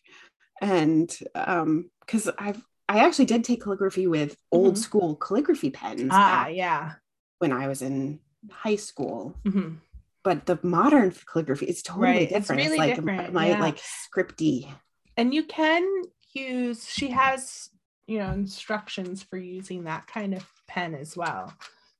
And 0.61 1.15
um, 1.35 1.89
because 2.01 2.29
I've, 2.37 2.63
I 2.87 2.99
actually 2.99 3.25
did 3.25 3.43
take 3.43 3.63
calligraphy 3.63 4.07
with 4.07 4.37
old 4.51 4.73
mm-hmm. 4.73 4.81
school 4.81 5.15
calligraphy 5.15 5.71
pens. 5.71 6.09
Ah, 6.11 6.47
yeah. 6.47 6.93
When 7.39 7.51
I 7.51 7.67
was 7.67 7.81
in 7.81 8.19
high 8.51 8.75
school. 8.75 9.35
Mm-hmm. 9.45 9.75
But 10.23 10.45
the 10.45 10.59
modern 10.63 11.13
calligraphy 11.31 11.65
is 11.65 11.81
totally 11.81 12.07
right. 12.07 12.29
different. 12.29 12.61
It's 12.61 12.69
really 12.69 12.71
it's 12.71 12.77
like 12.77 12.95
different. 12.95 13.33
My, 13.33 13.49
yeah. 13.49 13.59
like 13.59 13.77
scripty. 13.77 14.69
And 15.17 15.33
you 15.33 15.43
can 15.43 15.85
use, 16.33 16.87
she 16.89 17.09
has, 17.09 17.69
you 18.07 18.19
know, 18.19 18.31
instructions 18.31 19.23
for 19.23 19.37
using 19.37 19.83
that 19.83 20.07
kind 20.07 20.33
of 20.33 20.45
pen 20.67 20.95
as 20.95 21.17
well. 21.17 21.53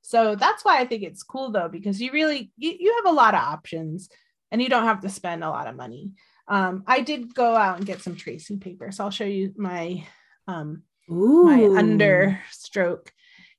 So 0.04 0.36
that's 0.36 0.66
why 0.66 0.80
I 0.80 0.86
think 0.86 1.02
it's 1.02 1.24
cool 1.24 1.50
though, 1.50 1.70
because 1.70 2.02
you 2.02 2.12
really 2.12 2.52
you, 2.58 2.76
you 2.78 2.94
have 2.98 3.12
a 3.12 3.16
lot 3.16 3.34
of 3.34 3.40
options 3.40 4.10
and 4.52 4.62
you 4.62 4.68
don't 4.68 4.84
have 4.84 5.00
to 5.02 5.10
spend 5.10 5.44
a 5.44 5.50
lot 5.50 5.66
of 5.66 5.78
money. 5.78 6.12
Um, 6.50 6.84
I 6.86 7.00
did 7.00 7.34
go 7.34 7.56
out 7.56 7.78
and 7.78 7.86
get 7.86 8.02
some 8.02 8.18
tracing 8.18 8.60
paper. 8.60 8.92
So 8.92 9.06
I'll 9.06 9.12
show 9.12 9.24
you 9.24 9.54
my 9.56 10.06
um 10.46 10.84
Ooh. 11.10 11.46
my 11.46 11.60
understroke. 11.62 13.08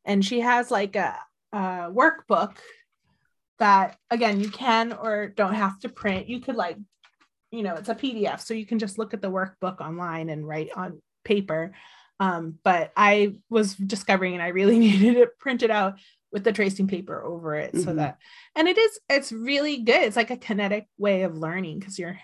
And 0.04 0.22
she 0.22 0.40
has 0.40 0.70
like 0.70 0.96
a, 0.96 1.18
a 1.50 1.90
workbook 1.90 2.58
that 3.58 3.96
again 4.10 4.38
you 4.38 4.50
can 4.50 4.92
or 4.92 5.28
don't 5.28 5.54
have 5.54 5.80
to 5.80 5.88
print. 5.88 6.28
You 6.28 6.40
could 6.40 6.56
like, 6.56 6.76
you 7.50 7.62
know, 7.62 7.74
it's 7.76 7.88
a 7.88 7.94
PDF. 7.94 8.40
So 8.40 8.52
you 8.52 8.66
can 8.66 8.78
just 8.78 8.98
look 8.98 9.14
at 9.14 9.22
the 9.22 9.30
workbook 9.30 9.80
online 9.80 10.28
and 10.28 10.46
write 10.46 10.68
on 10.76 11.00
paper. 11.24 11.72
Um, 12.20 12.58
but 12.62 12.92
I 12.96 13.36
was 13.48 13.74
discovering 13.74 14.34
and 14.34 14.42
I 14.42 14.48
really 14.48 14.78
needed 14.90 15.16
it 15.16 15.38
printed 15.38 15.70
out 15.70 15.94
with 16.34 16.42
the 16.42 16.52
tracing 16.52 16.88
paper 16.88 17.22
over 17.22 17.54
it 17.54 17.72
mm-hmm. 17.72 17.84
so 17.84 17.94
that 17.94 18.18
and 18.56 18.66
it 18.66 18.76
is 18.76 18.98
it's 19.08 19.32
really 19.32 19.78
good. 19.78 20.02
It's 20.02 20.16
like 20.16 20.32
a 20.32 20.36
kinetic 20.36 20.88
way 20.98 21.22
of 21.22 21.38
learning 21.38 21.78
because 21.78 21.98
you're 21.98 22.18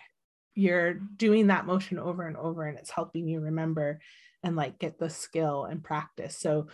you're 0.55 0.95
doing 0.95 1.47
that 1.47 1.65
motion 1.65 1.99
over 1.99 2.27
and 2.27 2.37
over 2.37 2.67
and 2.67 2.77
it's 2.77 2.91
helping 2.91 3.29
you 3.29 3.41
remember 3.41 4.01
and 4.43 4.57
like 4.57 4.81
get 4.81 4.99
the 4.99 5.09
skill 5.09 5.65
and 5.65 5.83
practice. 5.83 6.37
So 6.37 6.67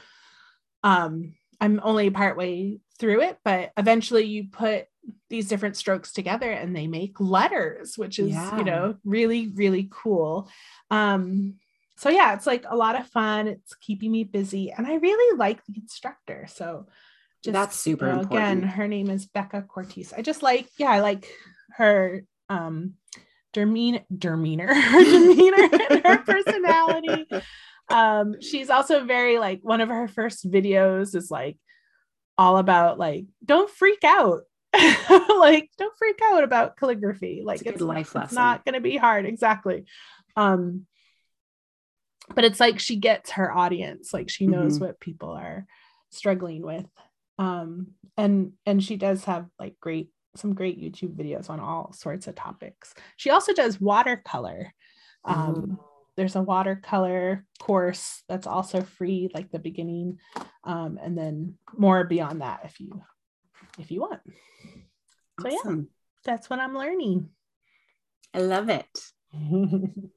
um 0.83 1.35
i'm 1.61 1.81
only 1.83 2.11
partway 2.11 2.79
through 2.99 3.23
it 3.23 3.39
but 3.43 3.73
eventually 3.79 4.25
you 4.25 4.45
put 4.53 4.85
these 5.31 5.49
different 5.49 5.75
strokes 5.75 6.13
together 6.13 6.51
and 6.51 6.77
they 6.77 6.87
make 6.87 7.19
letters 7.19 7.97
which 7.97 8.19
is 8.19 8.31
yeah. 8.31 8.57
you 8.57 8.65
know 8.65 8.97
really 9.05 9.49
really 9.49 9.89
cool. 9.93 10.49
Um 10.91 11.57
so 11.99 12.09
yeah 12.09 12.35
it's 12.35 12.47
like 12.47 12.65
a 12.67 12.77
lot 12.77 12.99
of 12.99 13.07
fun. 13.09 13.47
It's 13.47 13.75
keeping 13.75 14.11
me 14.11 14.25
busy 14.25 14.71
and 14.71 14.87
i 14.87 14.95
really 14.95 15.37
like 15.37 15.63
the 15.67 15.75
instructor. 15.77 16.47
So 16.49 16.87
just, 17.45 17.53
that's 17.53 17.77
super 17.79 18.07
you 18.07 18.13
know, 18.13 18.21
important. 18.21 18.59
Again, 18.59 18.69
her 18.71 18.89
name 18.89 19.11
is 19.11 19.27
Becca 19.27 19.63
Courtice. 19.63 20.13
I 20.13 20.23
just 20.23 20.43
like, 20.43 20.69
yeah, 20.79 20.91
I 20.91 21.01
like 21.01 21.31
her 21.77 22.25
um 22.49 22.95
demeanor, 23.53 24.05
demeanor, 24.17 24.75
her 24.75 25.05
demeanor 25.05 25.69
and 25.91 26.07
her 26.07 26.19
personality. 26.27 27.27
Um, 27.89 28.41
she's 28.41 28.69
also 28.69 29.05
very 29.05 29.39
like 29.39 29.61
one 29.63 29.81
of 29.81 29.89
her 29.89 30.09
first 30.09 30.51
videos 30.51 31.15
is 31.15 31.31
like 31.31 31.57
all 32.37 32.59
about 32.59 32.99
like 32.99 33.27
don't 33.45 33.71
freak 33.71 34.05
out. 34.05 34.43
like 34.75 35.71
don't 35.79 35.97
freak 35.97 36.21
out 36.23 36.45
about 36.45 36.77
calligraphy. 36.77 37.43
Like 37.45 37.61
it's, 37.61 37.71
it's 37.71 37.81
life 37.81 38.15
lesson. 38.15 38.25
It's 38.25 38.33
not 38.35 38.65
gonna 38.65 38.81
be 38.81 38.97
hard. 38.97 39.25
Exactly. 39.25 39.85
Um, 40.37 40.87
but 42.35 42.45
it's 42.45 42.61
like 42.61 42.79
she 42.79 42.97
gets 42.97 43.33
her 43.33 43.51
audience, 43.51 44.13
like 44.13 44.29
she 44.29 44.47
knows 44.47 44.75
mm-hmm. 44.75 44.87
what 44.87 45.01
people 45.01 45.31
are 45.31 45.65
struggling 46.11 46.63
with 46.63 46.87
um 47.39 47.89
and 48.17 48.53
and 48.65 48.83
she 48.83 48.97
does 48.97 49.25
have 49.25 49.47
like 49.59 49.75
great 49.81 50.11
some 50.35 50.55
great 50.55 50.81
youtube 50.81 51.15
videos 51.15 51.49
on 51.49 51.61
all 51.61 51.93
sorts 51.93 52.27
of 52.27 52.35
topics. 52.35 52.95
She 53.17 53.31
also 53.31 53.53
does 53.53 53.81
watercolor. 53.81 54.73
Um 55.25 55.55
mm. 55.55 55.79
there's 56.17 56.37
a 56.37 56.43
watercolor 56.43 57.45
course 57.59 58.23
that's 58.29 58.47
also 58.47 58.83
free 58.83 59.31
like 59.35 59.51
the 59.51 59.59
beginning 59.59 60.19
um 60.65 60.99
and 61.03 61.17
then 61.17 61.55
more 61.77 62.05
beyond 62.05 62.41
that 62.41 62.61
if 62.65 62.81
you 62.81 63.03
if 63.79 63.91
you 63.91 64.01
want. 64.01 64.21
So 65.41 65.49
yeah 65.49 65.83
that's 66.27 66.51
what 66.51 66.59
i'm 66.61 66.77
learning. 66.77 67.31
I 68.35 68.41
love 68.41 68.69
it 68.69 68.89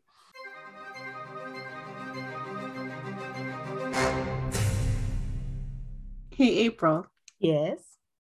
Hey, 6.39 6.59
April. 6.59 7.05
Yes. 7.39 7.79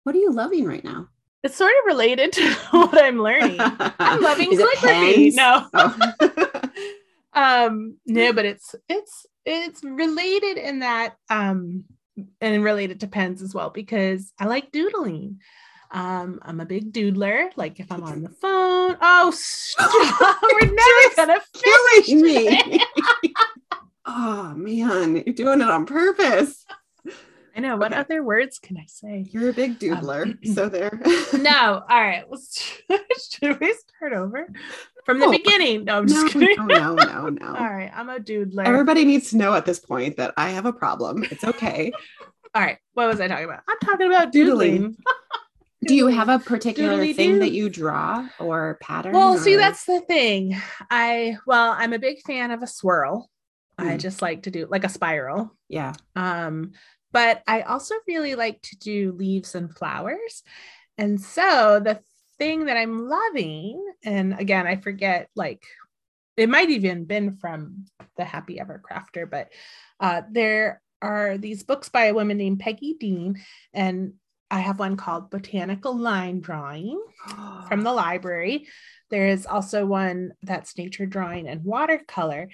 What 0.02 0.14
are 0.14 0.18
you 0.18 0.32
loving 0.32 0.66
right 0.66 0.84
now? 0.84 1.08
It's 1.42 1.56
sort 1.56 1.70
of 1.70 1.86
related 1.86 2.30
to 2.34 2.52
what 2.72 3.02
I'm 3.02 3.18
learning. 3.18 3.56
I'm 3.58 4.20
loving 4.22 4.54
calligraphy. 4.54 5.30
No. 5.30 5.66
Oh. 7.34 7.66
um, 7.66 7.96
no, 8.04 8.34
but 8.34 8.44
it's 8.44 8.74
it's 8.90 9.24
it's 9.46 9.82
related 9.82 10.58
in 10.58 10.80
that 10.80 11.16
um 11.30 11.84
and 12.42 12.62
related 12.62 13.00
to 13.00 13.06
pens 13.06 13.40
as 13.40 13.54
well 13.54 13.70
because 13.70 14.30
I 14.38 14.44
like 14.44 14.72
doodling. 14.72 15.40
Um, 15.90 16.38
I'm 16.42 16.60
a 16.60 16.66
big 16.66 16.92
doodler. 16.92 17.48
Like 17.56 17.80
if 17.80 17.90
I'm 17.90 18.02
on 18.02 18.22
the 18.22 18.28
phone, 18.28 18.98
oh, 19.00 19.32
stop. 19.34 20.42
we're 20.52 20.70
never 20.70 21.16
gonna 21.16 21.40
finish 21.56 22.22
me. 22.22 22.84
oh 24.04 24.52
man, 24.54 25.16
you're 25.24 25.34
doing 25.34 25.62
it 25.62 25.70
on 25.70 25.86
purpose. 25.86 26.66
I 27.54 27.60
know. 27.60 27.76
What 27.76 27.92
okay. 27.92 28.00
other 28.00 28.22
words 28.22 28.58
can 28.58 28.76
I 28.76 28.86
say? 28.86 29.26
You're 29.30 29.50
a 29.50 29.52
big 29.52 29.78
doodler. 29.78 30.22
Um, 30.22 30.38
so 30.54 30.68
there. 30.68 31.00
no. 31.34 31.84
All 31.88 32.00
right. 32.00 32.24
Let's, 32.30 32.80
should 33.30 33.60
we 33.60 33.74
start 33.74 34.12
over 34.12 34.48
from 35.04 35.18
the 35.18 35.26
oh, 35.26 35.30
beginning? 35.30 35.84
No, 35.84 35.98
I'm 35.98 36.08
just 36.08 36.34
no, 36.34 36.40
kidding. 36.40 36.66
No, 36.66 36.94
no, 36.94 36.94
no, 36.94 37.28
no. 37.28 37.46
All 37.58 37.70
right. 37.70 37.90
I'm 37.94 38.08
a 38.08 38.18
doodler. 38.18 38.64
Everybody 38.64 39.04
needs 39.04 39.30
to 39.30 39.36
know 39.36 39.54
at 39.54 39.66
this 39.66 39.80
point 39.80 40.16
that 40.16 40.32
I 40.36 40.50
have 40.50 40.66
a 40.66 40.72
problem. 40.72 41.24
It's 41.24 41.44
okay. 41.44 41.92
All 42.54 42.62
right. 42.62 42.78
What 42.94 43.08
was 43.08 43.20
I 43.20 43.28
talking 43.28 43.44
about? 43.44 43.62
I'm 43.68 43.78
talking 43.78 44.06
about 44.06 44.32
doodling. 44.32 44.76
doodling. 44.76 44.96
Do 45.84 45.96
you 45.96 46.06
have 46.06 46.28
a 46.28 46.38
particular 46.38 46.96
Doodly 46.96 47.16
thing 47.16 47.40
that 47.40 47.50
you 47.50 47.68
draw 47.68 48.28
or 48.38 48.78
pattern? 48.80 49.14
Well, 49.14 49.34
or... 49.34 49.38
see, 49.38 49.56
that's 49.56 49.84
the 49.84 50.00
thing. 50.00 50.56
I 50.92 51.38
well, 51.44 51.74
I'm 51.76 51.92
a 51.92 51.98
big 51.98 52.20
fan 52.20 52.52
of 52.52 52.62
a 52.62 52.68
swirl. 52.68 53.28
I 53.78 53.96
just 53.96 54.22
like 54.22 54.44
to 54.44 54.50
do 54.52 54.68
like 54.70 54.84
a 54.84 54.88
spiral. 54.88 55.50
Yeah. 55.68 55.94
Um, 56.14 56.72
but 57.12 57.42
I 57.46 57.62
also 57.62 57.94
really 58.08 58.34
like 58.34 58.60
to 58.62 58.76
do 58.76 59.12
leaves 59.12 59.54
and 59.54 59.74
flowers. 59.74 60.42
And 60.98 61.20
so 61.20 61.80
the 61.82 62.00
thing 62.38 62.66
that 62.66 62.76
I'm 62.76 63.08
loving, 63.08 63.84
and 64.04 64.38
again, 64.38 64.66
I 64.66 64.76
forget 64.76 65.28
like 65.36 65.62
it 66.36 66.48
might 66.48 66.70
even 66.70 67.04
been 67.04 67.32
from 67.32 67.84
the 68.16 68.24
Happy 68.24 68.58
Ever 68.58 68.82
Crafter, 68.82 69.30
but 69.30 69.48
uh, 70.00 70.22
there 70.30 70.80
are 71.00 71.36
these 71.36 71.62
books 71.62 71.88
by 71.88 72.06
a 72.06 72.14
woman 72.14 72.38
named 72.38 72.60
Peggy 72.60 72.94
Dean, 72.98 73.42
and 73.72 74.14
I 74.50 74.60
have 74.60 74.78
one 74.78 74.96
called 74.96 75.30
Botanical 75.30 75.96
Line 75.96 76.40
Drawing 76.40 77.02
from 77.68 77.82
the 77.82 77.92
library. 78.04 78.66
There 79.10 79.28
is 79.28 79.46
also 79.46 79.84
one 79.84 80.32
that's 80.42 80.76
nature 80.76 81.06
drawing 81.06 81.48
and 81.48 81.64
watercolor, 81.64 82.48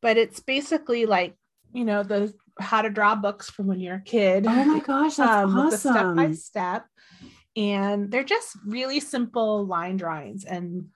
but 0.00 0.16
it's 0.16 0.40
basically 0.40 1.06
like, 1.06 1.34
you 1.72 1.84
know, 1.84 2.02
the 2.02 2.32
how 2.58 2.82
to 2.82 2.90
draw 2.90 3.14
books 3.14 3.50
from 3.50 3.66
when 3.66 3.80
you're 3.80 3.96
a 3.96 4.02
kid. 4.02 4.46
Oh 4.46 4.64
my 4.64 4.80
gosh, 4.80 5.16
that's 5.16 5.44
um, 5.44 5.56
awesome. 5.58 5.92
Step 5.92 6.14
by 6.14 6.32
step. 6.32 6.86
And 7.56 8.10
they're 8.10 8.24
just 8.24 8.56
really 8.66 9.00
simple 9.00 9.64
line 9.66 9.96
drawings 9.96 10.44
and 10.44 10.86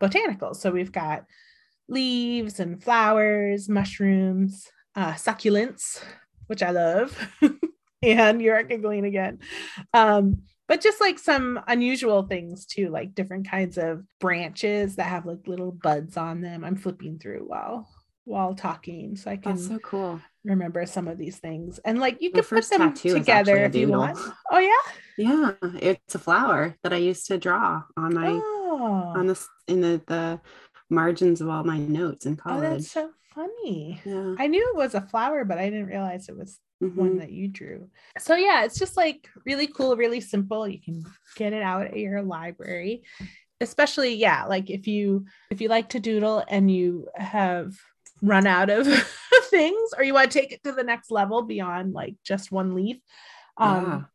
botanicals. 0.00 0.56
So 0.56 0.70
we've 0.70 0.92
got 0.92 1.24
leaves 1.88 2.60
and 2.60 2.82
flowers, 2.82 3.68
mushrooms, 3.68 4.68
uh, 4.94 5.12
succulents, 5.12 6.02
which 6.46 6.62
I 6.62 6.70
love. 6.70 7.32
and 8.02 8.40
you're 8.40 8.62
giggling 8.62 9.04
again. 9.04 9.38
Um, 9.92 10.42
but 10.68 10.80
just 10.80 11.00
like 11.00 11.18
some 11.18 11.60
unusual 11.68 12.24
things 12.24 12.66
too, 12.66 12.88
like 12.88 13.14
different 13.14 13.48
kinds 13.48 13.78
of 13.78 14.04
branches 14.20 14.96
that 14.96 15.06
have 15.06 15.26
like 15.26 15.46
little 15.46 15.70
buds 15.70 16.16
on 16.16 16.40
them. 16.40 16.64
I'm 16.64 16.76
flipping 16.76 17.18
through 17.18 17.44
while 17.46 17.88
while 18.24 18.54
talking 18.56 19.16
so 19.16 19.30
I 19.30 19.36
can 19.36 19.52
That's 19.52 19.68
so 19.68 19.78
cool. 19.78 20.20
Remember 20.46 20.86
some 20.86 21.08
of 21.08 21.18
these 21.18 21.38
things. 21.38 21.78
And 21.84 21.98
like 21.98 22.22
you 22.22 22.30
can 22.30 22.44
put 22.44 22.68
them 22.70 22.94
together 22.94 23.56
if 23.64 23.74
you 23.74 23.88
want. 23.88 24.18
Oh 24.50 24.58
yeah. 24.58 24.70
Yeah, 25.18 25.52
it's 25.80 26.14
a 26.14 26.18
flower 26.18 26.76
that 26.82 26.92
I 26.92 26.96
used 26.98 27.26
to 27.28 27.38
draw 27.38 27.82
on 27.96 28.14
my 28.14 28.28
oh. 28.28 29.12
on 29.16 29.26
the 29.26 29.46
in 29.66 29.80
the 29.80 30.00
the 30.06 30.40
margins 30.90 31.40
of 31.40 31.48
all 31.48 31.64
my 31.64 31.78
notes 31.78 32.26
in 32.26 32.36
college. 32.36 32.64
Oh, 32.64 32.70
that's 32.70 32.90
so 32.90 33.10
funny. 33.34 34.00
Yeah. 34.04 34.34
I 34.38 34.46
knew 34.46 34.70
it 34.70 34.76
was 34.76 34.94
a 34.94 35.00
flower, 35.00 35.44
but 35.44 35.58
I 35.58 35.70
didn't 35.70 35.86
realize 35.86 36.28
it 36.28 36.36
was 36.36 36.58
mm-hmm. 36.82 36.98
one 36.98 37.18
that 37.18 37.32
you 37.32 37.48
drew. 37.48 37.88
So 38.18 38.36
yeah, 38.36 38.64
it's 38.64 38.78
just 38.78 38.96
like 38.96 39.28
really 39.44 39.66
cool, 39.66 39.96
really 39.96 40.20
simple. 40.20 40.68
You 40.68 40.80
can 40.80 41.04
get 41.36 41.52
it 41.52 41.62
out 41.62 41.86
at 41.86 41.96
your 41.96 42.22
library. 42.22 43.04
Especially, 43.58 44.14
yeah, 44.14 44.44
like 44.44 44.68
if 44.68 44.86
you 44.86 45.24
if 45.50 45.62
you 45.62 45.68
like 45.68 45.88
to 45.90 46.00
doodle 46.00 46.44
and 46.46 46.70
you 46.70 47.08
have 47.14 47.74
run 48.22 48.46
out 48.46 48.70
of 48.70 48.86
things 49.50 49.90
or 49.96 50.04
you 50.04 50.14
want 50.14 50.30
to 50.30 50.38
take 50.38 50.52
it 50.52 50.62
to 50.64 50.72
the 50.72 50.82
next 50.82 51.10
level 51.10 51.42
beyond 51.42 51.92
like 51.92 52.16
just 52.24 52.50
one 52.50 52.74
leaf 52.74 52.96
um 53.58 54.06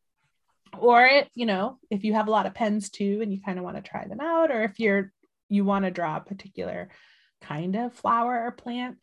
yeah. 0.72 0.78
or 0.80 1.06
it 1.06 1.28
you 1.34 1.46
know 1.46 1.78
if 1.90 2.04
you 2.04 2.12
have 2.14 2.28
a 2.28 2.30
lot 2.30 2.46
of 2.46 2.54
pens 2.54 2.90
too 2.90 3.20
and 3.22 3.32
you 3.32 3.40
kind 3.40 3.58
of 3.58 3.64
want 3.64 3.76
to 3.76 3.82
try 3.82 4.06
them 4.06 4.20
out 4.20 4.50
or 4.50 4.62
if 4.62 4.78
you're 4.78 5.12
you 5.48 5.64
want 5.64 5.84
to 5.84 5.90
draw 5.90 6.16
a 6.16 6.20
particular 6.20 6.88
kind 7.40 7.76
of 7.76 7.94
flower 7.94 8.44
or 8.44 8.50
plant 8.52 8.96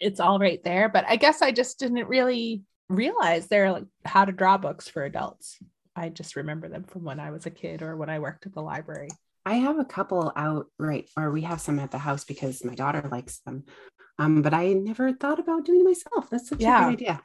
it's 0.00 0.20
all 0.20 0.38
right 0.38 0.62
there 0.64 0.88
but 0.88 1.04
i 1.08 1.16
guess 1.16 1.42
i 1.42 1.50
just 1.50 1.78
didn't 1.78 2.08
really 2.08 2.62
realize 2.88 3.46
there 3.46 3.66
are 3.66 3.72
like 3.72 3.84
how 4.04 4.24
to 4.24 4.32
draw 4.32 4.58
books 4.58 4.88
for 4.88 5.04
adults 5.04 5.58
i 5.96 6.08
just 6.08 6.36
remember 6.36 6.68
them 6.68 6.84
from 6.84 7.04
when 7.04 7.20
i 7.20 7.30
was 7.30 7.46
a 7.46 7.50
kid 7.50 7.82
or 7.82 7.96
when 7.96 8.10
i 8.10 8.18
worked 8.18 8.46
at 8.46 8.54
the 8.54 8.62
library 8.62 9.08
I 9.44 9.54
have 9.54 9.78
a 9.78 9.84
couple 9.84 10.32
out 10.36 10.66
right, 10.78 11.08
or 11.16 11.30
we 11.32 11.42
have 11.42 11.60
some 11.60 11.78
at 11.80 11.90
the 11.90 11.98
house 11.98 12.24
because 12.24 12.64
my 12.64 12.74
daughter 12.74 13.08
likes 13.10 13.38
them. 13.38 13.64
Um, 14.18 14.42
but 14.42 14.54
I 14.54 14.72
never 14.72 15.12
thought 15.12 15.38
about 15.38 15.64
doing 15.64 15.80
it 15.80 15.84
myself. 15.84 16.30
That's 16.30 16.48
such 16.48 16.60
yeah. 16.60 16.86
a 16.86 16.90
good 16.90 17.00
idea. 17.00 17.22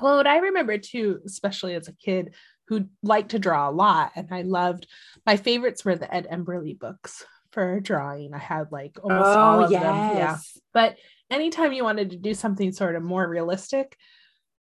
Well, 0.00 0.16
what 0.16 0.26
I 0.26 0.38
remember 0.38 0.78
too, 0.78 1.20
especially 1.24 1.74
as 1.74 1.88
a 1.88 1.92
kid 1.92 2.34
who 2.68 2.86
liked 3.02 3.30
to 3.30 3.38
draw 3.38 3.68
a 3.68 3.72
lot, 3.72 4.12
and 4.16 4.28
I 4.30 4.42
loved 4.42 4.86
my 5.26 5.36
favorites 5.36 5.84
were 5.84 5.96
the 5.96 6.12
Ed 6.12 6.28
Emberley 6.30 6.78
books 6.78 7.24
for 7.52 7.80
drawing. 7.80 8.34
I 8.34 8.38
had 8.38 8.72
like 8.72 8.98
almost 9.02 9.26
oh, 9.26 9.40
all 9.40 9.64
of 9.64 9.70
yes. 9.70 9.82
them. 9.82 10.16
Yeah. 10.16 10.36
But 10.72 10.96
anytime 11.30 11.72
you 11.72 11.84
wanted 11.84 12.10
to 12.10 12.16
do 12.16 12.34
something 12.34 12.72
sort 12.72 12.96
of 12.96 13.02
more 13.02 13.28
realistic, 13.28 13.96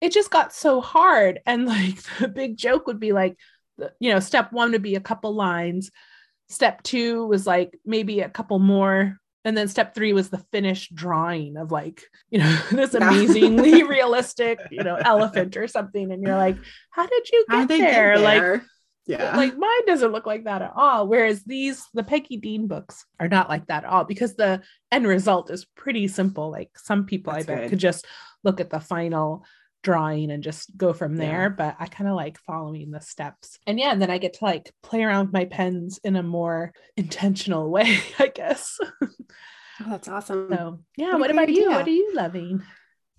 it 0.00 0.12
just 0.12 0.30
got 0.30 0.52
so 0.52 0.80
hard. 0.80 1.40
And 1.46 1.66
like 1.66 2.02
the 2.18 2.28
big 2.28 2.56
joke 2.56 2.86
would 2.86 3.00
be 3.00 3.12
like, 3.12 3.36
you 4.00 4.12
know, 4.12 4.20
step 4.20 4.52
one 4.52 4.72
would 4.72 4.82
be 4.82 4.96
a 4.96 5.00
couple 5.00 5.34
lines. 5.34 5.90
Step 6.48 6.82
two 6.82 7.26
was 7.26 7.46
like 7.46 7.78
maybe 7.86 8.20
a 8.20 8.28
couple 8.28 8.58
more 8.58 9.18
and 9.44 9.56
then 9.56 9.68
step 9.68 9.94
three 9.94 10.12
was 10.12 10.30
the 10.30 10.44
finished 10.52 10.94
drawing 10.94 11.56
of 11.56 11.70
like 11.70 12.02
you 12.30 12.38
know 12.38 12.58
this 12.70 12.94
amazingly 12.94 13.82
realistic 13.88 14.58
you 14.70 14.82
know 14.82 14.96
elephant 14.96 15.56
or 15.56 15.66
something. 15.68 16.10
And 16.12 16.22
you're 16.22 16.36
like 16.36 16.56
how 16.90 17.06
did 17.06 17.28
you 17.30 17.44
get 17.50 17.68
there? 17.68 17.78
get 17.78 17.90
there? 17.92 18.18
Like 18.18 18.62
yeah. 19.06 19.36
like 19.36 19.56
mine 19.56 19.86
doesn't 19.86 20.12
look 20.12 20.26
like 20.26 20.44
that 20.44 20.62
at 20.62 20.72
all. 20.76 21.08
Whereas 21.08 21.42
these 21.42 21.84
the 21.92 22.04
peggy 22.04 22.36
dean 22.36 22.68
books 22.68 23.04
are 23.18 23.28
not 23.28 23.48
like 23.48 23.66
that 23.66 23.84
at 23.84 23.90
all 23.90 24.04
because 24.04 24.34
the 24.34 24.62
end 24.90 25.06
result 25.06 25.50
is 25.50 25.64
pretty 25.64 26.08
simple. 26.08 26.50
Like 26.50 26.70
some 26.78 27.06
people 27.06 27.32
That's 27.32 27.44
i 27.44 27.52
bet 27.52 27.62
good. 27.62 27.70
could 27.70 27.78
just 27.80 28.06
look 28.44 28.60
at 28.60 28.70
the 28.70 28.80
final 28.80 29.44
drawing 29.82 30.30
and 30.30 30.42
just 30.42 30.76
go 30.76 30.92
from 30.92 31.16
there. 31.16 31.42
Yeah. 31.42 31.48
But 31.48 31.76
I 31.78 31.86
kind 31.86 32.08
of 32.08 32.16
like 32.16 32.38
following 32.38 32.90
the 32.90 33.00
steps. 33.00 33.58
And 33.66 33.78
yeah, 33.78 33.92
and 33.92 34.00
then 34.00 34.10
I 34.10 34.18
get 34.18 34.34
to 34.34 34.44
like 34.44 34.72
play 34.82 35.02
around 35.02 35.26
with 35.26 35.34
my 35.34 35.44
pens 35.44 36.00
in 36.04 36.16
a 36.16 36.22
more 36.22 36.72
intentional 36.96 37.70
way, 37.70 37.98
I 38.18 38.28
guess. 38.28 38.78
Oh, 39.80 39.86
that's 39.88 40.08
awesome. 40.08 40.48
So 40.50 40.80
yeah, 40.96 41.12
what, 41.12 41.20
what 41.20 41.30
about 41.30 41.48
idea. 41.48 41.62
you? 41.62 41.70
What 41.70 41.86
are 41.86 41.90
you 41.90 42.14
loving? 42.14 42.62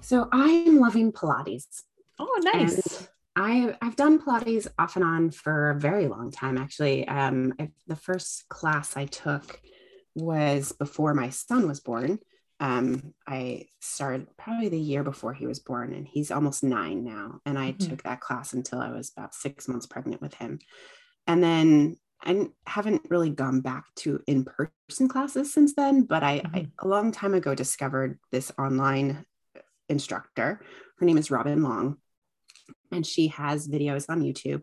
So 0.01 0.27
I'm 0.31 0.79
loving 0.79 1.11
Pilates. 1.11 1.83
Oh, 2.19 2.39
nice. 2.43 3.07
I 3.35 3.75
I've 3.81 3.95
done 3.95 4.21
Pilates 4.21 4.67
off 4.77 4.95
and 4.95 5.03
on 5.03 5.31
for 5.31 5.71
a 5.71 5.79
very 5.79 6.07
long 6.07 6.31
time 6.31 6.57
actually. 6.57 7.07
Um, 7.07 7.53
I, 7.59 7.71
the 7.87 7.95
first 7.95 8.47
class 8.49 8.95
I 8.95 9.05
took 9.05 9.59
was 10.15 10.71
before 10.73 11.13
my 11.13 11.29
son 11.29 11.67
was 11.67 11.79
born 11.79 12.19
um, 12.63 13.13
I 13.27 13.65
started 13.81 14.25
probably 14.37 14.69
the 14.69 14.79
year 14.79 15.03
before 15.03 15.33
he 15.33 15.45
was 15.45 15.59
born, 15.59 15.91
and 15.91 16.07
he's 16.07 16.31
almost 16.31 16.63
nine 16.63 17.03
now. 17.03 17.41
And 17.45 17.59
I 17.59 17.73
mm-hmm. 17.73 17.89
took 17.89 18.03
that 18.03 18.21
class 18.21 18.53
until 18.53 18.79
I 18.79 18.89
was 18.89 19.11
about 19.15 19.35
six 19.35 19.67
months 19.67 19.85
pregnant 19.85 20.21
with 20.21 20.33
him. 20.35 20.59
And 21.27 21.43
then 21.43 21.97
I 22.23 22.47
haven't 22.65 23.01
really 23.09 23.31
gone 23.31 23.59
back 23.59 23.83
to 23.97 24.21
in 24.27 24.45
person 24.45 25.09
classes 25.09 25.53
since 25.53 25.75
then, 25.75 26.03
but 26.03 26.23
I, 26.23 26.39
mm-hmm. 26.39 26.55
I, 26.55 26.67
a 26.79 26.87
long 26.87 27.11
time 27.11 27.33
ago 27.33 27.53
discovered 27.53 28.17
this 28.31 28.49
online 28.57 29.25
instructor. 29.89 30.61
Her 30.99 31.05
name 31.05 31.17
is 31.17 31.29
Robin 31.29 31.63
Long, 31.63 31.97
and 32.93 33.05
she 33.05 33.27
has 33.27 33.67
videos 33.67 34.05
on 34.07 34.21
YouTube. 34.21 34.61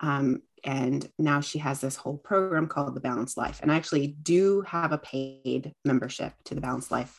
Um, 0.00 0.42
and 0.64 1.08
now 1.18 1.40
she 1.40 1.58
has 1.58 1.80
this 1.80 1.96
whole 1.96 2.18
program 2.18 2.66
called 2.66 2.94
the 2.94 3.00
Balanced 3.00 3.36
Life. 3.36 3.60
And 3.62 3.72
I 3.72 3.76
actually 3.76 4.08
do 4.22 4.62
have 4.62 4.92
a 4.92 4.98
paid 4.98 5.72
membership 5.84 6.32
to 6.44 6.54
the 6.54 6.60
Balanced 6.60 6.90
Life. 6.90 7.18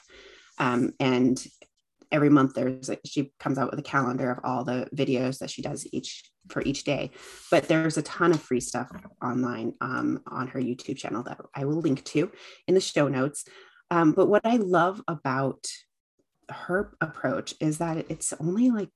Um, 0.60 0.94
and 1.00 1.44
every 2.12 2.30
month 2.30 2.54
there's 2.54 2.90
a, 2.90 2.98
she 3.06 3.32
comes 3.40 3.58
out 3.58 3.72
with 3.72 3.80
a 3.80 3.84
calendar 3.84 4.32
of 4.32 4.40
all 4.44 4.64
the 4.64 4.88
videos 4.96 5.40
that 5.40 5.50
she 5.50 5.62
does 5.62 5.88
each 5.92 6.24
for 6.50 6.62
each 6.64 6.84
day. 6.84 7.12
But 7.50 7.68
there's 7.68 7.98
a 7.98 8.04
ton 8.04 8.32
of 8.32 8.42
free 8.42 8.60
stuff 8.60 8.90
online 9.24 9.74
um, 9.82 10.22
on 10.28 10.48
her 10.48 10.60
YouTube 10.60 10.98
channel 10.98 11.24
that 11.24 11.40
I 11.56 11.66
will 11.66 11.80
link 11.80 12.04
to 12.06 12.32
in 12.68 12.76
the 12.76 12.82
show 12.82 13.08
notes. 13.08 13.46
Um, 13.90 14.12
but 14.12 14.28
what 14.28 14.46
I 14.46 14.58
love 14.58 15.02
about 15.08 15.66
her 16.50 16.96
approach 17.02 17.54
is 17.60 17.78
that 17.78 18.06
it's 18.10 18.34
only 18.40 18.70
like 18.72 18.90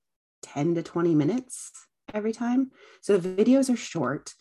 10 0.43 0.75
to 0.75 0.83
20 0.83 1.15
minutes 1.15 1.71
every 2.13 2.33
time. 2.33 2.71
So 3.01 3.17
the 3.17 3.43
videos 3.43 3.71
are 3.73 3.77
short 3.77 4.33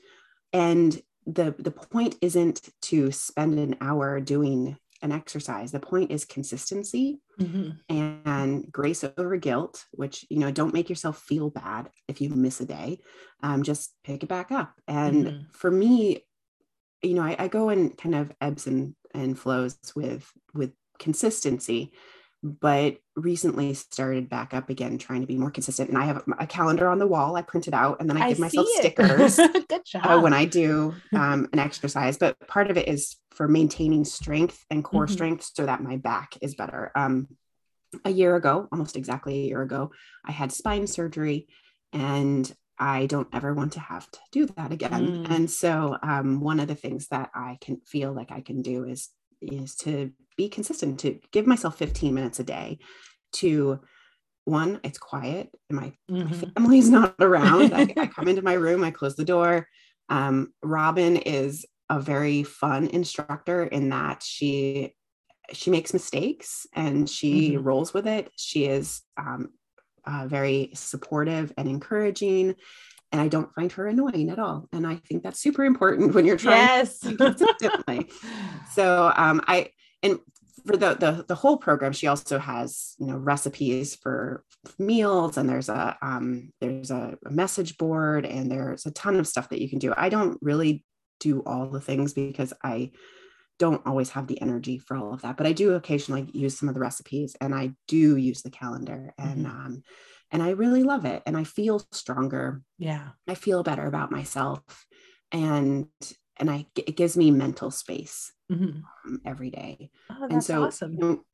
and 0.52 1.00
the 1.26 1.54
the 1.58 1.70
point 1.70 2.16
isn't 2.20 2.68
to 2.82 3.10
spend 3.10 3.58
an 3.58 3.76
hour 3.80 4.20
doing 4.20 4.76
an 5.04 5.12
exercise. 5.12 5.70
The 5.70 5.80
point 5.80 6.10
is 6.10 6.24
consistency 6.24 7.20
mm-hmm. 7.38 7.70
and 7.90 8.72
grace 8.72 9.04
over 9.18 9.36
guilt, 9.36 9.84
which, 9.92 10.24
you 10.30 10.38
know, 10.38 10.50
don't 10.50 10.72
make 10.72 10.88
yourself 10.88 11.18
feel 11.18 11.50
bad 11.50 11.90
if 12.08 12.22
you 12.22 12.30
miss 12.30 12.60
a 12.60 12.64
day. 12.64 13.00
Um, 13.42 13.62
just 13.62 13.92
pick 14.02 14.22
it 14.22 14.28
back 14.28 14.50
up. 14.50 14.72
And 14.88 15.26
mm-hmm. 15.26 15.42
for 15.52 15.70
me, 15.70 16.24
you 17.02 17.12
know, 17.12 17.22
I, 17.22 17.36
I, 17.38 17.48
go 17.48 17.68
in 17.68 17.90
kind 17.90 18.14
of 18.14 18.32
ebbs 18.40 18.66
and, 18.66 18.94
and 19.12 19.38
flows 19.38 19.76
with 19.94 20.26
with 20.54 20.72
consistency 20.98 21.92
but 22.44 22.98
recently 23.16 23.72
started 23.72 24.28
back 24.28 24.52
up 24.52 24.68
again 24.68 24.98
trying 24.98 25.22
to 25.22 25.26
be 25.26 25.36
more 25.36 25.50
consistent 25.50 25.88
and 25.88 25.96
i 25.96 26.04
have 26.04 26.22
a 26.38 26.46
calendar 26.46 26.88
on 26.88 26.98
the 26.98 27.06
wall 27.06 27.36
i 27.36 27.42
print 27.42 27.66
it 27.66 27.72
out 27.72 27.98
and 28.00 28.08
then 28.08 28.18
i, 28.18 28.26
I 28.26 28.28
give 28.28 28.38
myself 28.38 28.66
stickers 28.74 29.36
Good 29.36 29.84
job. 29.86 30.02
Uh, 30.04 30.20
when 30.20 30.34
i 30.34 30.44
do 30.44 30.94
um, 31.14 31.48
an 31.54 31.58
exercise 31.58 32.18
but 32.18 32.38
part 32.46 32.70
of 32.70 32.76
it 32.76 32.86
is 32.86 33.16
for 33.30 33.48
maintaining 33.48 34.04
strength 34.04 34.62
and 34.70 34.84
core 34.84 35.06
mm-hmm. 35.06 35.14
strength 35.14 35.50
so 35.54 35.64
that 35.64 35.82
my 35.82 35.96
back 35.96 36.36
is 36.42 36.54
better 36.54 36.92
um, 36.94 37.28
a 38.04 38.10
year 38.10 38.36
ago 38.36 38.68
almost 38.70 38.96
exactly 38.96 39.34
a 39.34 39.46
year 39.46 39.62
ago 39.62 39.90
i 40.26 40.30
had 40.30 40.52
spine 40.52 40.86
surgery 40.86 41.48
and 41.94 42.54
I 42.76 43.06
don't 43.06 43.28
ever 43.32 43.54
want 43.54 43.74
to 43.74 43.80
have 43.80 44.10
to 44.10 44.18
do 44.32 44.46
that 44.56 44.72
again. 44.72 45.24
Mm. 45.24 45.30
And 45.30 45.48
so, 45.48 45.96
um, 46.02 46.40
one 46.40 46.58
of 46.58 46.66
the 46.66 46.74
things 46.74 47.06
that 47.06 47.30
I 47.32 47.56
can 47.60 47.80
feel 47.86 48.12
like 48.12 48.32
I 48.32 48.40
can 48.40 48.62
do 48.62 48.82
is 48.82 49.10
is 49.44 49.74
to 49.76 50.12
be 50.36 50.48
consistent 50.48 51.00
to 51.00 51.18
give 51.32 51.46
myself 51.46 51.78
15 51.78 52.14
minutes 52.14 52.40
a 52.40 52.44
day 52.44 52.78
to 53.32 53.80
one 54.44 54.80
it's 54.84 54.98
quiet 54.98 55.50
my, 55.70 55.92
mm-hmm. 56.10 56.24
my 56.24 56.52
family's 56.54 56.90
not 56.90 57.14
around 57.20 57.72
I, 57.72 57.92
I, 57.96 58.06
come 58.06 58.28
into 58.28 58.42
my 58.50 58.54
room 58.54 58.84
i 58.84 58.90
close 58.90 59.16
the 59.16 59.24
door 59.24 59.68
um, 60.08 60.52
robin 60.62 61.16
is 61.16 61.64
a 61.88 62.00
very 62.00 62.42
fun 62.42 62.86
instructor 62.88 63.64
in 63.64 63.90
that 63.90 64.22
she 64.22 64.94
she 65.52 65.70
makes 65.70 65.92
mistakes 65.92 66.66
and 66.74 67.08
she 67.08 67.52
mm-hmm. 67.52 67.62
rolls 67.62 67.94
with 67.94 68.06
it 68.06 68.30
she 68.36 68.66
is 68.66 69.02
um, 69.16 69.50
uh, 70.06 70.26
very 70.26 70.70
supportive 70.74 71.52
and 71.56 71.68
encouraging 71.68 72.54
and 73.14 73.20
I 73.20 73.28
don't 73.28 73.54
find 73.54 73.70
her 73.70 73.86
annoying 73.86 74.28
at 74.28 74.40
all. 74.40 74.68
And 74.72 74.84
I 74.84 74.96
think 74.96 75.22
that's 75.22 75.38
super 75.38 75.64
important 75.64 76.14
when 76.14 76.26
you're 76.26 76.36
trying 76.36 76.56
yes. 76.56 76.98
consistently. 76.98 78.10
so 78.72 79.12
um, 79.14 79.40
I 79.46 79.70
and 80.02 80.18
for 80.66 80.76
the, 80.76 80.94
the 80.94 81.24
the 81.28 81.36
whole 81.36 81.56
program, 81.56 81.92
she 81.92 82.08
also 82.08 82.40
has 82.40 82.96
you 82.98 83.06
know 83.06 83.16
recipes 83.16 83.94
for 83.94 84.42
meals, 84.80 85.36
and 85.36 85.48
there's 85.48 85.68
a 85.68 85.96
um, 86.02 86.50
there's 86.60 86.90
a, 86.90 87.16
a 87.24 87.30
message 87.30 87.78
board, 87.78 88.26
and 88.26 88.50
there's 88.50 88.84
a 88.84 88.90
ton 88.90 89.20
of 89.20 89.28
stuff 89.28 89.48
that 89.50 89.62
you 89.62 89.70
can 89.70 89.78
do. 89.78 89.94
I 89.96 90.08
don't 90.08 90.36
really 90.42 90.84
do 91.20 91.44
all 91.46 91.68
the 91.70 91.80
things 91.80 92.14
because 92.14 92.52
I 92.64 92.90
don't 93.60 93.86
always 93.86 94.10
have 94.10 94.26
the 94.26 94.42
energy 94.42 94.78
for 94.78 94.96
all 94.96 95.14
of 95.14 95.22
that, 95.22 95.36
but 95.36 95.46
I 95.46 95.52
do 95.52 95.74
occasionally 95.74 96.28
use 96.32 96.58
some 96.58 96.68
of 96.68 96.74
the 96.74 96.80
recipes, 96.80 97.36
and 97.40 97.54
I 97.54 97.74
do 97.86 98.16
use 98.16 98.42
the 98.42 98.50
calendar, 98.50 99.14
and 99.16 99.46
mm-hmm. 99.46 99.66
um, 99.66 99.82
and 100.34 100.42
I 100.42 100.50
really 100.50 100.82
love 100.82 101.04
it 101.04 101.22
and 101.26 101.36
I 101.36 101.44
feel 101.44 101.80
stronger. 101.92 102.60
Yeah. 102.76 103.10
I 103.28 103.36
feel 103.36 103.62
better 103.62 103.86
about 103.86 104.10
myself 104.10 104.62
and 105.30 105.86
and 106.36 106.50
I 106.50 106.66
it 106.74 106.96
gives 106.96 107.16
me 107.16 107.30
mental 107.30 107.70
space 107.70 108.32
mm-hmm. 108.50 108.80
um, 109.06 109.20
every 109.24 109.50
day. 109.50 109.90
Oh, 110.10 110.26
and 110.28 110.42
so 110.42 110.64
awesome. 110.64 110.94
You 110.94 110.98
know, 110.98 111.24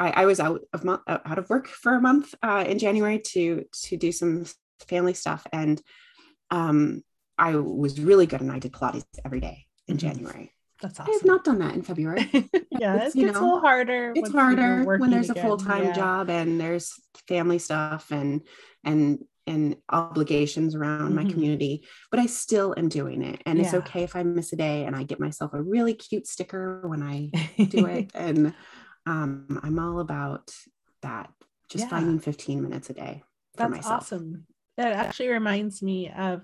I, 0.00 0.22
I 0.22 0.26
was 0.26 0.40
out 0.40 0.62
of 0.72 0.82
month 0.82 1.02
out 1.06 1.38
of 1.38 1.48
work 1.48 1.68
for 1.68 1.94
a 1.94 2.00
month 2.00 2.34
uh, 2.42 2.64
in 2.66 2.80
January 2.80 3.20
to 3.26 3.64
to 3.84 3.96
do 3.96 4.10
some 4.10 4.44
family 4.80 5.14
stuff 5.14 5.46
and 5.52 5.80
um 6.50 7.02
I 7.38 7.54
was 7.54 8.00
really 8.00 8.26
good 8.26 8.40
and 8.40 8.50
I 8.50 8.58
did 8.58 8.72
Pilates 8.72 9.04
every 9.24 9.40
day 9.40 9.66
in 9.86 9.96
mm-hmm. 9.96 10.08
January. 10.08 10.52
That's 10.80 10.98
awesome. 10.98 11.10
I 11.10 11.14
have 11.14 11.24
not 11.24 11.44
done 11.44 11.58
that 11.58 11.74
in 11.74 11.82
February. 11.82 12.28
yeah, 12.70 13.04
it's, 13.04 13.14
it 13.14 13.20
gets 13.20 13.34
know, 13.34 13.40
a 13.40 13.44
little 13.44 13.60
harder. 13.60 14.12
It's 14.16 14.32
harder 14.32 14.84
when 14.84 15.10
there's 15.10 15.30
again. 15.30 15.44
a 15.44 15.48
full 15.48 15.58
time 15.58 15.84
yeah. 15.84 15.92
job 15.92 16.30
and 16.30 16.60
there's 16.60 16.92
family 17.28 17.58
stuff 17.58 18.10
and 18.10 18.42
and 18.84 19.18
and 19.46 19.76
obligations 19.90 20.74
around 20.74 21.12
mm-hmm. 21.12 21.16
my 21.16 21.24
community. 21.24 21.84
But 22.10 22.20
I 22.20 22.26
still 22.26 22.74
am 22.76 22.88
doing 22.88 23.22
it, 23.22 23.42
and 23.44 23.58
yeah. 23.58 23.64
it's 23.64 23.74
okay 23.74 24.04
if 24.04 24.16
I 24.16 24.22
miss 24.22 24.52
a 24.52 24.56
day. 24.56 24.84
And 24.84 24.96
I 24.96 25.02
get 25.02 25.20
myself 25.20 25.52
a 25.52 25.62
really 25.62 25.94
cute 25.94 26.26
sticker 26.26 26.80
when 26.86 27.02
I 27.02 27.30
do 27.62 27.86
it, 27.86 28.10
and 28.14 28.54
um, 29.06 29.60
I'm 29.62 29.78
all 29.78 30.00
about 30.00 30.50
that. 31.02 31.30
Just 31.68 31.84
yeah. 31.84 31.90
finding 31.90 32.18
15 32.18 32.62
minutes 32.62 32.90
a 32.90 32.94
day. 32.94 33.22
That's 33.56 33.70
myself. 33.70 34.02
awesome. 34.02 34.46
That 34.76 34.92
actually 34.92 35.28
reminds 35.28 35.82
me 35.82 36.10
of 36.10 36.42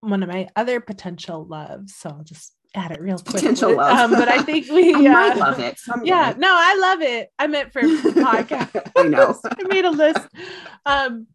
one 0.00 0.22
of 0.22 0.28
my 0.28 0.48
other 0.56 0.80
potential 0.80 1.46
loves. 1.46 1.94
So 1.94 2.10
I'll 2.10 2.24
just 2.24 2.55
at 2.76 2.90
it 2.90 3.00
real 3.00 3.18
quick. 3.18 3.36
Potential 3.36 3.76
love. 3.76 4.12
Um, 4.12 4.18
but 4.18 4.28
I 4.28 4.42
think 4.42 4.68
we 4.68 4.94
I 4.94 4.98
uh, 4.98 5.12
might 5.12 5.36
love 5.36 5.58
it. 5.58 5.78
Someday. 5.78 6.08
Yeah, 6.08 6.34
no, 6.36 6.48
I 6.50 6.76
love 6.76 7.02
it. 7.02 7.30
I 7.38 7.46
meant 7.46 7.72
for 7.72 7.80
podcast. 7.82 8.90
I 8.96 9.04
know. 9.04 9.38
I 9.44 9.62
made 9.68 9.84
a 9.84 9.90
list. 9.90 10.26
Um, 10.84 11.26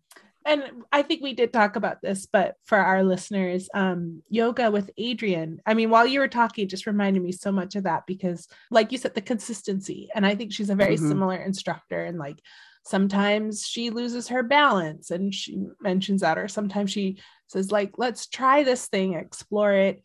and 0.46 0.64
I 0.92 1.04
think 1.04 1.22
we 1.22 1.34
did 1.34 1.54
talk 1.54 1.76
about 1.76 2.02
this, 2.02 2.26
but 2.26 2.56
for 2.66 2.78
our 2.78 3.04
listeners, 3.04 3.70
um, 3.76 4.24
yoga 4.28 4.72
with 4.72 4.90
Adriene. 5.00 5.60
I 5.66 5.76
mean, 5.76 5.92
while 5.92 6.08
you 6.08 6.20
were 6.20 6.28
talking, 6.28 6.68
just 6.68 6.88
reminded 6.88 7.22
me 7.22 7.32
so 7.32 7.52
much 7.52 7.76
of 7.76 7.84
that 7.84 8.08
because, 8.08 8.48
like 8.72 8.92
you 8.92 8.98
said, 8.98 9.14
the 9.14 9.22
consistency. 9.22 10.10
And 10.16 10.26
I 10.26 10.34
think 10.34 10.52
she's 10.52 10.72
a 10.72 10.76
very 10.76 10.96
mm-hmm. 10.96 11.08
similar 11.08 11.36
instructor. 11.36 12.04
And 12.04 12.18
like 12.18 12.40
sometimes 12.84 13.68
she 13.68 13.92
loses 13.92 14.30
her 14.30 14.42
balance 14.42 15.12
and 15.12 15.34
she 15.34 15.64
mentions 15.80 16.22
that, 16.22 16.40
or 16.40 16.48
sometimes 16.48 16.92
she 16.92 17.20
says, 17.48 17.72
like, 17.72 17.92
let's 17.98 18.28
try 18.28 18.64
this 18.64 18.88
thing, 18.88 19.14
explore 19.14 19.74
it 19.74 20.02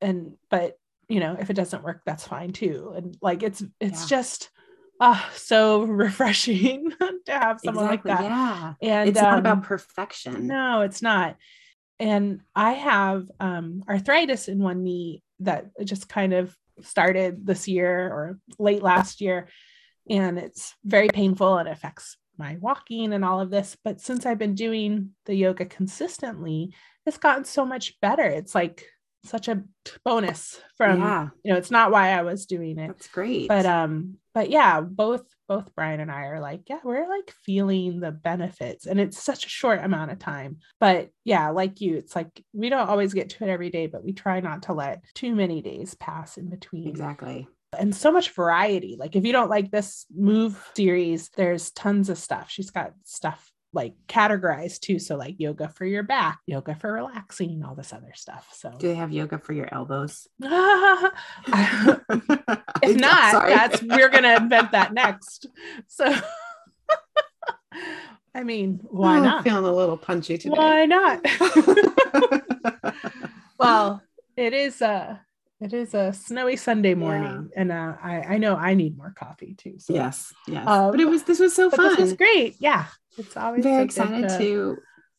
and 0.00 0.32
but 0.50 0.78
you 1.08 1.20
know 1.20 1.36
if 1.38 1.50
it 1.50 1.54
doesn't 1.54 1.84
work 1.84 2.02
that's 2.04 2.26
fine 2.26 2.52
too 2.52 2.92
and 2.96 3.16
like 3.22 3.42
it's 3.42 3.62
it's 3.80 4.02
yeah. 4.02 4.18
just 4.18 4.50
ah 5.00 5.30
so 5.34 5.82
refreshing 5.82 6.90
to 7.26 7.32
have 7.32 7.60
someone 7.62 7.84
exactly, 7.84 8.10
like 8.12 8.20
that 8.20 8.24
yeah 8.24 8.74
and 8.82 9.08
it's 9.08 9.18
um, 9.18 9.24
not 9.24 9.38
about 9.38 9.56
um, 9.58 9.62
perfection 9.62 10.46
no 10.46 10.82
it's 10.82 11.02
not 11.02 11.36
and 11.98 12.40
i 12.54 12.72
have 12.72 13.26
um 13.40 13.82
arthritis 13.88 14.48
in 14.48 14.58
one 14.58 14.82
knee 14.82 15.22
that 15.40 15.66
just 15.84 16.08
kind 16.08 16.32
of 16.32 16.56
started 16.82 17.46
this 17.46 17.68
year 17.68 18.08
or 18.08 18.38
late 18.58 18.82
last 18.82 19.20
year. 19.20 19.48
And 20.08 20.38
it's 20.38 20.74
very 20.84 21.08
painful 21.08 21.58
and 21.58 21.68
affects 21.68 22.16
my 22.38 22.56
walking 22.60 23.12
and 23.12 23.24
all 23.24 23.40
of 23.40 23.50
this. 23.50 23.76
But 23.82 24.00
since 24.00 24.26
I've 24.26 24.38
been 24.38 24.54
doing 24.54 25.10
the 25.24 25.34
yoga 25.34 25.64
consistently, 25.64 26.74
it's 27.04 27.18
gotten 27.18 27.44
so 27.44 27.64
much 27.64 27.98
better. 28.00 28.24
It's 28.24 28.54
like 28.54 28.84
such 29.26 29.48
a 29.48 29.62
bonus 30.04 30.60
from 30.76 31.00
yeah. 31.00 31.28
you 31.44 31.52
know 31.52 31.58
it's 31.58 31.70
not 31.70 31.90
why 31.90 32.10
i 32.10 32.22
was 32.22 32.46
doing 32.46 32.78
it. 32.78 32.88
That's 32.88 33.08
great. 33.08 33.48
But 33.48 33.66
um 33.66 34.16
but 34.34 34.50
yeah 34.50 34.80
both 34.80 35.22
both 35.48 35.74
brian 35.74 36.00
and 36.00 36.10
i 36.10 36.24
are 36.24 36.40
like 36.40 36.62
yeah 36.68 36.80
we're 36.82 37.08
like 37.08 37.32
feeling 37.44 38.00
the 38.00 38.10
benefits 38.10 38.86
and 38.86 39.00
it's 39.00 39.22
such 39.22 39.46
a 39.46 39.50
short 39.50 39.82
amount 39.82 40.10
of 40.10 40.18
time. 40.18 40.58
But 40.80 41.10
yeah 41.24 41.50
like 41.50 41.80
you 41.80 41.96
it's 41.96 42.16
like 42.16 42.28
we 42.52 42.68
don't 42.68 42.88
always 42.88 43.14
get 43.14 43.30
to 43.30 43.44
it 43.44 43.50
every 43.50 43.70
day 43.70 43.86
but 43.86 44.04
we 44.04 44.12
try 44.12 44.40
not 44.40 44.62
to 44.64 44.72
let 44.72 45.04
too 45.14 45.34
many 45.34 45.62
days 45.62 45.94
pass 45.94 46.36
in 46.36 46.48
between. 46.48 46.88
Exactly. 46.88 47.48
And 47.78 47.94
so 47.94 48.10
much 48.10 48.30
variety. 48.30 48.96
Like 48.98 49.16
if 49.16 49.24
you 49.24 49.32
don't 49.32 49.50
like 49.50 49.70
this 49.70 50.06
move 50.14 50.70
series 50.74 51.30
there's 51.36 51.70
tons 51.72 52.08
of 52.08 52.18
stuff. 52.18 52.50
She's 52.50 52.70
got 52.70 52.92
stuff 53.04 53.50
like 53.72 53.94
categorized 54.08 54.80
too. 54.80 54.98
So 54.98 55.16
like 55.16 55.36
yoga 55.38 55.68
for 55.68 55.84
your 55.84 56.02
back, 56.02 56.40
yoga 56.46 56.74
for 56.74 56.92
relaxing, 56.92 57.62
all 57.64 57.74
this 57.74 57.92
other 57.92 58.12
stuff. 58.14 58.48
So 58.52 58.74
do 58.78 58.88
they 58.88 58.94
have 58.94 59.12
yoga 59.12 59.38
for 59.38 59.52
your 59.52 59.68
elbows? 59.72 60.26
if 60.40 60.46
not, 62.82 63.48
that's 63.48 63.82
we're 63.82 64.08
gonna 64.08 64.36
invent 64.40 64.72
that 64.72 64.94
next. 64.94 65.46
So 65.88 66.16
I 68.34 68.42
mean, 68.42 68.80
why 68.82 69.18
oh, 69.18 69.22
not? 69.22 69.44
Feeling 69.44 69.64
a 69.64 69.72
little 69.72 69.96
punchy 69.96 70.38
today. 70.38 70.54
Why 70.56 70.86
not? 70.86 71.24
well, 73.58 74.02
it 74.36 74.52
is 74.52 74.80
a 74.82 75.20
it 75.60 75.72
is 75.72 75.94
a 75.94 76.12
snowy 76.12 76.56
Sunday 76.56 76.94
morning, 76.94 77.50
yeah. 77.52 77.60
and 77.60 77.72
uh, 77.72 77.94
I 78.02 78.20
I 78.20 78.38
know 78.38 78.56
I 78.56 78.74
need 78.74 78.98
more 78.98 79.14
coffee 79.16 79.54
too. 79.54 79.76
So. 79.78 79.94
Yes, 79.94 80.32
yes. 80.46 80.66
Um, 80.66 80.90
but 80.90 81.00
it 81.00 81.06
was 81.06 81.22
this 81.22 81.40
was 81.40 81.54
so 81.54 81.70
fun. 81.70 81.88
This 81.90 81.98
was 81.98 82.12
great. 82.12 82.56
Yeah, 82.58 82.86
it's 83.16 83.36
always 83.36 83.62
very 83.62 83.84
excited 83.84 84.28
to, 84.28 84.38
to 84.38 84.78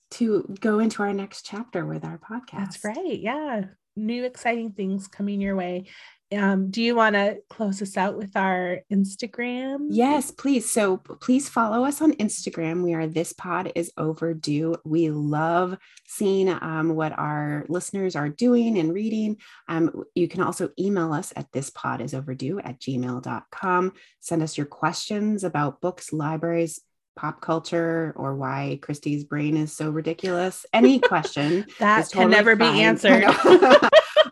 to 0.10 0.56
go 0.62 0.80
into 0.80 1.04
our 1.04 1.14
next 1.14 1.46
chapter 1.46 1.86
with 1.86 2.06
our 2.06 2.18
podcast. 2.18 2.60
That's 2.60 2.84
right. 2.84 3.20
Yeah, 3.20 3.66
new 3.96 4.24
exciting 4.24 4.72
things 4.72 5.08
coming 5.08 5.42
your 5.42 5.56
way. 5.56 5.88
Um, 6.36 6.72
do 6.72 6.82
you 6.82 6.94
want 6.94 7.16
to 7.16 7.38
close 7.50 7.82
us 7.82 7.96
out 7.96 8.18
with 8.18 8.36
our 8.36 8.82
Instagram? 8.92 9.88
Yes, 9.90 10.30
please. 10.30 10.70
So 10.70 10.98
please 10.98 11.48
follow 11.48 11.86
us 11.86 12.02
on 12.02 12.14
Instagram. 12.14 12.84
We 12.84 12.94
are 12.96 13.08
This 13.08 13.32
Pod 13.32 13.72
is 13.76 13.94
Overdue. 13.98 14.76
We 14.84 15.10
love 15.10 15.78
seeing 16.06 16.50
um, 16.50 16.96
what 16.96 17.18
our 17.18 17.66
listeners 17.70 18.18
are 18.18 18.28
doing 18.28 18.78
and 18.78 18.94
reading. 18.94 19.38
Um, 19.70 20.04
you 20.16 20.28
can 20.28 20.42
also 20.42 20.70
email 20.78 21.14
us 21.14 21.32
at 21.38 21.50
thispodisoverdue 21.54 22.60
at 22.62 22.82
gmail.com. 22.82 23.94
Send 24.20 24.44
us 24.44 24.58
your 24.58 24.68
questions 24.68 25.46
about 25.46 25.80
books, 25.80 26.12
libraries, 26.12 26.82
pop 27.18 27.42
culture 27.42 28.14
or 28.16 28.36
why 28.36 28.80
Christi's 28.82 29.26
brain 29.26 29.58
is 29.58 29.76
so 29.76 29.90
ridiculous. 29.90 30.66
Any 30.72 31.00
question 31.00 31.66
that 31.80 32.06
totally 32.10 32.24
can 32.24 32.30
never 32.30 32.56
fine. 32.56 32.74
be 32.74 32.82
answered. 32.82 33.26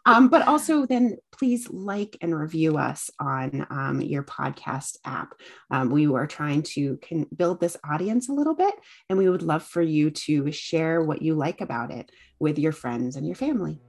um, 0.06 0.30
but 0.30 0.48
also, 0.48 0.86
then 0.86 1.18
please 1.34 1.70
like 1.70 2.18
and 2.22 2.38
review 2.38 2.78
us 2.78 3.10
on 3.20 3.68
um, 3.70 4.02
your 4.02 4.24
podcast 4.24 4.98
app. 5.04 5.34
Um, 5.72 5.90
we 5.90 6.08
are 6.08 6.28
trying 6.28 6.64
to 6.74 6.98
can 6.98 7.26
build 7.36 7.60
this 7.60 7.76
audience 7.84 8.30
a 8.30 8.34
little 8.34 8.56
bit, 8.56 8.76
and 9.10 9.18
we 9.18 9.30
would 9.30 9.44
love 9.44 9.64
for 9.64 9.82
you 9.82 10.12
to 10.12 10.52
share 10.52 11.02
what 11.02 11.22
you 11.22 11.36
like 11.36 11.60
about 11.60 11.92
it 11.92 12.10
with 12.40 12.60
your 12.60 12.72
friends 12.72 13.16
and 13.16 13.26
your 13.26 13.36
family. 13.36 13.82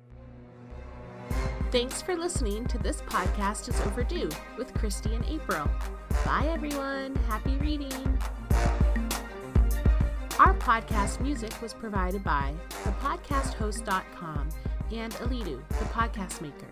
Thanks 1.72 2.00
for 2.00 2.16
listening 2.16 2.64
to 2.66 2.78
this 2.78 3.02
podcast 3.02 3.68
is 3.68 3.78
overdue 3.82 4.30
with 4.56 4.72
Christy 4.74 5.14
and 5.14 5.24
April. 5.26 5.68
Bye 6.24 6.48
everyone. 6.48 7.14
Happy 7.28 7.56
reading. 7.56 8.18
Our 10.38 10.52
podcast 10.54 11.20
music 11.20 11.50
was 11.62 11.72
provided 11.72 12.22
by 12.22 12.52
thepodcasthost.com 12.84 14.50
and 14.92 15.12
Alitu, 15.14 15.66
the 15.68 15.84
podcast 15.86 16.42
maker. 16.42 16.66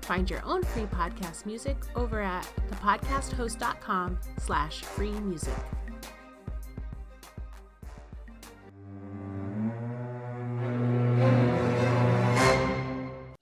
Find 0.00 0.30
your 0.30 0.42
own 0.42 0.62
free 0.62 0.84
podcast 0.84 1.44
music 1.44 1.76
over 1.94 2.22
at 2.22 2.48
thepodcasthost.com 2.70 4.18
slash 4.38 4.80
free 4.80 5.10
music. 5.10 5.52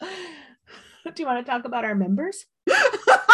Do 1.14 1.22
you 1.22 1.26
want 1.26 1.46
to 1.46 1.50
talk 1.50 1.64
about 1.64 1.84
our 1.84 1.94
members? 1.94 2.46